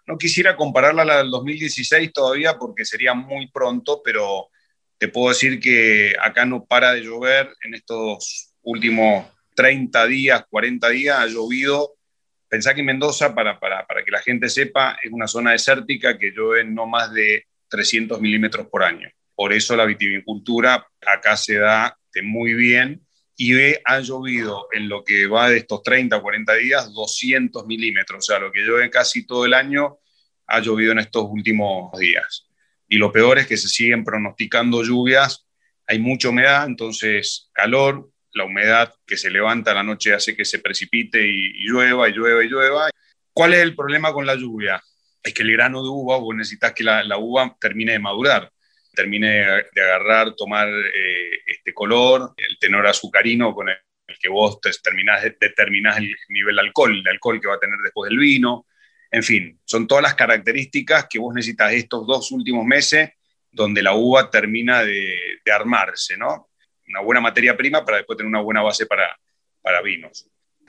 no 0.06 0.16
quisiera 0.18 0.54
compararla 0.54 1.02
a 1.02 1.06
la 1.06 1.18
del 1.18 1.30
2016 1.30 2.12
todavía 2.12 2.56
porque 2.58 2.84
sería 2.84 3.14
muy 3.14 3.50
pronto, 3.50 4.02
pero 4.04 4.50
te 4.98 5.08
puedo 5.08 5.30
decir 5.30 5.58
que 5.58 6.14
acá 6.20 6.44
no 6.44 6.64
para 6.66 6.92
de 6.92 7.00
llover. 7.02 7.52
En 7.62 7.74
estos 7.74 8.54
últimos 8.62 9.26
30 9.54 10.06
días, 10.06 10.44
40 10.48 10.88
días 10.90 11.18
ha 11.18 11.26
llovido. 11.26 11.94
Pensá 12.48 12.74
que 12.74 12.82
Mendoza, 12.82 13.34
para, 13.34 13.58
para, 13.58 13.86
para 13.86 14.04
que 14.04 14.10
la 14.10 14.20
gente 14.20 14.48
sepa, 14.48 14.98
es 15.02 15.10
una 15.10 15.26
zona 15.26 15.52
desértica 15.52 16.18
que 16.18 16.30
llueve 16.30 16.64
no 16.64 16.86
más 16.86 17.12
de 17.12 17.46
300 17.68 18.20
milímetros 18.20 18.66
por 18.68 18.82
año. 18.82 19.08
Por 19.34 19.52
eso 19.52 19.74
la 19.74 19.84
vitivinicultura 19.84 20.86
acá 21.06 21.36
se 21.36 21.54
da 21.54 21.96
muy 22.22 22.54
bien 22.54 23.04
y 23.36 23.52
ve, 23.52 23.82
ha 23.84 24.00
llovido 24.00 24.68
en 24.72 24.88
lo 24.88 25.02
que 25.02 25.26
va 25.26 25.50
de 25.50 25.58
estos 25.58 25.82
30 25.82 26.16
o 26.16 26.22
40 26.22 26.54
días 26.54 26.92
200 26.92 27.66
milímetros, 27.66 28.18
o 28.18 28.22
sea, 28.22 28.38
lo 28.38 28.52
que 28.52 28.60
llueve 28.60 28.90
casi 28.90 29.26
todo 29.26 29.44
el 29.44 29.54
año 29.54 29.98
ha 30.46 30.60
llovido 30.60 30.92
en 30.92 31.00
estos 31.00 31.24
últimos 31.28 31.98
días. 31.98 32.48
Y 32.88 32.96
lo 32.98 33.10
peor 33.10 33.38
es 33.38 33.46
que 33.46 33.56
se 33.56 33.68
siguen 33.68 34.04
pronosticando 34.04 34.84
lluvias, 34.84 35.46
hay 35.86 35.98
mucha 35.98 36.28
humedad, 36.28 36.66
entonces 36.66 37.50
calor, 37.52 38.10
la 38.34 38.44
humedad 38.44 38.94
que 39.06 39.16
se 39.16 39.30
levanta 39.30 39.74
la 39.74 39.82
noche 39.82 40.12
hace 40.12 40.36
que 40.36 40.44
se 40.44 40.58
precipite 40.58 41.26
y, 41.26 41.66
llueva 41.66 42.08
y 42.08 42.12
llueva 42.12 42.44
y 42.44 42.48
llueva. 42.48 42.90
¿Cuál 43.32 43.54
es 43.54 43.60
el 43.60 43.74
problema 43.74 44.12
con 44.12 44.26
la 44.26 44.34
lluvia? 44.34 44.82
Es 45.22 45.32
que 45.32 45.42
el 45.42 45.52
grano 45.52 45.82
de 45.82 45.88
uva, 45.88 46.18
vos 46.18 46.34
necesitas 46.34 46.72
que 46.72 46.84
la, 46.84 47.16
uva 47.18 47.56
termine 47.60 47.92
de 47.92 47.98
madurar 47.98 48.50
termine 48.94 49.44
de 49.74 49.82
agarrar, 49.82 50.36
tomar 50.36 50.68
eh, 50.68 51.30
este 51.46 51.74
color, 51.74 52.32
el 52.36 52.58
tenor 52.60 52.86
azucarino 52.86 53.52
con 53.52 53.68
el, 53.68 53.76
que 54.20 54.28
vos 54.28 54.60
determinás, 54.62 55.24
determinás 55.40 55.96
el 55.98 56.14
nivel 56.28 56.54
de 56.54 56.60
alcohol, 56.60 56.96
el 56.96 57.08
alcohol 57.08 57.40
que 57.40 57.48
va 57.48 57.54
a 57.54 57.58
tener 57.58 57.78
después 57.82 58.08
del 58.08 58.18
vino. 58.18 58.66
En 59.10 59.24
fin, 59.24 59.60
son 59.64 59.88
todas 59.88 60.02
las 60.02 60.14
características 60.14 61.06
que 61.10 61.18
vos 61.18 61.34
necesitas 61.34 61.72
estos 61.72 62.06
dos 62.06 62.30
últimos 62.30 62.64
meses 62.64 63.10
donde 63.50 63.82
la 63.82 63.94
uva 63.94 64.30
termina 64.30 64.82
de, 64.82 65.40
armarse, 65.52 66.16
¿no? 66.16 66.50
Una 66.94 67.02
buena 67.02 67.20
materia 67.20 67.56
prima 67.56 67.84
para 67.84 67.98
después 67.98 68.16
tener 68.16 68.28
una 68.28 68.40
buena 68.40 68.62
base 68.62 68.86
para, 68.86 69.18
para 69.60 69.82
vinos. 69.82 70.28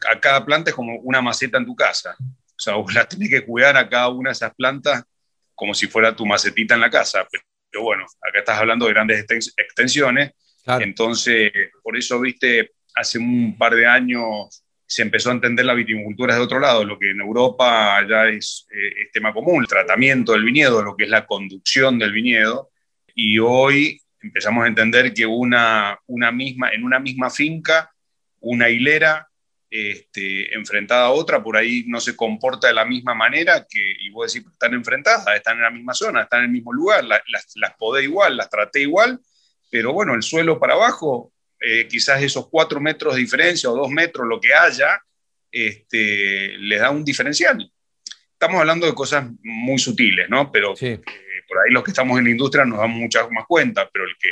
A 0.10 0.20
cada 0.20 0.44
planta 0.44 0.72
es 0.72 0.76
como 0.76 0.98
una 1.02 1.22
maceta 1.22 1.60
en 1.60 1.66
tu 1.66 1.76
casa. 1.76 2.16
O 2.20 2.60
sea, 2.60 2.74
vos 2.76 2.92
la 2.94 3.08
tenés 3.08 3.30
que 3.30 3.46
cuidar 3.46 3.78
a 3.78 3.88
cada 3.88 4.10
una 4.10 4.30
de 4.30 4.34
esas 4.34 4.56
plantas 4.56 5.04
como 5.54 5.74
si 5.76 5.88
fuera 5.88 6.16
tu 6.16 6.26
macetita 6.26 6.74
en 6.74 6.82
la 6.82 6.90
casa. 6.90 7.28
Bueno, 7.80 8.06
acá 8.28 8.40
estás 8.40 8.58
hablando 8.58 8.86
de 8.88 8.94
grandes 8.94 9.26
extensiones, 9.58 10.32
entonces 10.66 11.52
por 11.84 11.96
eso, 11.96 12.20
viste, 12.20 12.72
hace 12.96 13.20
un 13.20 13.56
par 13.58 13.76
de 13.76 13.86
años 13.86 14.64
se 14.88 15.02
empezó 15.02 15.30
a 15.30 15.34
entender 15.34 15.66
la 15.66 15.74
viticultura 15.74 16.36
de 16.36 16.42
otro 16.42 16.60
lado, 16.60 16.84
lo 16.86 16.98
que 16.98 17.12
en 17.12 17.20
Europa 17.20 18.06
ya 18.08 18.28
es, 18.28 18.68
eh, 18.72 19.10
tema 19.12 19.34
común, 19.34 19.64
el 19.64 19.68
tratamiento 19.68 20.32
del 20.32 20.44
viñedo, 20.44 20.84
lo 20.84 20.96
que 20.96 21.04
es 21.06 21.10
la 21.10 21.26
conducción 21.26 22.00
del 22.00 22.12
viñedo, 22.12 22.72
y 23.14 23.40
hoy 23.40 24.02
empezamos 24.26 24.66
a 24.66 24.68
entender 24.68 25.14
que 25.14 25.26
una, 25.26 26.00
una 26.08 26.32
misma, 26.32 26.72
en 26.72 26.84
una 26.84 27.00
misma 27.00 27.30
finca, 27.30 27.92
una 28.40 28.70
hilera 28.70 29.28
este, 29.70 30.54
enfrentada 30.56 31.06
a 31.06 31.12
otra, 31.12 31.44
por 31.44 31.58
ahí 31.58 31.84
no 31.88 32.00
se 32.00 32.16
comporta 32.16 32.68
de 32.68 32.74
la 32.74 32.86
misma 32.86 33.14
manera 33.14 33.66
que, 33.70 33.96
y 34.00 34.10
vos 34.10 34.34
decís, 34.34 34.48
están 34.52 34.74
enfrentadas, 34.74 35.36
están 35.36 35.58
en 35.58 35.64
la 35.64 35.72
misma 35.72 35.94
zona, 35.94 36.24
están 36.24 36.40
en 36.40 36.46
el 36.46 36.52
mismo 36.52 36.74
lugar, 36.74 37.04
las, 37.04 37.22
las 37.56 37.74
podé 37.78 38.04
igual, 38.04 38.38
las 38.38 38.50
traté 38.50 38.82
igual, 38.82 39.20
pero 39.70 39.94
bueno, 39.94 40.16
el 40.16 40.24
suelo 40.24 40.60
para 40.60 40.74
abajo, 40.74 41.34
eh, 41.60 41.88
quizás 41.88 42.22
esos 42.22 42.48
cuatro 42.50 42.80
metros 42.80 43.16
de 43.16 43.22
diferencia 43.22 43.70
o 43.70 43.76
dos 43.76 43.90
metros, 43.90 44.28
lo 44.28 44.40
que 44.40 44.54
haya, 44.54 45.02
este, 45.52 46.58
les 46.58 46.80
da 46.80 46.90
un 46.90 47.04
diferencial. 47.06 47.72
Estamos 48.32 48.60
hablando 48.60 48.86
de 48.86 48.94
cosas 48.94 49.26
muy 49.42 49.80
sutiles, 49.80 50.30
¿no? 50.30 50.52
Pero 50.52 50.74
eh, 50.82 51.02
por 51.56 51.64
ahí 51.64 51.72
los 51.72 51.84
que 51.84 51.92
estamos 51.92 52.18
en 52.20 52.26
la 52.26 52.32
industria 52.32 52.66
nos 52.66 52.80
damos 52.80 52.98
muchas 52.98 53.32
más 53.32 53.46
cuenta, 53.48 53.90
pero 53.90 54.06
el 54.06 54.18
que 54.20 54.30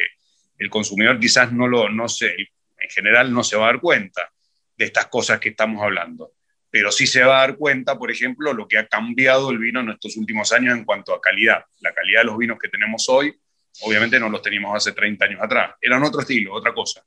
el 0.58 0.70
consumidor 0.70 1.20
quizás 1.20 1.52
no 1.54 1.68
lo, 1.68 1.90
no 1.90 2.10
sé, 2.10 2.36
en 2.36 2.90
general 2.90 3.34
no 3.34 3.44
se 3.44 3.56
va 3.56 3.64
a 3.64 3.68
dar 3.68 3.80
cuenta 3.80 4.30
de 4.76 4.86
estas 4.86 5.08
cosas 5.08 5.40
que 5.40 5.50
estamos 5.50 5.82
hablando. 5.82 6.34
Pero 6.70 6.92
sí 6.92 7.08
se 7.08 7.24
va 7.24 7.38
a 7.38 7.48
dar 7.48 7.56
cuenta, 7.56 7.98
por 7.98 8.12
ejemplo, 8.12 8.52
lo 8.52 8.68
que 8.68 8.78
ha 8.78 8.88
cambiado 8.88 9.52
el 9.52 9.58
vino 9.60 9.80
en 9.80 9.92
estos 9.92 10.18
últimos 10.18 10.52
años 10.52 10.76
en 10.76 10.84
cuanto 10.84 11.14
a 11.14 11.22
calidad. 11.22 11.64
La 11.80 11.94
calidad 11.94 12.22
de 12.22 12.26
los 12.26 12.38
vinos 12.38 12.58
que 12.60 12.68
tenemos 12.68 13.08
hoy, 13.08 13.34
obviamente 13.82 14.20
no 14.20 14.28
los 14.30 14.42
teníamos 14.42 14.76
hace 14.76 14.92
30 14.92 15.26
años 15.26 15.42
atrás. 15.42 15.76
Eran 15.80 16.04
otro 16.04 16.22
estilo, 16.22 16.54
otra 16.54 16.74
cosa. 16.74 17.06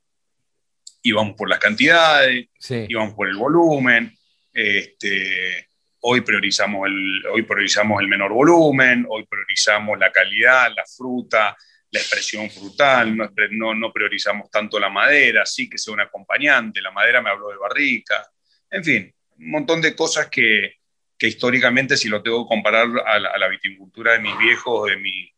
Íbamos 1.02 1.34
por 1.36 1.50
las 1.50 1.58
cantidades, 1.58 2.46
íbamos 2.88 3.14
por 3.14 3.28
el 3.28 3.36
volumen. 3.36 4.16
Este, 4.50 5.65
hoy, 6.08 6.20
priorizamos 6.20 6.86
el, 6.86 7.26
hoy 7.26 7.42
priorizamos 7.42 8.00
el 8.00 8.08
menor 8.08 8.32
volumen, 8.32 9.04
hoy 9.08 9.26
priorizamos 9.26 9.98
la 9.98 10.12
calidad, 10.12 10.70
la 10.74 10.84
fruta, 10.86 11.56
la 11.90 12.00
expresión 12.00 12.48
frutal, 12.48 13.16
no, 13.50 13.74
no, 13.74 13.92
priorizamos 13.92 14.48
tanto 14.50 14.78
la 14.78 14.88
madera, 14.88 15.44
sí 15.44 15.68
que 15.68 15.78
sea 15.78 15.94
un 15.94 16.00
acompañante, 16.00 16.80
la 16.80 16.92
madera 16.92 17.20
me 17.20 17.30
habló 17.30 17.48
de 17.48 17.56
barrica, 17.56 18.24
en 18.70 18.84
fin, 18.84 19.14
un 19.38 19.50
montón 19.50 19.80
de 19.80 19.96
cosas 19.96 20.28
que, 20.28 20.74
que 21.18 21.26
históricamente, 21.26 21.96
si 21.96 22.08
lo 22.08 22.22
tengo 22.22 22.44
que 22.44 22.54
comparar 22.54 22.88
a 23.04 23.18
la, 23.18 23.48
viticultura 23.48 24.12
de 24.12 24.20
mis 24.20 24.36
viejos 24.38 24.82
o 24.82 24.86
de, 24.86 24.96
mi, 24.96 25.28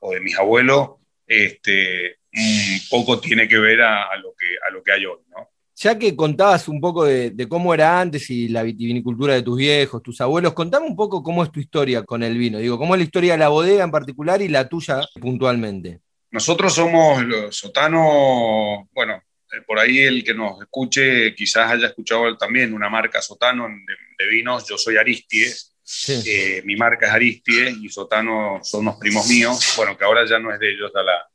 o 0.00 0.12
de 0.12 0.20
mis 0.20 0.38
abuelos, 0.38 0.90
este, 1.26 2.18
poco 2.90 3.20
tiene 3.20 3.48
que 3.48 3.58
ver 3.58 3.82
a, 3.82 4.14
lo, 4.16 4.34
que, 4.38 4.46
a 4.68 4.70
lo 4.70 4.82
que 4.82 4.92
hay 4.92 5.06
hoy, 5.06 5.20
¿no? 5.30 5.51
Ya 5.82 5.98
que 5.98 6.14
contabas 6.14 6.68
un 6.68 6.80
poco 6.80 7.04
de, 7.06 7.34
cómo 7.48 7.74
era 7.74 8.00
antes 8.00 8.30
y 8.30 8.46
la 8.46 8.62
vitivinicultura 8.62 9.34
de 9.34 9.42
tus 9.42 9.58
viejos, 9.58 10.00
tus 10.00 10.20
abuelos, 10.20 10.52
contame 10.52 10.86
un 10.86 10.94
poco 10.94 11.24
cómo 11.24 11.42
es 11.42 11.50
tu 11.50 11.58
historia 11.58 12.04
con 12.04 12.22
el 12.22 12.38
vino. 12.38 12.58
Digo, 12.58 12.78
cómo 12.78 12.94
es 12.94 13.00
la 13.00 13.04
historia 13.04 13.32
de 13.32 13.38
la 13.38 13.48
bodega 13.48 13.82
en 13.82 13.90
particular 13.90 14.40
y 14.40 14.46
la 14.46 14.68
tuya 14.68 15.00
puntualmente. 15.20 15.98
Nosotros 16.30 16.72
somos 16.72 17.24
los 17.24 17.56
sotanos, 17.56 18.86
bueno, 18.92 19.24
eh, 19.52 19.60
por 19.66 19.80
ahí 19.80 19.98
el 19.98 20.22
que 20.22 20.34
nos 20.34 20.62
escuche 20.62 21.34
quizás 21.34 21.72
haya 21.72 21.88
escuchado 21.88 22.36
también 22.36 22.72
una 22.74 22.88
marca 22.88 23.20
Sotano 23.20 23.66
de, 23.66 24.26
vinos. 24.28 24.64
Yo 24.68 24.78
soy 24.78 24.98
Aristides, 24.98 25.74
eh, 26.08 26.62
mi 26.64 26.76
marca 26.76 27.06
es 27.08 27.12
Aristides 27.12 27.74
y 27.82 27.88
Sotano 27.88 28.60
son 28.62 28.82
unos 28.82 28.98
primos 28.98 29.28
míos. 29.28 29.74
Bueno, 29.76 29.98
que 29.98 30.04
ahora 30.04 30.24
ya 30.26 30.38
no 30.38 30.54
es 30.54 30.60
de 30.60 30.74
ellos, 30.74 30.92
la, 30.94 31.28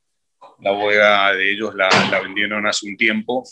la 0.62 0.72
bodega 0.72 1.34
de 1.34 1.52
ellos 1.52 1.76
la, 1.76 1.90
la 2.10 2.22
vendieron 2.22 2.66
hace 2.66 2.88
un 2.88 2.96
tiempo 2.96 3.44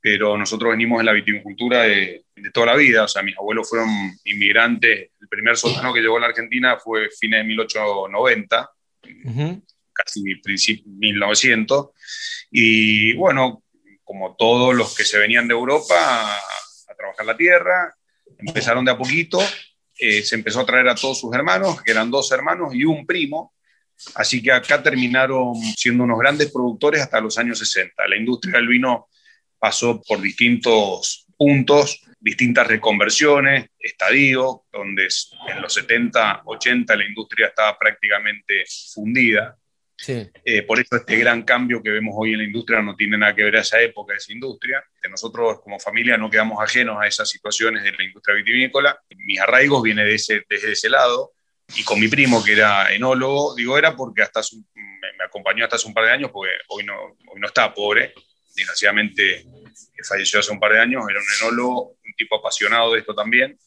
pero 0.00 0.36
nosotros 0.36 0.70
venimos 0.70 0.98
de 0.98 1.04
la 1.04 1.12
viticultura 1.12 1.82
de, 1.82 2.24
toda 2.52 2.66
la 2.66 2.76
vida, 2.76 3.04
o 3.04 3.08
sea, 3.08 3.22
mis 3.22 3.36
abuelos 3.36 3.68
fueron 3.68 3.88
inmigrantes, 4.24 5.10
el 5.20 5.28
primer 5.28 5.56
sótano 5.56 5.92
que 5.92 6.00
llegó 6.00 6.18
a 6.18 6.20
la 6.20 6.26
Argentina 6.28 6.76
fue 6.76 7.08
fines 7.10 7.40
de 7.40 7.44
1890, 7.44 8.70
casi 9.92 10.36
principio 10.36 10.84
1900, 10.86 11.88
y 12.52 13.14
bueno, 13.14 13.64
como 14.04 14.36
todos 14.36 14.74
los 14.74 14.94
que 14.94 15.04
se 15.04 15.18
venían 15.18 15.48
de 15.48 15.54
Europa 15.54 15.94
a, 15.96 16.94
trabajar 16.96 17.26
la 17.26 17.36
tierra, 17.36 17.94
empezaron 18.38 18.84
de 18.84 18.90
a 18.90 18.98
poquito, 18.98 19.40
eh, 19.98 20.22
se 20.22 20.34
empezó 20.34 20.60
a 20.60 20.66
traer 20.66 20.88
a 20.88 20.94
todos 20.94 21.20
sus 21.20 21.32
hermanos, 21.34 21.82
que 21.82 21.92
eran 21.92 22.10
dos 22.10 22.30
hermanos 22.32 22.74
y 22.74 22.84
un 22.84 23.06
primo, 23.06 23.54
así 24.14 24.42
que 24.42 24.50
acá 24.52 24.82
terminaron 24.82 25.54
siendo 25.76 26.04
unos 26.04 26.18
grandes 26.18 26.50
productores 26.50 27.02
hasta 27.02 27.20
los 27.20 27.36
años 27.38 27.58
60. 27.58 28.06
La 28.08 28.16
industria 28.16 28.56
del 28.56 28.68
vino 28.68 29.08
pasó 29.58 30.00
por 30.06 30.20
distintos 30.20 31.26
puntos, 31.36 32.00
distintas 32.20 32.66
reconversiones, 32.66 33.70
estadios, 33.78 34.58
donde 34.72 35.08
en 35.48 35.62
los 35.62 35.72
70, 35.72 36.42
80 36.44 36.96
la 36.96 37.04
industria 37.04 37.48
estaba 37.48 37.78
prácticamente 37.78 38.64
fundida. 38.92 39.56
Eh, 40.06 40.62
por 40.62 40.78
eso 40.78 40.96
este 40.96 41.16
gran 41.16 41.42
cambio 41.42 41.82
que 41.82 41.90
vemos 41.90 42.14
hoy 42.16 42.32
en 42.32 42.38
la 42.38 42.44
industria 42.44 42.80
no 42.80 42.94
tiene 42.94 43.18
nada 43.18 43.34
que 43.34 43.42
ver 43.42 43.56
a 43.56 43.60
esa 43.60 43.80
época, 43.80 44.14
a 44.14 44.16
esa 44.16 44.32
industria. 44.32 44.82
Nosotros 45.10 45.60
como 45.60 45.78
familia 45.80 46.16
no 46.16 46.30
quedamos 46.30 46.62
ajenos 46.62 46.98
a 47.00 47.06
esas 47.06 47.28
situaciones 47.28 47.82
de 47.82 47.92
la 47.92 48.04
industria 48.04 48.36
vitivinícola. 48.36 48.98
Mis 49.16 49.40
arraigos 49.40 49.82
vienen 49.82 50.06
de 50.06 50.14
ese, 50.14 50.44
desde 50.48 50.72
ese 50.72 50.88
lado. 50.88 51.32
Y 51.76 51.84
con 51.84 52.00
mi 52.00 52.08
primo, 52.08 52.42
que 52.42 52.52
era 52.52 52.92
enólogo, 52.92 53.54
digo 53.54 53.76
era 53.76 53.94
porque 53.94 54.22
hasta 54.22 54.40
me, 54.74 55.24
acompañó 55.24 55.64
hasta 55.64 55.76
hace 55.76 55.86
un 55.86 55.94
par 55.94 56.04
de 56.04 56.12
años, 56.12 56.30
porque 56.32 56.52
hoy 56.68 56.84
no, 56.84 56.94
hoy 57.26 57.40
no 57.40 57.46
está 57.46 57.74
pobre, 57.74 58.14
desgraciadamente 58.58 59.46
falleció 60.04 60.40
hace 60.40 60.52
un 60.52 60.60
par 60.60 60.72
de 60.72 60.80
años, 60.80 61.04
era 61.08 61.20
un 61.20 61.26
enólogo, 61.40 61.96
un 62.04 62.14
tipo 62.16 62.36
apasionado 62.36 62.92
de 62.92 63.00
esto 63.00 63.14
también, 63.14 63.58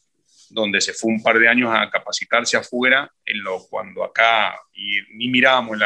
donde 0.50 0.80
se 0.80 0.92
fue 0.92 1.10
un 1.10 1.22
par 1.22 1.38
de 1.38 1.48
años 1.48 1.70
a 1.72 1.90
capacitarse 1.90 2.56
afuera, 2.56 3.10
en 3.24 3.42
lo, 3.42 3.66
cuando 3.68 4.04
acá 4.04 4.54
y, 4.72 5.00
ni 5.16 5.28
mirábamos 5.28 5.78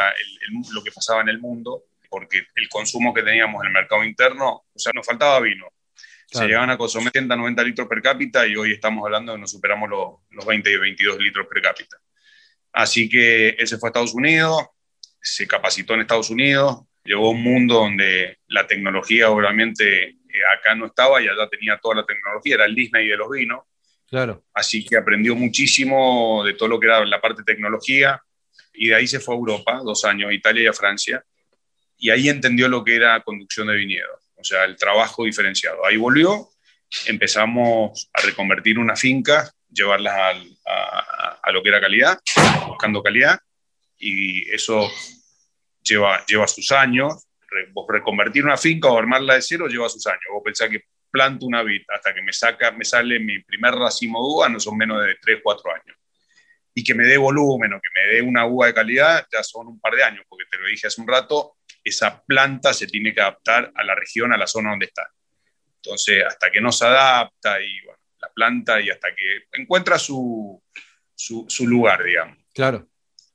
lo 0.72 0.82
que 0.82 0.92
pasaba 0.92 1.22
en 1.22 1.28
el 1.28 1.38
mundo, 1.38 1.84
porque 2.08 2.46
el 2.54 2.68
consumo 2.68 3.12
que 3.12 3.22
teníamos 3.22 3.62
en 3.62 3.68
el 3.68 3.72
mercado 3.72 4.04
interno, 4.04 4.64
o 4.72 4.78
sea, 4.78 4.92
nos 4.94 5.06
faltaba 5.06 5.40
vino. 5.40 5.66
Se 6.28 6.44
llegaban 6.44 6.70
a 6.70 6.76
consumir 6.76 7.10
70, 7.12 7.36
90 7.36 7.62
litros 7.62 7.88
per 7.88 8.02
cápita 8.02 8.46
y 8.46 8.56
hoy 8.56 8.72
estamos 8.72 9.04
hablando 9.04 9.32
de 9.32 9.36
que 9.36 9.42
nos 9.42 9.52
superamos 9.52 9.88
los, 9.88 10.14
los 10.30 10.44
20 10.44 10.72
y 10.72 10.76
22 10.76 11.18
litros 11.18 11.46
per 11.46 11.62
cápita. 11.62 11.96
Así 12.72 13.08
que 13.08 13.50
él 13.50 13.66
se 13.66 13.78
fue 13.78 13.88
a 13.88 13.90
Estados 13.90 14.12
Unidos, 14.12 14.66
se 15.22 15.46
capacitó 15.46 15.94
en 15.94 16.00
Estados 16.00 16.28
Unidos, 16.30 16.80
llegó 17.06 17.28
a 17.28 17.30
un 17.30 17.42
mundo 17.42 17.74
donde 17.74 18.38
la 18.48 18.66
tecnología 18.66 19.30
obviamente 19.30 20.08
eh, 20.08 20.14
acá 20.58 20.74
no 20.74 20.86
estaba 20.86 21.22
y 21.22 21.28
allá 21.28 21.48
tenía 21.48 21.78
toda 21.78 21.96
la 21.96 22.06
tecnología, 22.06 22.56
era 22.56 22.64
el 22.66 22.74
Disney 22.74 23.08
de 23.08 23.16
los 23.16 23.30
vinos. 23.30 23.60
Claro. 24.08 24.44
Así 24.52 24.84
que 24.84 24.96
aprendió 24.96 25.34
muchísimo 25.34 26.42
de 26.44 26.54
todo 26.54 26.68
lo 26.68 26.80
que 26.80 26.86
era 26.86 27.04
la 27.04 27.20
parte 27.20 27.42
de 27.42 27.54
tecnología 27.54 28.20
y 28.74 28.88
de 28.88 28.94
ahí 28.94 29.06
se 29.06 29.20
fue 29.20 29.34
a 29.34 29.38
Europa, 29.38 29.80
dos 29.84 30.04
años, 30.04 30.30
a 30.30 30.34
Italia 30.34 30.64
y 30.64 30.66
a 30.66 30.72
Francia. 30.72 31.24
y 31.98 32.10
ahí 32.10 32.28
entendió 32.28 32.68
lo 32.68 32.84
que 32.84 32.94
era 32.94 33.22
conducción 33.22 33.68
de 33.68 33.76
viñedo, 33.76 34.20
o 34.36 34.44
sea, 34.44 34.64
el 34.64 34.76
trabajo 34.76 35.24
diferenciado. 35.24 35.84
Ahí 35.86 35.96
volvió, 35.96 36.50
empezamos 37.06 38.10
a 38.12 38.20
reconvertir 38.20 38.78
una 38.78 38.96
finca, 38.96 39.50
llevarlas 39.70 40.14
a, 40.14 41.38
a, 41.42 41.52
lo 41.52 41.62
que 41.62 41.70
era 41.70 41.80
calidad, 41.80 42.18
buscando 42.68 43.02
calidad, 43.02 43.40
y 43.98 44.50
eso 44.52 44.90
lleva, 45.86 46.24
lleva 46.26 46.46
sus 46.48 46.70
años. 46.72 47.26
vos 47.72 47.86
reconvertir 47.88 48.44
una 48.44 48.56
finca 48.56 48.88
o 48.88 48.98
armarla 48.98 49.34
de 49.34 49.42
cero 49.42 49.66
lleva 49.68 49.88
sus 49.88 50.06
años. 50.06 50.22
Vos 50.32 50.42
pensás 50.44 50.68
que 50.68 50.84
planto 51.10 51.46
una 51.46 51.62
vid 51.62 51.82
hasta 51.88 52.12
que 52.12 52.22
me, 52.22 52.32
saca, 52.32 52.72
me 52.72 52.84
sale 52.84 53.18
mi 53.18 53.40
primer 53.40 53.74
racimo 53.74 54.18
de 54.20 54.34
uva, 54.34 54.48
no 54.48 54.60
son 54.60 54.76
menos 54.76 55.02
de 55.04 55.16
3, 55.20 55.40
4 55.42 55.70
años. 55.72 55.96
Y 56.74 56.84
que 56.84 56.94
me 56.94 57.06
dé 57.06 57.16
volumen 57.16 57.72
o 57.72 57.80
que 57.80 57.88
me 57.94 58.14
dé 58.14 58.22
una 58.22 58.46
uva 58.46 58.66
de 58.66 58.74
calidad, 58.74 59.26
ya 59.32 59.42
son 59.42 59.68
un 59.68 59.80
par 59.80 59.94
de 59.94 60.02
años, 60.02 60.24
porque 60.28 60.44
te 60.50 60.58
lo 60.58 60.66
dije 60.66 60.88
hace 60.88 61.00
un 61.00 61.08
rato, 61.08 61.56
esa 61.82 62.22
planta 62.22 62.74
se 62.74 62.86
tiene 62.86 63.14
que 63.14 63.20
adaptar 63.22 63.72
a 63.74 63.84
la 63.84 63.94
región, 63.94 64.32
a 64.32 64.36
la 64.36 64.46
zona 64.46 64.70
donde 64.70 64.86
está. 64.86 65.08
Entonces, 65.76 66.22
hasta 66.26 66.50
que 66.50 66.60
no 66.60 66.70
se 66.70 66.84
adapta 66.84 67.62
y 67.62 67.80
bueno, 67.82 68.00
la 68.20 68.28
planta 68.34 68.80
y 68.80 68.90
hasta 68.90 69.08
que 69.14 69.60
encuentra 69.60 69.98
su, 69.98 70.62
su, 71.14 71.46
su 71.48 71.66
lugar, 71.66 72.04
digamos. 72.04 72.36
Claro. 72.52 72.88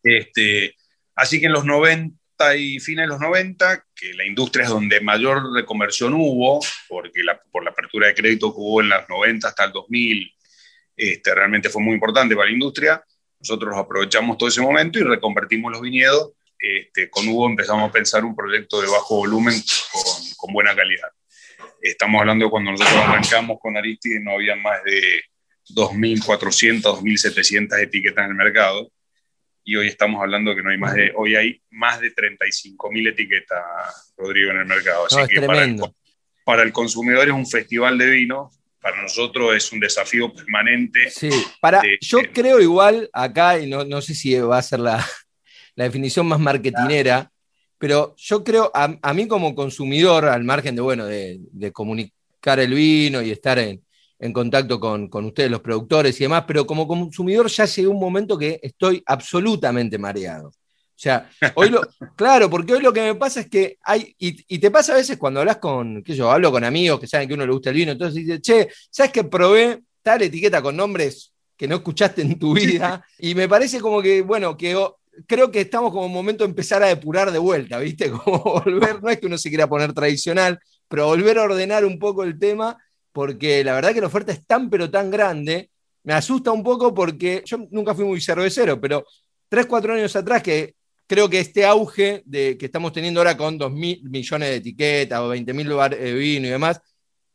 Este, 0.04 0.76
así 1.16 1.40
que 1.40 1.48
en 1.48 1.54
los 1.54 1.66
90 1.66 2.21
y 2.56 2.80
fines 2.80 3.04
de 3.04 3.08
los 3.08 3.20
90, 3.20 3.86
que 3.96 4.14
la 4.14 4.26
industria 4.26 4.64
es 4.64 4.70
donde 4.70 5.00
mayor 5.02 5.54
reconversión 5.54 6.14
hubo, 6.14 6.60
porque 6.88 7.24
la, 7.24 7.40
por 7.52 7.64
la 7.64 7.72
apertura 7.72 8.08
de 8.08 8.14
crédito 8.14 8.54
que 8.54 8.60
hubo 8.60 8.82
en 8.82 8.90
los 8.90 9.08
90 9.08 9.48
hasta 9.48 9.66
el 9.66 9.72
2000, 9.72 10.34
este, 10.96 11.36
realmente 11.36 11.70
fue 11.70 11.82
muy 11.82 11.94
importante 11.94 12.36
para 12.36 12.48
la 12.48 12.54
industria. 12.54 13.04
Nosotros 13.40 13.76
aprovechamos 13.76 14.38
todo 14.38 14.50
ese 14.50 14.62
momento 14.62 15.00
y 15.00 15.04
reconvertimos 15.04 15.72
los 15.72 15.82
viñedos. 15.82 16.32
Este, 16.60 17.10
con 17.10 17.28
Hugo 17.28 17.48
empezamos 17.48 17.90
a 17.90 17.92
pensar 17.92 18.24
un 18.24 18.36
proyecto 18.36 18.82
de 18.82 18.88
bajo 18.88 19.18
volumen 19.18 19.56
con, 19.92 20.04
con 20.38 20.54
buena 20.54 20.76
calidad. 20.76 21.10
Estamos 21.82 22.22
hablando 22.22 22.46
de 22.46 22.52
cuando 22.52 22.72
nosotros 22.72 22.96
arrancamos 22.96 23.58
con 23.60 23.76
Aristide, 23.78 24.20
no 24.20 24.32
había 24.32 24.56
más 24.56 24.84
de 24.84 25.24
2.400, 25.74 26.82
2.700 26.82 27.82
etiquetas 27.82 28.26
en 28.26 28.32
el 28.32 28.38
mercado 28.38 28.92
y 29.64 29.76
hoy 29.76 29.88
estamos 29.88 30.22
hablando 30.22 30.56
que 30.56 30.64
no 30.64 30.72
hay 30.72 30.78
más 30.78 30.94
de, 30.94 31.12
hoy 31.16 31.36
hay 31.36 31.62
más 31.70 32.00
de 32.00 32.12
35 32.12 32.92
mil 32.92 33.08
etiquetas, 33.08 34.14
Rodrigo, 34.18 34.52
en 34.52 34.58
el 34.58 34.66
mercado. 34.66 35.06
Así 35.06 35.28
que 35.28 35.42
para 35.42 35.64
el, 35.64 35.82
para 36.44 36.64
el, 36.64 36.72
consumidor 36.72 37.28
es 37.28 37.34
un 37.34 37.48
festival 37.48 37.98
de 37.98 38.10
vino, 38.10 38.52
para 38.82 39.02
nosotros 39.02 39.56
es 39.56 39.72
un 39.72 39.80
desafío 39.80 40.34
permanente. 40.34 41.10
Sí, 41.12 41.30
para, 41.60 41.82
yo 42.02 42.20
creo 42.34 42.60
igual 42.60 43.10
acá, 43.14 43.60
y 43.60 43.70
no, 43.70 43.86
no, 43.86 44.02
sé 44.02 44.16
si 44.16 44.34
va 44.40 44.58
a 44.58 44.64
ser 44.64 44.80
la, 44.80 45.06
la 45.76 45.84
definición 45.84 46.28
más 46.28 46.40
marketinera, 46.40 47.32
pero 47.78 48.16
yo 48.18 48.44
creo, 48.44 48.72
a, 48.74 48.96
a, 49.02 49.14
mí 49.14 49.28
como 49.28 49.56
consumidor, 49.56 50.26
al 50.26 50.44
margen 50.44 50.76
de, 50.76 50.82
bueno, 50.82 51.06
de, 51.06 51.40
de 51.52 51.72
comunicar 51.72 52.60
el 52.60 52.74
vino 52.74 53.22
y 53.22 53.32
estar 53.32 53.60
en, 53.60 53.82
en 54.22 54.32
contacto 54.32 54.80
con, 54.80 55.10
ustedes, 55.26 55.50
los 55.50 55.62
productores 55.62 56.20
y 56.22 56.26
demás, 56.26 56.44
pero 56.48 56.66
como 56.68 56.88
consumidor 56.88 57.50
ya 57.50 57.66
llegué 57.66 57.88
un 57.88 58.00
momento 58.00 58.38
que 58.38 58.60
estoy 58.62 59.02
absolutamente 59.08 59.98
mareado. 59.98 60.50
O 60.50 61.04
sea, 61.04 61.28
hoy 61.56 61.70
lo, 61.70 61.82
claro, 62.16 62.48
porque 62.48 62.74
hoy 62.74 62.82
lo 62.82 62.94
que 62.94 63.02
me 63.02 63.16
pasa 63.16 63.40
es 63.40 63.50
que 63.50 63.80
hay, 63.82 64.16
y, 64.20 64.60
te 64.60 64.70
pasa 64.70 64.94
a 64.94 64.98
veces 64.98 65.18
cuando 65.18 65.40
hablas 65.40 65.58
con, 65.58 66.04
qué 66.04 66.16
yo, 66.16 66.30
hablo 66.30 66.52
con 66.52 66.64
amigos 66.64 67.00
que 67.00 67.08
saben 67.08 67.28
que 67.28 67.34
a 67.34 67.36
uno 67.36 67.48
le 67.48 67.52
gusta 67.52 67.72
el 67.72 67.76
vino, 67.76 67.94
entonces 67.94 68.24
dice, 68.24 68.40
che, 68.40 68.70
¿sabes 68.92 69.12
que 69.12 69.24
probé 69.24 69.82
tal 70.04 70.22
etiqueta 70.22 70.62
con 70.62 70.78
nombres 70.78 71.34
que 71.58 71.68
no 71.68 71.78
escuchaste 71.78 72.22
en 72.22 72.38
tu 72.38 72.54
vida? 72.54 73.04
Y 73.18 73.34
me 73.34 73.50
parece 73.50 73.80
como 73.80 74.04
que, 74.04 74.22
bueno, 74.22 74.56
que 74.56 74.78
creo 75.26 75.50
que 75.50 75.62
estamos 75.62 75.92
como 75.92 76.06
un 76.06 76.14
momento 76.14 76.44
de 76.44 76.52
empezar 76.52 76.84
a 76.84 76.88
depurar 76.90 77.32
de 77.32 77.40
vuelta, 77.40 77.80
¿viste? 77.80 78.12
Como 78.24 78.38
volver, 78.40 79.02
no 79.02 79.10
es 79.10 79.20
que 79.20 79.26
uno 79.26 79.38
se 79.40 79.50
quiera 79.50 79.68
poner 79.68 79.94
tradicional, 79.94 80.60
pero 80.88 81.08
volver 81.08 81.40
a 81.40 81.44
ordenar 81.44 81.86
un 81.86 81.98
poco 81.98 82.24
el 82.24 82.38
tema 82.38 82.78
porque 83.12 83.64
la 83.64 83.74
verdad 83.74 83.94
que 83.94 84.02
la 84.02 84.08
oferta 84.08 84.32
es 84.32 84.46
tan 84.46 84.70
pero 84.70 84.90
tan 84.90 85.12
grande, 85.12 85.70
me 86.04 86.14
asusta 86.14 86.52
un 86.52 86.64
poco 86.64 86.94
porque 86.94 87.44
yo 87.46 87.58
nunca 87.72 87.94
fui 87.94 88.06
muy 88.06 88.22
cervecero, 88.22 88.80
pero 88.80 89.06
tres, 89.50 89.66
cuatro 89.66 89.94
años 89.94 90.16
atrás 90.16 90.42
que 90.42 90.76
creo 91.08 91.30
que 91.30 91.40
este 91.40 91.66
auge 91.66 92.24
de, 92.26 92.58
que 92.58 92.68
estamos 92.68 92.94
teniendo 92.94 93.20
ahora 93.20 93.36
con 93.36 93.58
dos 93.58 93.72
mil 93.72 94.02
millones 94.10 94.50
de 94.50 94.56
etiquetas 94.56 95.20
o 95.20 95.30
20 95.30 95.54
mil 95.54 95.68
de 95.68 96.14
vino 96.14 96.48
y 96.48 96.52
demás, 96.52 96.82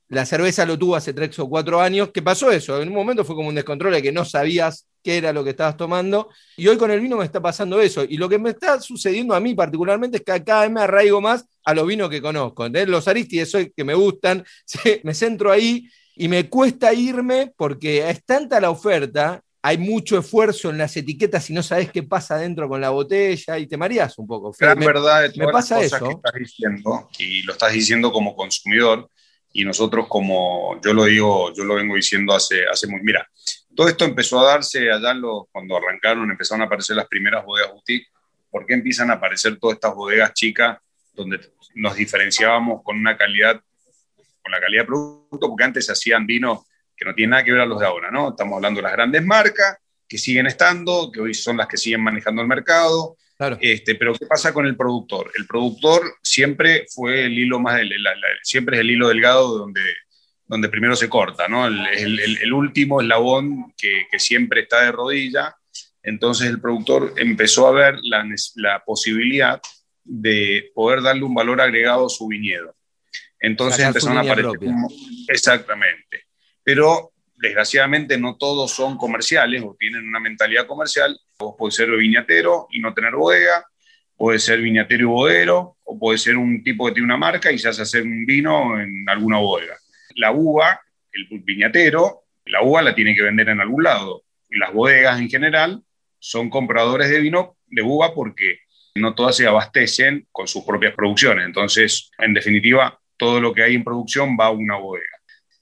la 0.08 0.24
cerveza 0.24 0.64
lo 0.64 0.78
tuvo 0.78 0.96
hace 0.96 1.12
tres 1.12 1.38
o 1.38 1.48
cuatro 1.48 1.80
años. 1.80 2.10
¿Qué 2.12 2.22
pasó 2.22 2.50
eso? 2.50 2.80
En 2.80 2.88
un 2.88 2.94
momento 2.94 3.24
fue 3.24 3.36
como 3.36 3.48
un 3.48 3.54
descontrol 3.54 3.92
de 3.92 4.02
que 4.02 4.12
no 4.12 4.24
sabías 4.24 4.86
qué 5.06 5.18
era 5.18 5.32
lo 5.32 5.44
que 5.44 5.50
estabas 5.50 5.76
tomando. 5.76 6.30
Y 6.56 6.66
hoy 6.66 6.76
con 6.76 6.90
el 6.90 7.00
vino 7.00 7.16
me 7.16 7.24
está 7.24 7.40
pasando 7.40 7.80
eso. 7.80 8.02
Y 8.02 8.16
lo 8.16 8.28
que 8.28 8.38
me 8.38 8.50
está 8.50 8.80
sucediendo 8.80 9.36
a 9.36 9.40
mí 9.40 9.54
particularmente 9.54 10.16
es 10.16 10.24
que 10.24 10.42
cada 10.42 10.62
vez 10.62 10.70
me 10.72 10.80
arraigo 10.80 11.20
más 11.20 11.46
a 11.64 11.74
los 11.74 11.86
vinos 11.86 12.10
que 12.10 12.20
conozco. 12.20 12.68
Los 12.68 13.06
Aristides 13.06 13.70
que 13.76 13.84
me 13.84 13.94
gustan, 13.94 14.44
me 15.04 15.14
centro 15.14 15.52
ahí 15.52 15.88
y 16.16 16.26
me 16.26 16.48
cuesta 16.48 16.92
irme 16.92 17.52
porque 17.56 18.10
es 18.10 18.24
tanta 18.24 18.60
la 18.60 18.70
oferta 18.70 19.40
hay 19.62 19.78
mucho 19.78 20.16
esfuerzo 20.16 20.70
en 20.70 20.78
las 20.78 20.96
etiquetas 20.96 21.50
y 21.50 21.52
no 21.52 21.60
sabes 21.60 21.90
qué 21.90 22.04
pasa 22.04 22.38
dentro 22.38 22.68
con 22.68 22.80
la 22.80 22.90
botella 22.90 23.58
y 23.58 23.66
te 23.66 23.76
mareas 23.76 24.16
un 24.16 24.24
poco. 24.24 24.54
Gran 24.56 24.78
verdad 24.78 25.28
me 25.34 25.48
pasa 25.48 25.82
eso. 25.82 25.98
que 25.98 26.12
estás 26.12 26.34
diciendo, 26.38 27.08
y 27.18 27.42
lo 27.42 27.52
estás 27.52 27.72
diciendo 27.72 28.12
como 28.12 28.36
consumidor, 28.36 29.10
y 29.52 29.64
nosotros 29.64 30.06
como, 30.08 30.80
yo 30.84 30.94
lo 30.94 31.06
digo, 31.06 31.52
yo 31.52 31.64
lo 31.64 31.74
vengo 31.74 31.96
diciendo 31.96 32.32
hace, 32.32 32.64
hace 32.70 32.86
muy, 32.86 33.00
mira, 33.02 33.26
todo 33.76 33.88
esto 33.88 34.04
empezó 34.04 34.40
a 34.40 34.52
darse 34.52 34.90
allá 34.90 35.14
los, 35.14 35.44
cuando 35.52 35.76
arrancaron, 35.76 36.30
empezaron 36.30 36.62
a 36.62 36.64
aparecer 36.64 36.96
las 36.96 37.06
primeras 37.06 37.44
bodegas 37.44 37.72
boutique, 37.72 38.08
¿por 38.50 38.66
qué 38.66 38.74
empiezan 38.74 39.10
a 39.10 39.14
aparecer 39.14 39.58
todas 39.58 39.74
estas 39.74 39.94
bodegas 39.94 40.32
chicas 40.34 40.78
donde 41.14 41.40
nos 41.74 41.94
diferenciábamos 41.94 42.82
con 42.82 42.98
una 42.98 43.16
calidad, 43.16 43.60
con 44.42 44.52
la 44.52 44.60
calidad 44.60 44.82
de 44.82 44.86
producto, 44.86 45.48
porque 45.48 45.64
antes 45.64 45.86
se 45.86 45.92
hacían 45.92 46.26
vinos 46.26 46.60
que 46.96 47.04
no 47.04 47.14
tienen 47.14 47.30
nada 47.30 47.44
que 47.44 47.52
ver 47.52 47.60
a 47.60 47.66
los 47.66 47.78
de 47.78 47.86
ahora, 47.86 48.10
¿no? 48.10 48.30
Estamos 48.30 48.56
hablando 48.56 48.78
de 48.78 48.82
las 48.82 48.92
grandes 48.92 49.24
marcas 49.24 49.76
que 50.08 50.18
siguen 50.18 50.46
estando, 50.46 51.10
que 51.12 51.20
hoy 51.20 51.34
son 51.34 51.58
las 51.58 51.66
que 51.68 51.76
siguen 51.76 52.00
manejando 52.00 52.40
el 52.40 52.48
mercado, 52.48 53.16
este, 53.60 53.96
pero 53.96 54.14
¿qué 54.14 54.26
pasa 54.26 54.52
con 54.52 54.66
el 54.66 54.76
productor? 54.76 55.30
El 55.36 55.46
productor 55.46 56.02
siempre 56.22 56.86
fue 56.88 57.24
el 57.26 57.38
hilo 57.38 57.60
más, 57.60 57.80
siempre 58.42 58.76
es 58.76 58.80
el 58.80 58.90
hilo 58.90 59.08
delgado 59.08 59.58
donde, 59.58 59.82
donde 60.46 60.68
primero 60.68 60.94
se 60.94 61.08
corta, 61.08 61.48
¿no? 61.48 61.66
El, 61.66 62.20
el, 62.20 62.52
último 62.52 63.00
eslabón 63.00 63.74
que, 63.76 64.06
que, 64.10 64.18
siempre 64.18 64.62
está 64.62 64.82
de 64.82 64.92
rodilla. 64.92 65.56
Entonces 66.02 66.48
el 66.48 66.60
productor 66.60 67.14
empezó 67.16 67.66
a 67.66 67.72
ver 67.72 67.96
la, 68.02 68.24
la, 68.54 68.84
posibilidad 68.84 69.60
de 70.04 70.70
poder 70.74 71.02
darle 71.02 71.24
un 71.24 71.34
valor 71.34 71.60
agregado 71.60 72.06
a 72.06 72.10
su 72.10 72.28
viñedo. 72.28 72.76
Entonces 73.40 73.84
empezaron 73.84 74.18
a 74.18 74.20
aparecer. 74.20 74.70
exactamente. 75.28 76.26
Pero 76.62 77.12
desgraciadamente 77.36 78.16
no 78.18 78.36
todos 78.36 78.70
son 78.70 78.96
comerciales 78.96 79.62
o 79.62 79.76
tienen 79.78 80.06
una 80.06 80.20
mentalidad 80.20 80.66
comercial. 80.66 81.18
Vos 81.38 81.56
podés 81.58 81.74
ser 81.74 81.90
viñatero 81.90 82.68
y 82.70 82.78
no 82.78 82.94
tener 82.94 83.14
bodega, 83.14 83.66
puede 84.16 84.38
ser 84.38 84.60
viñatero 84.60 85.02
y 85.02 85.06
bodero, 85.06 85.76
o 85.84 85.98
puede 85.98 86.18
ser 86.18 86.36
un 86.36 86.62
tipo 86.62 86.86
que 86.86 86.92
tiene 86.92 87.06
una 87.06 87.16
marca 87.16 87.50
y 87.50 87.58
se 87.58 87.68
hace 87.68 87.82
hacer 87.82 88.02
un 88.02 88.24
vino 88.24 88.80
en 88.80 89.08
alguna 89.08 89.38
bodega. 89.38 89.76
La 90.16 90.32
uva, 90.32 90.80
el 91.12 91.28
viñatero, 91.40 92.24
la 92.46 92.62
uva 92.62 92.82
la 92.82 92.94
tiene 92.94 93.14
que 93.14 93.22
vender 93.22 93.48
en 93.48 93.60
algún 93.60 93.84
lado. 93.84 94.22
las 94.50 94.72
bodegas 94.72 95.20
en 95.20 95.28
general 95.28 95.82
son 96.18 96.48
compradores 96.48 97.10
de 97.10 97.20
vino 97.20 97.56
de 97.66 97.82
uva 97.82 98.14
porque 98.14 98.60
no 98.94 99.14
todas 99.14 99.36
se 99.36 99.46
abastecen 99.46 100.26
con 100.32 100.48
sus 100.48 100.64
propias 100.64 100.94
producciones. 100.94 101.44
Entonces, 101.44 102.10
en 102.18 102.32
definitiva, 102.32 102.98
todo 103.16 103.40
lo 103.40 103.52
que 103.52 103.62
hay 103.62 103.74
en 103.74 103.84
producción 103.84 104.36
va 104.40 104.46
a 104.46 104.50
una 104.50 104.76
bodega. 104.76 105.16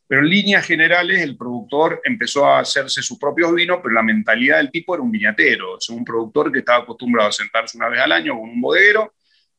Pero 0.07 0.20
en 0.20 0.28
líneas 0.28 0.66
generales 0.66 1.20
el 1.22 1.36
productor 1.36 2.00
empezó 2.05 2.46
a 2.46 2.61
hacerse 2.61 3.02
sus 3.02 3.18
propios 3.18 3.52
vinos, 3.55 3.80
pero 3.82 3.94
la 3.94 4.02
mentalidad 4.02 4.59
del 4.59 4.70
tipo 4.70 4.94
era 4.94 5.02
un 5.02 5.11
viñatero, 5.11 5.78
es 5.78 5.88
un 5.88 6.05
productor 6.05 6.52
que 6.52 6.61
estaba 6.61 6.84
acostumbrado 6.84 7.30
a 7.30 7.32
sentarse 7.32 7.76
una 7.76 7.88
vez 7.88 8.00
al 8.00 8.12
año 8.12 8.38
con 8.38 8.50
un 8.50 8.61
bodeguero 8.61 9.14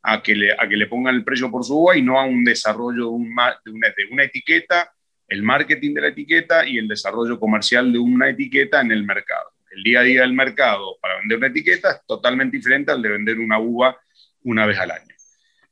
a 0.07 0.21
que 0.21 0.35
le, 0.35 0.53
a 0.53 0.69
que 0.69 0.77
le 0.77 0.85
pongan 0.85 1.15
el 1.15 1.23
precio 1.23 1.49
por 1.49 1.65
su 1.65 1.79
uva 1.79 1.97
y 1.97 2.01
no 2.03 2.19
a 2.19 2.25
un 2.25 2.43
desarrollo 2.43 3.05
de, 3.05 3.09
un, 3.09 3.35
de, 3.65 4.05
una, 4.11 4.23
etiqueta, 4.23 4.93
el 5.27 5.41
marketing 5.41 5.95
de 5.95 6.01
la 6.01 6.07
etiqueta 6.09 6.67
y 6.67 6.77
el 6.77 6.87
desarrollo 6.87 7.39
comercial 7.39 7.91
de 7.91 7.97
una 7.97 8.29
etiqueta 8.29 8.81
en 8.81 8.91
el 8.91 9.03
mercado. 9.03 9.49
El 9.71 9.81
día 9.81 10.01
a 10.01 10.03
día 10.03 10.21
del 10.21 10.33
mercado 10.33 10.97
para 11.01 11.17
vender 11.17 11.39
una 11.39 11.47
etiqueta 11.47 11.91
es 11.91 12.05
totalmente 12.05 12.55
diferente 12.55 12.91
al 12.91 13.01
de 13.01 13.09
vender 13.09 13.39
una 13.39 13.59
uva 13.59 13.97
una 14.43 14.67
vez 14.67 14.77
al 14.77 14.91
año. 14.91 15.15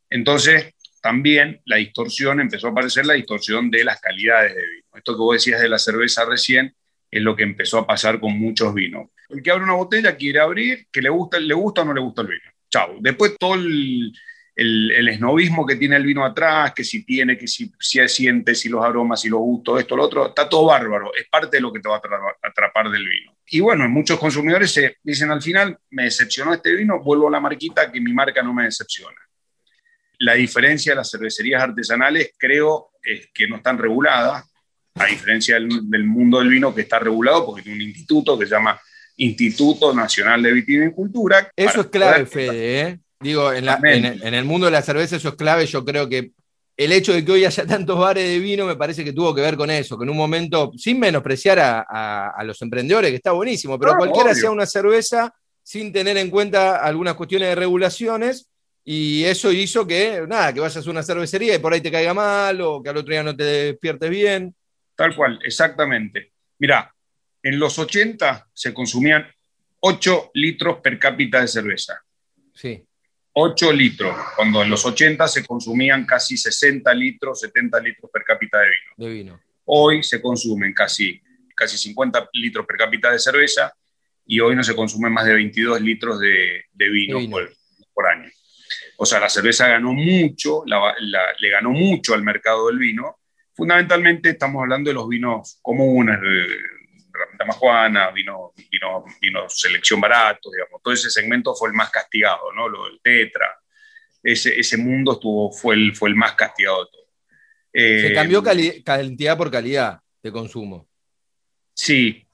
Entonces, 0.10 0.74
también 1.00 1.62
la 1.66 1.76
distorsión, 1.76 2.40
empezó 2.40 2.68
a 2.68 2.72
aparecer 2.72 3.06
la 3.06 3.14
distorsión 3.14 3.70
de 3.70 3.84
las 3.84 4.02
calidades 4.02 4.56
de 4.56 4.66
vino. 4.66 4.88
Esto 4.96 5.14
que 5.14 5.20
vos 5.20 5.36
decías 5.36 5.62
de 5.62 5.70
la 5.70 5.78
cerveza 5.78 6.26
recién 6.26 6.74
es 7.12 7.22
lo 7.22 7.36
que 7.36 7.44
empezó 7.44 7.78
a 7.78 7.86
pasar 7.86 8.20
con 8.20 8.40
muchos 8.40 8.74
vinos. 8.74 9.10
El 9.30 9.44
que 9.44 9.52
abre 9.52 9.64
una 9.64 9.74
botella 9.74 10.18
quiere 10.18 10.40
abrir, 10.40 10.88
que 10.92 11.04
le 11.04 11.10
gusta, 11.10 11.40
le 11.40 11.54
gusta 11.54 11.82
o 11.84 11.86
no 11.86 11.94
le 11.94 12.02
gusta 12.02 12.24
el 12.24 12.30
vino. 12.30 12.53
Chao. 12.74 12.96
Después 13.00 13.36
todo 13.38 13.54
el, 13.54 14.12
el, 14.56 15.08
esnovismo 15.08 15.64
que 15.64 15.76
tiene 15.76 15.96
el 15.96 16.04
vino 16.04 16.26
atrás, 16.26 16.74
que 16.74 16.84
si 16.84 17.06
tiene, 17.06 17.38
que 17.38 17.46
si, 17.46 17.72
si 17.80 18.08
siente, 18.08 18.56
si 18.56 18.68
los 18.68 18.84
aromas, 18.84 19.22
si 19.22 19.30
los 19.30 19.42
gustos, 19.42 19.80
esto, 19.80 19.96
lo 19.96 20.06
otro, 20.06 20.30
está 20.30 20.50
todo 20.50 20.66
bárbaro. 20.66 21.14
Es 21.14 21.28
parte 21.30 21.58
de 21.58 21.62
lo 21.62 21.72
que 21.72 21.80
te 21.80 21.88
va 21.88 21.98
a 21.98 22.48
atrapar 22.48 22.90
del 22.90 23.08
vino. 23.08 23.38
Y 23.46 23.60
bueno, 23.60 23.88
muchos 23.88 24.18
consumidores 24.18 24.72
se 24.72 24.98
dicen 25.04 25.30
al 25.30 25.44
final, 25.44 25.78
me 25.92 26.06
decepcionó 26.06 26.52
este 26.52 26.76
vino, 26.76 27.00
vuelvo 27.00 27.28
a 27.28 27.32
la 27.32 27.40
marquita 27.40 27.92
que 27.92 28.02
mi 28.02 28.12
marca 28.12 28.42
no 28.42 28.56
me 28.56 28.64
decepciona. 28.64 29.22
La 30.18 30.34
diferencia 30.34 30.94
de 30.94 30.96
las 30.96 31.12
cervecerías 31.12 31.62
artesanales 31.62 32.34
creo 32.40 32.90
es 33.04 33.30
que 33.32 33.48
no 33.48 33.58
están 33.58 33.78
reguladas, 33.78 34.50
a 34.96 35.06
diferencia 35.06 35.56
del, 35.56 35.92
del 35.92 36.06
mundo 36.06 36.40
del 36.40 36.50
vino 36.50 36.74
que 36.74 36.82
está 36.82 36.98
regulado 36.98 37.46
porque 37.46 37.62
tiene 37.62 37.84
un 37.84 37.90
instituto 37.90 38.38
que 38.40 38.48
se 38.48 38.56
llama 38.56 38.80
Instituto 39.18 39.94
Nacional 39.94 40.42
de 40.42 40.52
Vitivinicultura. 40.54 41.52
Eso 41.56 41.82
es 41.82 41.88
clave, 41.88 42.26
Fede, 42.26 42.82
¿eh? 42.82 43.00
Digo, 43.20 43.54
en, 43.54 43.66
la- 43.66 43.80
en 43.84 44.06
el- 44.06 44.24
en 44.24 44.34
el 44.34 44.46
mundo 44.46 44.66
de 44.66 44.72
la 44.72 44.82
cerveza 44.82 45.16
eso 45.16 45.30
es 45.30 45.36
clave. 45.36 45.66
Yo 45.66 45.86
creo 45.86 46.10
que 46.10 46.32
el 46.76 46.92
hecho 46.92 47.14
de 47.14 47.24
que 47.24 47.32
hoy 47.32 47.46
haya 47.46 47.66
tantos 47.88 47.98
bares 47.98 48.28
de 48.28 48.40
vino 48.40 48.66
me 48.66 48.76
parece 48.76 49.04
que 49.04 49.14
tuvo 49.14 49.34
que 49.34 49.42
ver 49.42 49.56
con 49.56 49.70
eso, 49.70 49.98
que 49.98 50.04
en 50.04 50.10
un 50.10 50.18
momento, 50.18 50.72
sin 50.78 51.00
menospreciar 51.00 51.60
a, 51.60 51.86
a- 51.88 52.30
a 52.36 52.44
los 52.44 52.62
emprendedores, 52.62 53.12
que 53.12 53.18
está 53.18 53.32
buenísimo, 53.32 53.80
pero 53.80 53.96
cualquiera 53.96 54.32
obvio. 54.32 54.38
hacía 54.40 54.52
una 54.52 54.66
cerveza 54.66 55.34
sin 55.62 55.94
tener 55.94 56.18
en 56.18 56.30
cuenta 56.30 56.78
algunas 56.78 57.14
cuestiones 57.16 57.50
de 57.50 57.56
regulaciones. 57.56 58.50
Y 58.86 59.24
eso 59.24 59.50
hizo 59.54 59.88
que, 59.88 60.26
nada, 60.28 60.54
que 60.54 60.60
vayas 60.60 60.86
a 60.86 60.90
una 60.90 61.04
cervecería 61.04 61.56
y 61.56 61.60
por 61.60 61.72
ahí 61.72 61.80
te 61.80 61.90
caiga 61.90 62.14
mal 62.14 62.60
o 62.60 62.84
que 62.84 62.90
al 62.90 62.98
otro 62.98 63.12
día 63.14 63.24
no 63.24 63.34
te 63.34 63.44
despiertes 63.44 64.10
bien. 64.10 64.54
Tal 64.98 65.16
cual, 65.16 65.40
exactamente. 65.46 66.34
Mirá, 66.60 66.93
en 67.44 67.60
los 67.60 67.78
80 67.78 68.48
se 68.54 68.74
consumían 68.74 69.28
8 69.82 70.32
litros 70.34 70.80
per 70.82 70.98
cápita 70.98 71.42
de 71.42 71.48
cerveza. 71.48 72.02
Sí. 72.54 72.84
8 73.34 73.72
litros, 73.74 74.16
cuando 74.36 74.62
en 74.64 74.70
los 74.70 74.86
80 74.86 75.28
se 75.28 75.46
consumían 75.46 76.06
casi 76.06 76.38
60 76.38 76.94
litros, 76.94 77.40
70 77.42 77.80
litros 77.82 78.10
per 78.12 78.24
cápita 78.24 78.60
de 78.60 78.66
vino. 78.70 79.08
De 79.10 79.14
vino. 79.14 79.42
Hoy 79.66 80.04
se 80.04 80.22
consumen 80.22 80.74
casi, 80.74 81.20
casi 81.56 81.78
50 81.78 82.30
litros 82.34 82.66
per 82.66 82.78
cápita 82.78 83.12
de 83.12 83.20
cerveza 83.20 83.74
y 84.26 84.40
hoy 84.40 84.56
no 84.56 84.64
se 84.64 84.76
consumen 84.76 85.12
más 85.12 85.26
de 85.26 85.34
22 85.34 85.82
litros 85.82 86.20
de, 86.20 86.66
de 86.72 86.90
vino, 86.90 87.18
De 87.18 87.24
vino. 87.24 87.38
Por, 87.38 87.54
por 87.94 88.08
año. 88.08 88.30
O 88.98 89.06
sea, 89.06 89.20
la 89.20 89.30
cerveza 89.30 89.68
ganó 89.68 89.92
mucho, 89.94 90.64
la- 90.68 90.94
la- 91.00 91.34
le 91.40 91.50
ganó 91.50 91.72
mucho 91.72 92.14
al 92.14 92.24
mercado 92.24 92.68
del 92.68 92.78
vino. 92.78 93.18
Fundamentalmente 93.56 94.30
estamos 94.30 94.62
hablando 94.62 94.90
de 94.90 94.94
los 94.94 95.10
vinos 95.10 95.58
comunes, 95.62 96.18
de 97.32 97.38
Damajuana, 97.38 98.12
vino, 98.12 98.54
vino, 98.72 99.06
vino 99.22 99.50
selección 99.50 100.00
barato, 100.02 100.50
digamos. 100.52 100.82
Todo 100.82 100.94
ese 100.94 101.10
segmento 101.10 101.54
fue 101.56 101.70
el 101.70 101.76
más 101.76 101.90
castigado, 101.90 102.52
¿no? 102.54 102.68
Lo 102.70 102.86
del 102.86 103.00
Tetra. 103.02 103.48
Ese, 104.22 104.60
ese 104.60 104.78
mundo 104.78 105.14
estuvo, 105.14 105.52
fue, 105.52 105.76
el, 105.76 105.96
fue 105.96 106.10
el 106.10 106.16
más 106.16 106.34
castigado 106.34 106.86
de 106.86 106.92
todo. 106.92 107.04
Se 107.74 108.08
Eh, 108.08 108.14
cambió 108.14 108.42
cali- 108.44 108.84
cantidad 108.84 109.38
por 109.38 109.50
calidad 109.52 110.00
de 110.22 110.32
consumo. 110.32 110.88
Sí, 111.74 112.26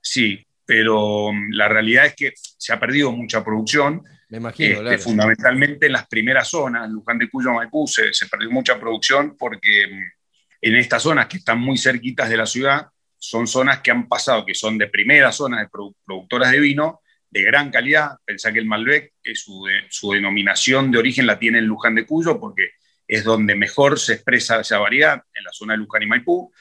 sí, 0.00 0.44
pero 0.64 1.32
mm, 1.32 1.52
la 1.52 1.68
realidad 1.68 2.06
es 2.06 2.14
que 2.14 2.32
se 2.34 2.72
ha 2.72 2.80
perdido 2.80 3.12
mucha 3.12 3.42
producción, 3.44 4.02
Me 4.28 4.38
imagino, 4.38 4.70
este, 4.74 4.82
claro. 4.82 4.98
fundamentalmente 4.98 5.86
en 5.86 5.92
las 5.92 6.06
primeras 6.08 6.48
zonas, 6.48 6.90
Luján 6.90 7.18
de 7.18 7.30
Cuyo, 7.30 7.52
Maipú, 7.52 7.86
se, 7.86 8.12
se 8.12 8.26
perdió 8.26 8.50
mucha 8.50 8.78
producción 8.78 9.36
porque 9.38 9.86
mm, 9.86 10.02
en 10.60 10.76
estas 10.76 11.02
zonas 11.04 11.26
que 11.28 11.36
están 11.38 11.60
muy 11.60 11.78
cerquitas 11.78 12.28
de 12.28 12.36
la 12.36 12.44
ciudad, 12.46 12.88
son 13.18 13.46
zonas 13.46 13.80
que 13.80 13.90
han 13.90 14.08
pasado, 14.08 14.44
que 14.46 14.54
son 14.54 14.78
de 14.78 14.86
primera 14.88 15.32
zona 15.32 15.60
de 15.60 15.68
produ- 15.68 15.94
productoras 16.04 16.50
de 16.52 16.60
vino, 16.60 17.00
de 17.30 17.42
gran 17.42 17.70
calidad. 17.70 18.12
Pensá 18.24 18.52
que 18.52 18.58
el 18.58 18.66
Malbec, 18.66 19.12
que 19.22 19.34
su, 19.34 19.64
de- 19.66 19.82
su 19.90 20.12
denominación 20.12 20.90
de 20.90 20.98
origen 20.98 21.26
la 21.26 21.38
tiene 21.38 21.58
en 21.58 21.66
Luján 21.66 21.94
de 21.94 22.06
Cuyo, 22.06 22.38
porque 22.40 22.70
es 23.06 23.24
donde 23.24 23.54
mejor 23.54 23.98
se 23.98 24.14
expresa 24.14 24.60
esa 24.60 24.78
variedad, 24.78 25.22
en 25.34 25.44
la 25.44 25.52
zona 25.52 25.72
de 25.74 25.78
Luján 25.78 26.02
y 26.02 26.06
Maipú. 26.06 26.52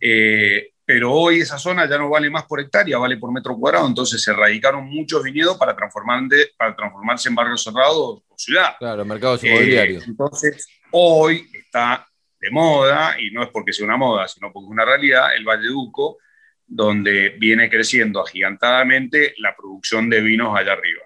Eh, 0.00 0.70
pero 0.84 1.12
hoy 1.12 1.40
esa 1.40 1.58
zona 1.58 1.88
ya 1.88 1.98
no 1.98 2.08
vale 2.08 2.30
más 2.30 2.44
por 2.44 2.60
hectárea, 2.60 2.96
vale 2.98 3.16
por 3.16 3.32
metro 3.32 3.56
cuadrado, 3.56 3.88
entonces 3.88 4.22
se 4.22 4.30
erradicaron 4.30 4.84
muchos 4.86 5.22
viñedos 5.22 5.56
para, 5.58 5.74
transformar 5.74 6.22
de- 6.28 6.50
para 6.56 6.76
transformarse 6.76 7.28
en 7.28 7.34
barrio 7.34 7.56
cerrado 7.56 8.22
o 8.28 8.38
ciudad. 8.38 8.76
Claro, 8.78 9.04
mercados 9.04 9.42
Eh, 9.42 9.48
inmobiliarios. 9.48 10.06
entonces, 10.06 10.68
hoy 10.92 11.48
está 11.52 12.06
moda, 12.50 13.16
y 13.20 13.30
no 13.30 13.42
es 13.42 13.50
porque 13.50 13.72
sea 13.72 13.86
una 13.86 13.96
moda, 13.96 14.28
sino 14.28 14.52
porque 14.52 14.66
es 14.66 14.70
una 14.70 14.84
realidad, 14.84 15.34
el 15.36 15.44
Valle 15.44 15.68
Duco, 15.68 16.18
donde 16.66 17.30
viene 17.38 17.70
creciendo 17.70 18.20
agigantadamente 18.20 19.34
la 19.38 19.54
producción 19.56 20.10
de 20.10 20.20
vinos 20.20 20.56
allá 20.56 20.72
arriba. 20.72 21.02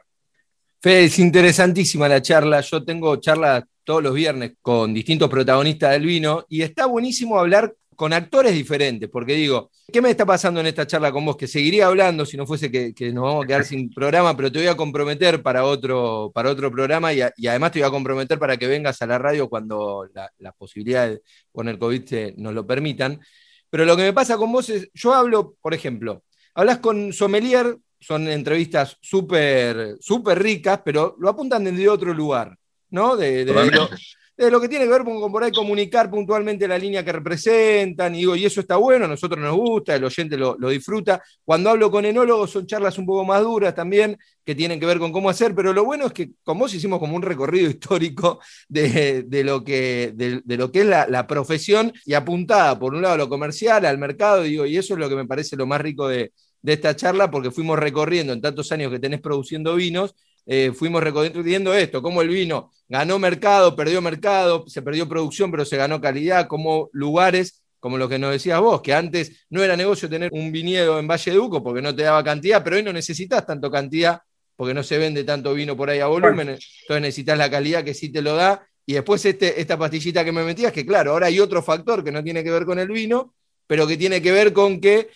Fede, 0.80 1.04
es 1.04 1.18
interesantísima 1.18 2.08
la 2.08 2.22
charla. 2.22 2.60
Yo 2.62 2.82
tengo 2.82 3.16
charlas 3.16 3.64
todos 3.84 4.02
los 4.02 4.14
viernes 4.14 4.52
con 4.62 4.94
distintos 4.94 5.28
protagonistas 5.28 5.90
del 5.92 6.06
vino 6.06 6.46
y 6.48 6.62
está 6.62 6.86
buenísimo 6.86 7.38
hablar 7.38 7.74
con 8.00 8.14
actores 8.14 8.54
diferentes, 8.54 9.10
porque 9.10 9.34
digo, 9.34 9.70
¿qué 9.92 10.00
me 10.00 10.08
está 10.08 10.24
pasando 10.24 10.58
en 10.60 10.66
esta 10.68 10.86
charla 10.86 11.12
con 11.12 11.22
vos? 11.26 11.36
Que 11.36 11.46
seguiría 11.46 11.86
hablando 11.86 12.24
si 12.24 12.34
no 12.38 12.46
fuese 12.46 12.70
que, 12.70 12.94
que 12.94 13.12
nos 13.12 13.24
vamos 13.24 13.44
a 13.44 13.46
quedar 13.46 13.62
sin 13.66 13.90
programa, 13.92 14.34
pero 14.34 14.50
te 14.50 14.58
voy 14.58 14.68
a 14.68 14.74
comprometer 14.74 15.42
para 15.42 15.66
otro, 15.66 16.30
para 16.34 16.48
otro 16.48 16.70
programa 16.70 17.12
y, 17.12 17.20
a- 17.20 17.30
y 17.36 17.46
además 17.46 17.72
te 17.72 17.80
voy 17.80 17.88
a 17.88 17.90
comprometer 17.90 18.38
para 18.38 18.56
que 18.56 18.66
vengas 18.66 19.02
a 19.02 19.06
la 19.06 19.18
radio 19.18 19.50
cuando 19.50 20.08
la- 20.14 20.32
las 20.38 20.54
posibilidades 20.54 21.20
con 21.52 21.68
el 21.68 21.78
COVID 21.78 22.04
se- 22.06 22.34
nos 22.38 22.54
lo 22.54 22.66
permitan. 22.66 23.20
Pero 23.68 23.84
lo 23.84 23.94
que 23.98 24.04
me 24.04 24.14
pasa 24.14 24.38
con 24.38 24.50
vos 24.50 24.70
es, 24.70 24.88
yo 24.94 25.12
hablo, 25.12 25.54
por 25.60 25.74
ejemplo, 25.74 26.22
hablas 26.54 26.78
con 26.78 27.12
sommelier, 27.12 27.76
son 28.00 28.28
entrevistas 28.28 28.96
súper 29.02 29.96
súper 30.00 30.42
ricas, 30.42 30.80
pero 30.82 31.16
lo 31.18 31.28
apuntan 31.28 31.64
desde 31.64 31.86
otro 31.86 32.14
lugar, 32.14 32.56
¿no? 32.88 33.14
De, 33.18 33.44
de- 33.44 33.52
de 33.66 33.70
lo, 33.76 33.90
de 34.44 34.50
lo 34.50 34.60
que 34.60 34.68
tiene 34.68 34.86
que 34.86 34.90
ver 34.90 35.04
con, 35.04 35.42
ahí 35.42 35.52
comunicar 35.52 36.10
puntualmente 36.10 36.66
la 36.66 36.78
línea 36.78 37.04
que 37.04 37.12
representan, 37.12 38.14
y 38.14 38.18
digo, 38.18 38.36
y 38.36 38.46
eso 38.46 38.60
está 38.60 38.76
bueno, 38.76 39.04
a 39.04 39.08
nosotros 39.08 39.38
nos 39.38 39.54
gusta, 39.54 39.94
el 39.94 40.04
oyente 40.04 40.36
lo, 40.36 40.56
lo 40.58 40.70
disfruta. 40.70 41.22
Cuando 41.44 41.70
hablo 41.70 41.90
con 41.90 42.04
enólogos 42.04 42.50
son 42.50 42.66
charlas 42.66 42.98
un 42.98 43.06
poco 43.06 43.24
más 43.24 43.42
duras 43.42 43.74
también, 43.74 44.16
que 44.44 44.54
tienen 44.54 44.80
que 44.80 44.86
ver 44.86 44.98
con 44.98 45.12
cómo 45.12 45.30
hacer, 45.30 45.54
pero 45.54 45.72
lo 45.72 45.84
bueno 45.84 46.06
es 46.06 46.12
que 46.12 46.30
con 46.42 46.58
vos 46.58 46.72
hicimos 46.72 46.98
como 46.98 47.16
un 47.16 47.22
recorrido 47.22 47.68
histórico 47.70 48.40
de, 48.68 49.24
lo, 49.44 49.62
que, 49.62 50.12
de, 50.14 50.56
lo 50.56 50.72
que 50.72 50.80
es 50.80 50.86
la, 50.86 51.26
profesión 51.26 51.92
y 52.04 52.14
apuntada 52.14 52.78
por 52.78 52.94
un 52.94 53.02
lado 53.02 53.14
a 53.14 53.18
lo 53.18 53.28
comercial, 53.28 53.84
al 53.84 53.98
mercado, 53.98 54.42
digo, 54.42 54.66
y 54.66 54.76
eso 54.76 54.94
es 54.94 55.00
lo 55.00 55.08
que 55.08 55.16
me 55.16 55.26
parece 55.26 55.56
lo 55.56 55.66
más 55.66 55.80
rico 55.80 56.08
de, 56.08 56.32
de 56.62 56.72
esta 56.72 56.96
charla, 56.96 57.30
porque 57.30 57.50
fuimos 57.50 57.78
recorriendo 57.78 58.32
en 58.32 58.40
tantos 58.40 58.72
años 58.72 58.90
que 58.90 58.98
tenés 58.98 59.20
produciendo 59.20 59.74
vinos, 59.74 60.14
eh, 60.52 60.72
fuimos 60.72 61.00
recorriendo 61.00 61.72
esto, 61.72 62.02
cómo 62.02 62.22
el 62.22 62.28
vino 62.28 62.72
ganó 62.88 63.20
mercado, 63.20 63.76
perdió 63.76 64.02
mercado, 64.02 64.64
se 64.66 64.82
perdió 64.82 65.08
producción, 65.08 65.48
pero 65.48 65.64
se 65.64 65.76
ganó 65.76 66.00
calidad, 66.00 66.48
como 66.48 66.90
lugares, 66.92 67.62
como 67.78 67.96
lo 67.96 68.08
que 68.08 68.18
nos 68.18 68.32
decías 68.32 68.60
vos, 68.60 68.82
que 68.82 68.92
antes 68.92 69.46
no 69.48 69.62
era 69.62 69.76
negocio 69.76 70.10
tener 70.10 70.28
un 70.32 70.50
viñedo 70.50 70.98
en 70.98 71.06
Valle 71.06 71.30
Duco 71.30 71.62
porque 71.62 71.80
no 71.80 71.94
te 71.94 72.02
daba 72.02 72.24
cantidad, 72.24 72.64
pero 72.64 72.74
hoy 72.74 72.82
no 72.82 72.92
necesitas 72.92 73.46
tanto 73.46 73.70
cantidad 73.70 74.22
porque 74.56 74.74
no 74.74 74.82
se 74.82 74.98
vende 74.98 75.22
tanto 75.22 75.54
vino 75.54 75.76
por 75.76 75.88
ahí 75.88 76.00
a 76.00 76.06
volumen, 76.06 76.48
entonces 76.48 77.00
necesitas 77.00 77.38
la 77.38 77.48
calidad 77.48 77.84
que 77.84 77.94
sí 77.94 78.10
te 78.10 78.20
lo 78.20 78.34
da. 78.34 78.66
Y 78.84 78.94
después 78.94 79.24
este, 79.24 79.60
esta 79.60 79.78
pastillita 79.78 80.24
que 80.24 80.32
me 80.32 80.42
metías, 80.42 80.72
que 80.72 80.84
claro, 80.84 81.12
ahora 81.12 81.28
hay 81.28 81.38
otro 81.38 81.62
factor 81.62 82.02
que 82.02 82.10
no 82.10 82.24
tiene 82.24 82.42
que 82.42 82.50
ver 82.50 82.64
con 82.64 82.80
el 82.80 82.88
vino, 82.88 83.34
pero 83.68 83.86
que 83.86 83.96
tiene 83.96 84.20
que 84.20 84.32
ver 84.32 84.52
con 84.52 84.80
que 84.80 85.10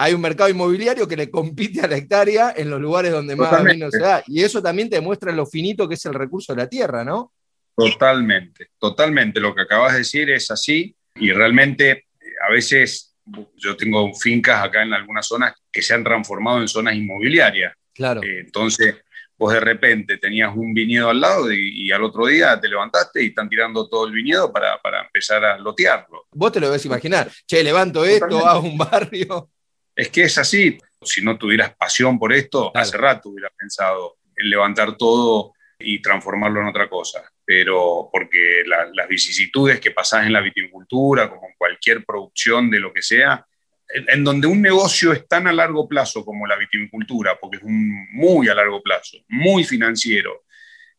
hay 0.00 0.14
un 0.14 0.20
mercado 0.20 0.48
inmobiliario 0.48 1.08
que 1.08 1.16
le 1.16 1.30
compite 1.30 1.80
a 1.80 1.88
la 1.88 1.96
hectárea 1.96 2.54
en 2.56 2.70
los 2.70 2.80
lugares 2.80 3.10
donde 3.10 3.34
más 3.34 3.50
Totalmente. 3.50 3.74
vino 3.74 3.90
se 3.90 3.98
da. 3.98 4.22
Y 4.28 4.42
eso 4.42 4.62
también 4.62 4.88
te 4.88 4.96
demuestra 4.96 5.32
lo 5.32 5.44
finito 5.44 5.88
que 5.88 5.94
es 5.94 6.06
el 6.06 6.14
recurso 6.14 6.54
de 6.54 6.62
la 6.62 6.68
tierra, 6.68 7.04
¿no? 7.04 7.32
Totalmente, 7.76 8.70
totalmente. 8.78 9.40
Lo 9.40 9.54
que 9.54 9.62
acabas 9.62 9.92
de 9.92 9.98
decir 9.98 10.30
es 10.30 10.50
así 10.50 10.94
y 11.16 11.32
realmente 11.32 11.90
eh, 11.90 12.04
a 12.48 12.52
veces 12.52 13.16
yo 13.56 13.76
tengo 13.76 14.14
fincas 14.14 14.64
acá 14.64 14.82
en 14.82 14.94
algunas 14.94 15.26
zonas 15.26 15.54
que 15.70 15.82
se 15.82 15.94
han 15.94 16.04
transformado 16.04 16.60
en 16.60 16.68
zonas 16.68 16.94
inmobiliarias. 16.94 17.74
Claro. 17.92 18.22
Eh, 18.22 18.40
entonces, 18.40 18.96
vos 19.36 19.52
de 19.52 19.60
repente 19.60 20.16
tenías 20.18 20.54
un 20.56 20.72
viñedo 20.74 21.10
al 21.10 21.20
lado 21.20 21.52
y, 21.52 21.86
y 21.86 21.92
al 21.92 22.02
otro 22.04 22.26
día 22.26 22.58
te 22.60 22.68
levantaste 22.68 23.22
y 23.22 23.28
están 23.28 23.48
tirando 23.48 23.88
todo 23.88 24.06
el 24.06 24.12
viñedo 24.12 24.52
para, 24.52 24.78
para 24.80 25.02
empezar 25.02 25.44
a 25.44 25.58
lotearlo. 25.58 26.26
Vos 26.30 26.52
te 26.52 26.60
lo 26.60 26.66
debes 26.68 26.84
imaginar. 26.86 27.30
Che, 27.46 27.62
levanto 27.62 28.04
esto, 28.04 28.28
Totalmente. 28.28 28.48
hago 28.48 28.68
un 28.68 28.78
barrio. 28.78 29.50
Es 29.98 30.10
que 30.10 30.22
es 30.22 30.38
así. 30.38 30.78
Si 31.02 31.22
no 31.22 31.36
tuvieras 31.36 31.74
pasión 31.76 32.18
por 32.18 32.32
esto, 32.32 32.70
hace 32.74 32.96
rato 32.96 33.30
hubieras 33.30 33.52
pensado 33.58 34.18
en 34.36 34.48
levantar 34.48 34.96
todo 34.96 35.52
y 35.78 36.00
transformarlo 36.00 36.60
en 36.60 36.68
otra 36.68 36.88
cosa. 36.88 37.22
Pero 37.44 38.08
porque 38.12 38.62
la- 38.66 38.88
las 38.94 39.08
vicisitudes 39.08 39.80
que 39.80 39.90
pasás 39.90 40.24
en 40.26 40.32
la 40.32 40.40
viticultura, 40.40 41.28
como 41.28 41.48
en 41.48 41.54
cualquier 41.58 42.04
producción 42.04 42.70
de 42.70 42.78
lo 42.80 42.92
que 42.92 43.02
sea, 43.02 43.44
en, 43.88 44.04
en 44.08 44.22
donde 44.24 44.46
un 44.46 44.60
negocio 44.62 45.12
es 45.12 45.26
tan 45.26 45.48
a 45.48 45.52
largo 45.52 45.88
plazo 45.88 46.24
como 46.24 46.46
la 46.46 46.56
viticultura, 46.56 47.36
porque 47.40 47.56
es 47.56 47.62
un, 47.64 48.06
muy 48.12 48.48
a 48.48 48.54
largo 48.54 48.80
plazo, 48.82 49.16
muy 49.28 49.64
financiero, 49.64 50.44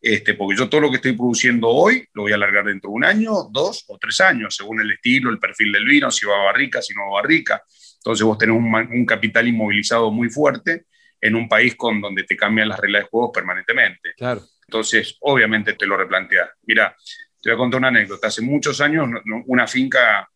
este, 0.02 0.34
porque 0.34 0.58
yo 0.58 0.68
todo 0.68 0.80
lo 0.82 0.90
que 0.90 0.96
estoy 0.96 1.12
produciendo 1.12 1.68
hoy 1.68 2.06
lo 2.14 2.22
voy 2.22 2.32
a 2.32 2.34
alargar 2.34 2.64
dentro 2.64 2.90
de 2.90 2.96
un 2.96 3.04
año, 3.04 3.44
dos 3.50 3.84
o 3.88 3.96
tres 3.98 4.20
años, 4.20 4.56
según 4.56 4.80
el 4.80 4.90
estilo, 4.90 5.30
el 5.30 5.38
perfil 5.38 5.72
del 5.72 5.84
vino, 5.84 6.10
si 6.10 6.26
va 6.26 6.34
a 6.40 6.44
barrica, 6.44 6.82
si 6.82 6.94
no 6.94 7.02
va 7.02 7.18
a 7.18 7.22
barrica. 7.22 7.62
Entonces 8.00 8.24
vos 8.24 8.38
tenés 8.38 8.56
un, 8.56 9.06
capital 9.06 9.46
inmovilizado 9.46 10.10
muy 10.10 10.30
fuerte 10.30 10.86
en 11.20 11.34
un 11.34 11.48
país 11.48 11.74
con 11.76 12.00
donde 12.00 12.24
te 12.24 12.36
cambian 12.36 12.68
las 12.68 12.80
reglas 12.80 13.02
de 13.02 13.08
juego 13.08 13.30
permanentemente. 13.30 14.14
Claro. 14.16 14.42
Entonces, 14.66 15.16
obviamente 15.20 15.74
te 15.74 15.86
lo 15.86 15.96
replanteas. 15.96 16.48
Mira, 16.62 16.96
te 17.42 17.50
voy 17.50 17.54
a 17.54 17.58
contar 17.58 17.78
una 17.78 17.88
anécdota. 17.88 18.28
Hace 18.28 18.40
muchos 18.40 18.80
años, 18.80 19.08
una 19.46 19.66
finca 19.66 20.28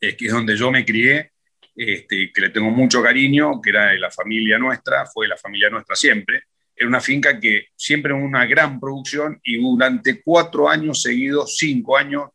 eh, 0.00 0.16
que 0.16 0.26
es 0.26 0.32
donde 0.32 0.56
yo 0.56 0.70
me 0.70 0.84
crié, 0.84 1.32
este, 1.74 2.30
que 2.32 2.40
le 2.40 2.50
tengo 2.50 2.70
mucho 2.70 3.02
cariño, 3.02 3.60
que 3.62 3.70
era 3.70 3.86
de 3.86 3.98
la 3.98 4.10
familia 4.10 4.58
nuestra, 4.58 5.06
fue 5.06 5.26
la 5.26 5.36
familia 5.36 5.70
nuestra 5.70 5.96
siempre, 5.96 6.44
era 6.76 6.88
una 6.88 7.00
finca 7.00 7.38
que 7.38 7.68
siempre 7.76 8.12
una 8.12 8.46
gran 8.46 8.80
producción 8.80 9.40
y 9.44 9.60
durante 9.62 10.20
cuatro 10.22 10.68
años 10.68 11.00
seguidos, 11.02 11.56
cinco 11.56 11.96
años, 11.96 12.30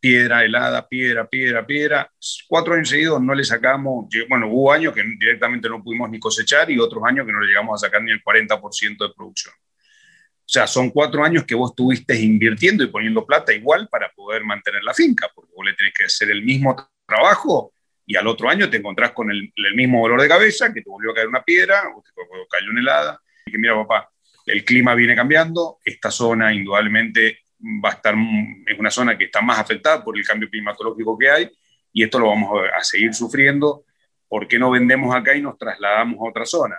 piedra 0.00 0.44
helada, 0.44 0.88
piedra, 0.88 1.28
piedra, 1.28 1.66
piedra. 1.66 2.10
Cuatro 2.48 2.74
años 2.74 2.88
seguidos 2.88 3.20
no 3.22 3.34
le 3.34 3.44
sacamos, 3.44 4.06
bueno, 4.28 4.48
hubo 4.48 4.72
años 4.72 4.94
que 4.94 5.02
directamente 5.02 5.68
no 5.68 5.82
pudimos 5.82 6.10
ni 6.10 6.18
cosechar 6.18 6.70
y 6.70 6.78
otros 6.78 7.02
años 7.04 7.26
que 7.26 7.32
no 7.32 7.40
le 7.40 7.48
llegamos 7.48 7.82
a 7.82 7.86
sacar 7.86 8.02
ni 8.02 8.10
el 8.10 8.22
40% 8.22 9.06
de 9.06 9.14
producción. 9.14 9.54
O 9.54 10.52
sea, 10.52 10.66
son 10.66 10.90
cuatro 10.90 11.22
años 11.22 11.44
que 11.44 11.54
vos 11.54 11.70
estuviste 11.70 12.18
invirtiendo 12.18 12.82
y 12.82 12.88
poniendo 12.88 13.24
plata 13.24 13.52
igual 13.52 13.86
para 13.88 14.10
poder 14.10 14.42
mantener 14.42 14.82
la 14.82 14.94
finca, 14.94 15.30
porque 15.32 15.52
vos 15.56 15.64
le 15.64 15.74
tenés 15.74 15.92
que 15.96 16.04
hacer 16.04 16.30
el 16.30 16.42
mismo 16.42 16.74
trabajo 17.06 17.72
y 18.04 18.16
al 18.16 18.26
otro 18.26 18.48
año 18.48 18.68
te 18.68 18.78
encontrás 18.78 19.12
con 19.12 19.30
el, 19.30 19.52
mismo 19.76 20.02
dolor 20.02 20.20
de 20.20 20.26
cabeza, 20.26 20.72
que 20.72 20.82
te 20.82 20.90
volvió 20.90 21.12
a 21.12 21.14
caer 21.14 21.28
una 21.28 21.44
piedra 21.44 21.84
o 21.94 22.02
te 22.02 22.10
cayó 22.50 22.70
una 22.72 22.80
helada. 22.80 23.22
Y 23.46 23.52
que 23.52 23.58
mira, 23.58 23.76
papá, 23.76 24.10
el 24.46 24.64
clima 24.64 24.96
viene 24.96 25.14
cambiando, 25.14 25.78
esta 25.84 26.10
zona 26.10 26.52
indudablemente 26.52 27.38
va 27.62 27.90
a 27.90 27.92
estar, 27.92 28.14
es 28.66 28.78
una 28.78 28.90
zona 28.90 29.16
que 29.16 29.24
está 29.24 29.40
más 29.40 29.58
afectada 29.58 30.02
por 30.02 30.16
el 30.16 30.24
cambio 30.24 30.48
climatológico 30.48 31.18
que 31.18 31.30
hay 31.30 31.50
y 31.92 32.02
esto 32.02 32.18
lo 32.18 32.28
vamos 32.28 32.60
a 32.74 32.82
seguir 32.82 33.14
sufriendo. 33.14 33.84
¿Por 34.28 34.46
qué 34.46 34.58
no 34.58 34.70
vendemos 34.70 35.14
acá 35.14 35.34
y 35.34 35.42
nos 35.42 35.58
trasladamos 35.58 36.18
a 36.20 36.30
otra 36.30 36.46
zona? 36.46 36.76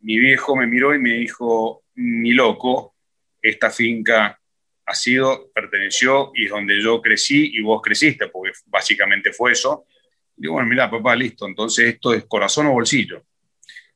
Mi 0.00 0.18
viejo 0.18 0.54
me 0.54 0.66
miró 0.66 0.94
y 0.94 0.98
me 0.98 1.14
dijo, 1.14 1.84
ni 1.94 2.32
loco, 2.32 2.94
esta 3.40 3.70
finca 3.70 4.38
ha 4.84 4.94
sido, 4.94 5.50
perteneció 5.54 6.32
y 6.34 6.44
es 6.44 6.50
donde 6.50 6.80
yo 6.80 7.00
crecí 7.00 7.52
y 7.54 7.62
vos 7.62 7.80
creciste, 7.82 8.28
porque 8.28 8.52
básicamente 8.66 9.32
fue 9.32 9.52
eso. 9.52 9.86
Digo, 10.36 10.54
bueno, 10.54 10.68
mira, 10.68 10.90
papá, 10.90 11.14
listo, 11.16 11.46
entonces 11.46 11.94
esto 11.94 12.12
es 12.12 12.24
corazón 12.24 12.66
o 12.66 12.72
bolsillo. 12.72 13.24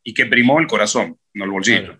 Y 0.02 0.14
que 0.14 0.26
primó 0.26 0.60
el 0.60 0.66
corazón, 0.66 1.18
no 1.34 1.44
el 1.44 1.50
bolsillo. 1.50 1.98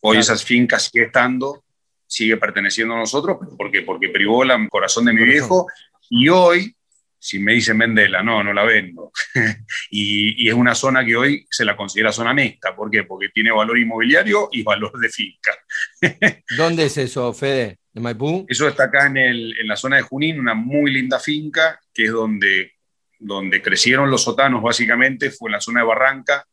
Hoy 0.00 0.18
esas 0.18 0.44
fincas 0.44 0.90
sigue 0.90 1.06
estando, 1.06 1.64
sigue 2.10 2.36
perteneciendo 2.36 2.94
a 2.94 2.98
nosotros, 2.98 3.38
¿por 3.56 3.70
qué? 3.70 3.82
Porque 3.82 4.08
privó 4.08 4.42
el 4.42 4.68
corazón 4.68 5.04
de 5.04 5.12
mi 5.12 5.22
viejo 5.22 5.68
y 6.08 6.28
hoy, 6.28 6.74
si 7.20 7.38
me 7.38 7.52
dicen 7.52 7.78
vendela, 7.78 8.20
no, 8.20 8.42
no 8.42 8.52
la 8.52 8.64
vendo. 8.64 9.12
y, 9.90 10.48
es 10.48 10.54
una 10.54 10.74
zona 10.74 11.04
que 11.04 11.14
hoy 11.14 11.46
se 11.48 11.64
la 11.64 11.76
considera 11.76 12.10
zona 12.10 12.34
mixta, 12.34 12.74
¿por 12.74 12.90
qué? 12.90 13.04
Porque 13.04 13.28
tiene 13.28 13.52
valor 13.52 13.78
inmobiliario 13.78 14.48
y 14.50 14.64
valor 14.64 14.98
de 14.98 15.08
finca. 15.08 15.52
¿Dónde 16.56 16.86
es 16.86 16.96
eso, 16.96 17.32
Fede? 17.32 17.78
¿En 17.94 18.02
Maipú? 18.02 18.44
Eso 18.48 18.66
está 18.66 18.84
acá 18.84 19.06
en, 19.06 19.16
en 19.16 19.68
la 19.68 19.76
zona 19.76 19.96
de 19.96 20.02
Junín, 20.02 20.40
una 20.40 20.54
muy 20.54 20.92
linda 20.92 21.20
finca, 21.20 21.78
que 21.94 22.06
es 22.06 22.10
donde, 22.10 22.72
donde 23.20 23.62
crecieron 23.62 24.10
los 24.10 24.24
sotanos 24.24 24.62
básicamente, 24.62 25.30
fue 25.30 25.48
en 25.48 25.52
la 25.52 25.60
zona 25.60 25.80
de 25.80 25.86
Barranca, 25.86 26.44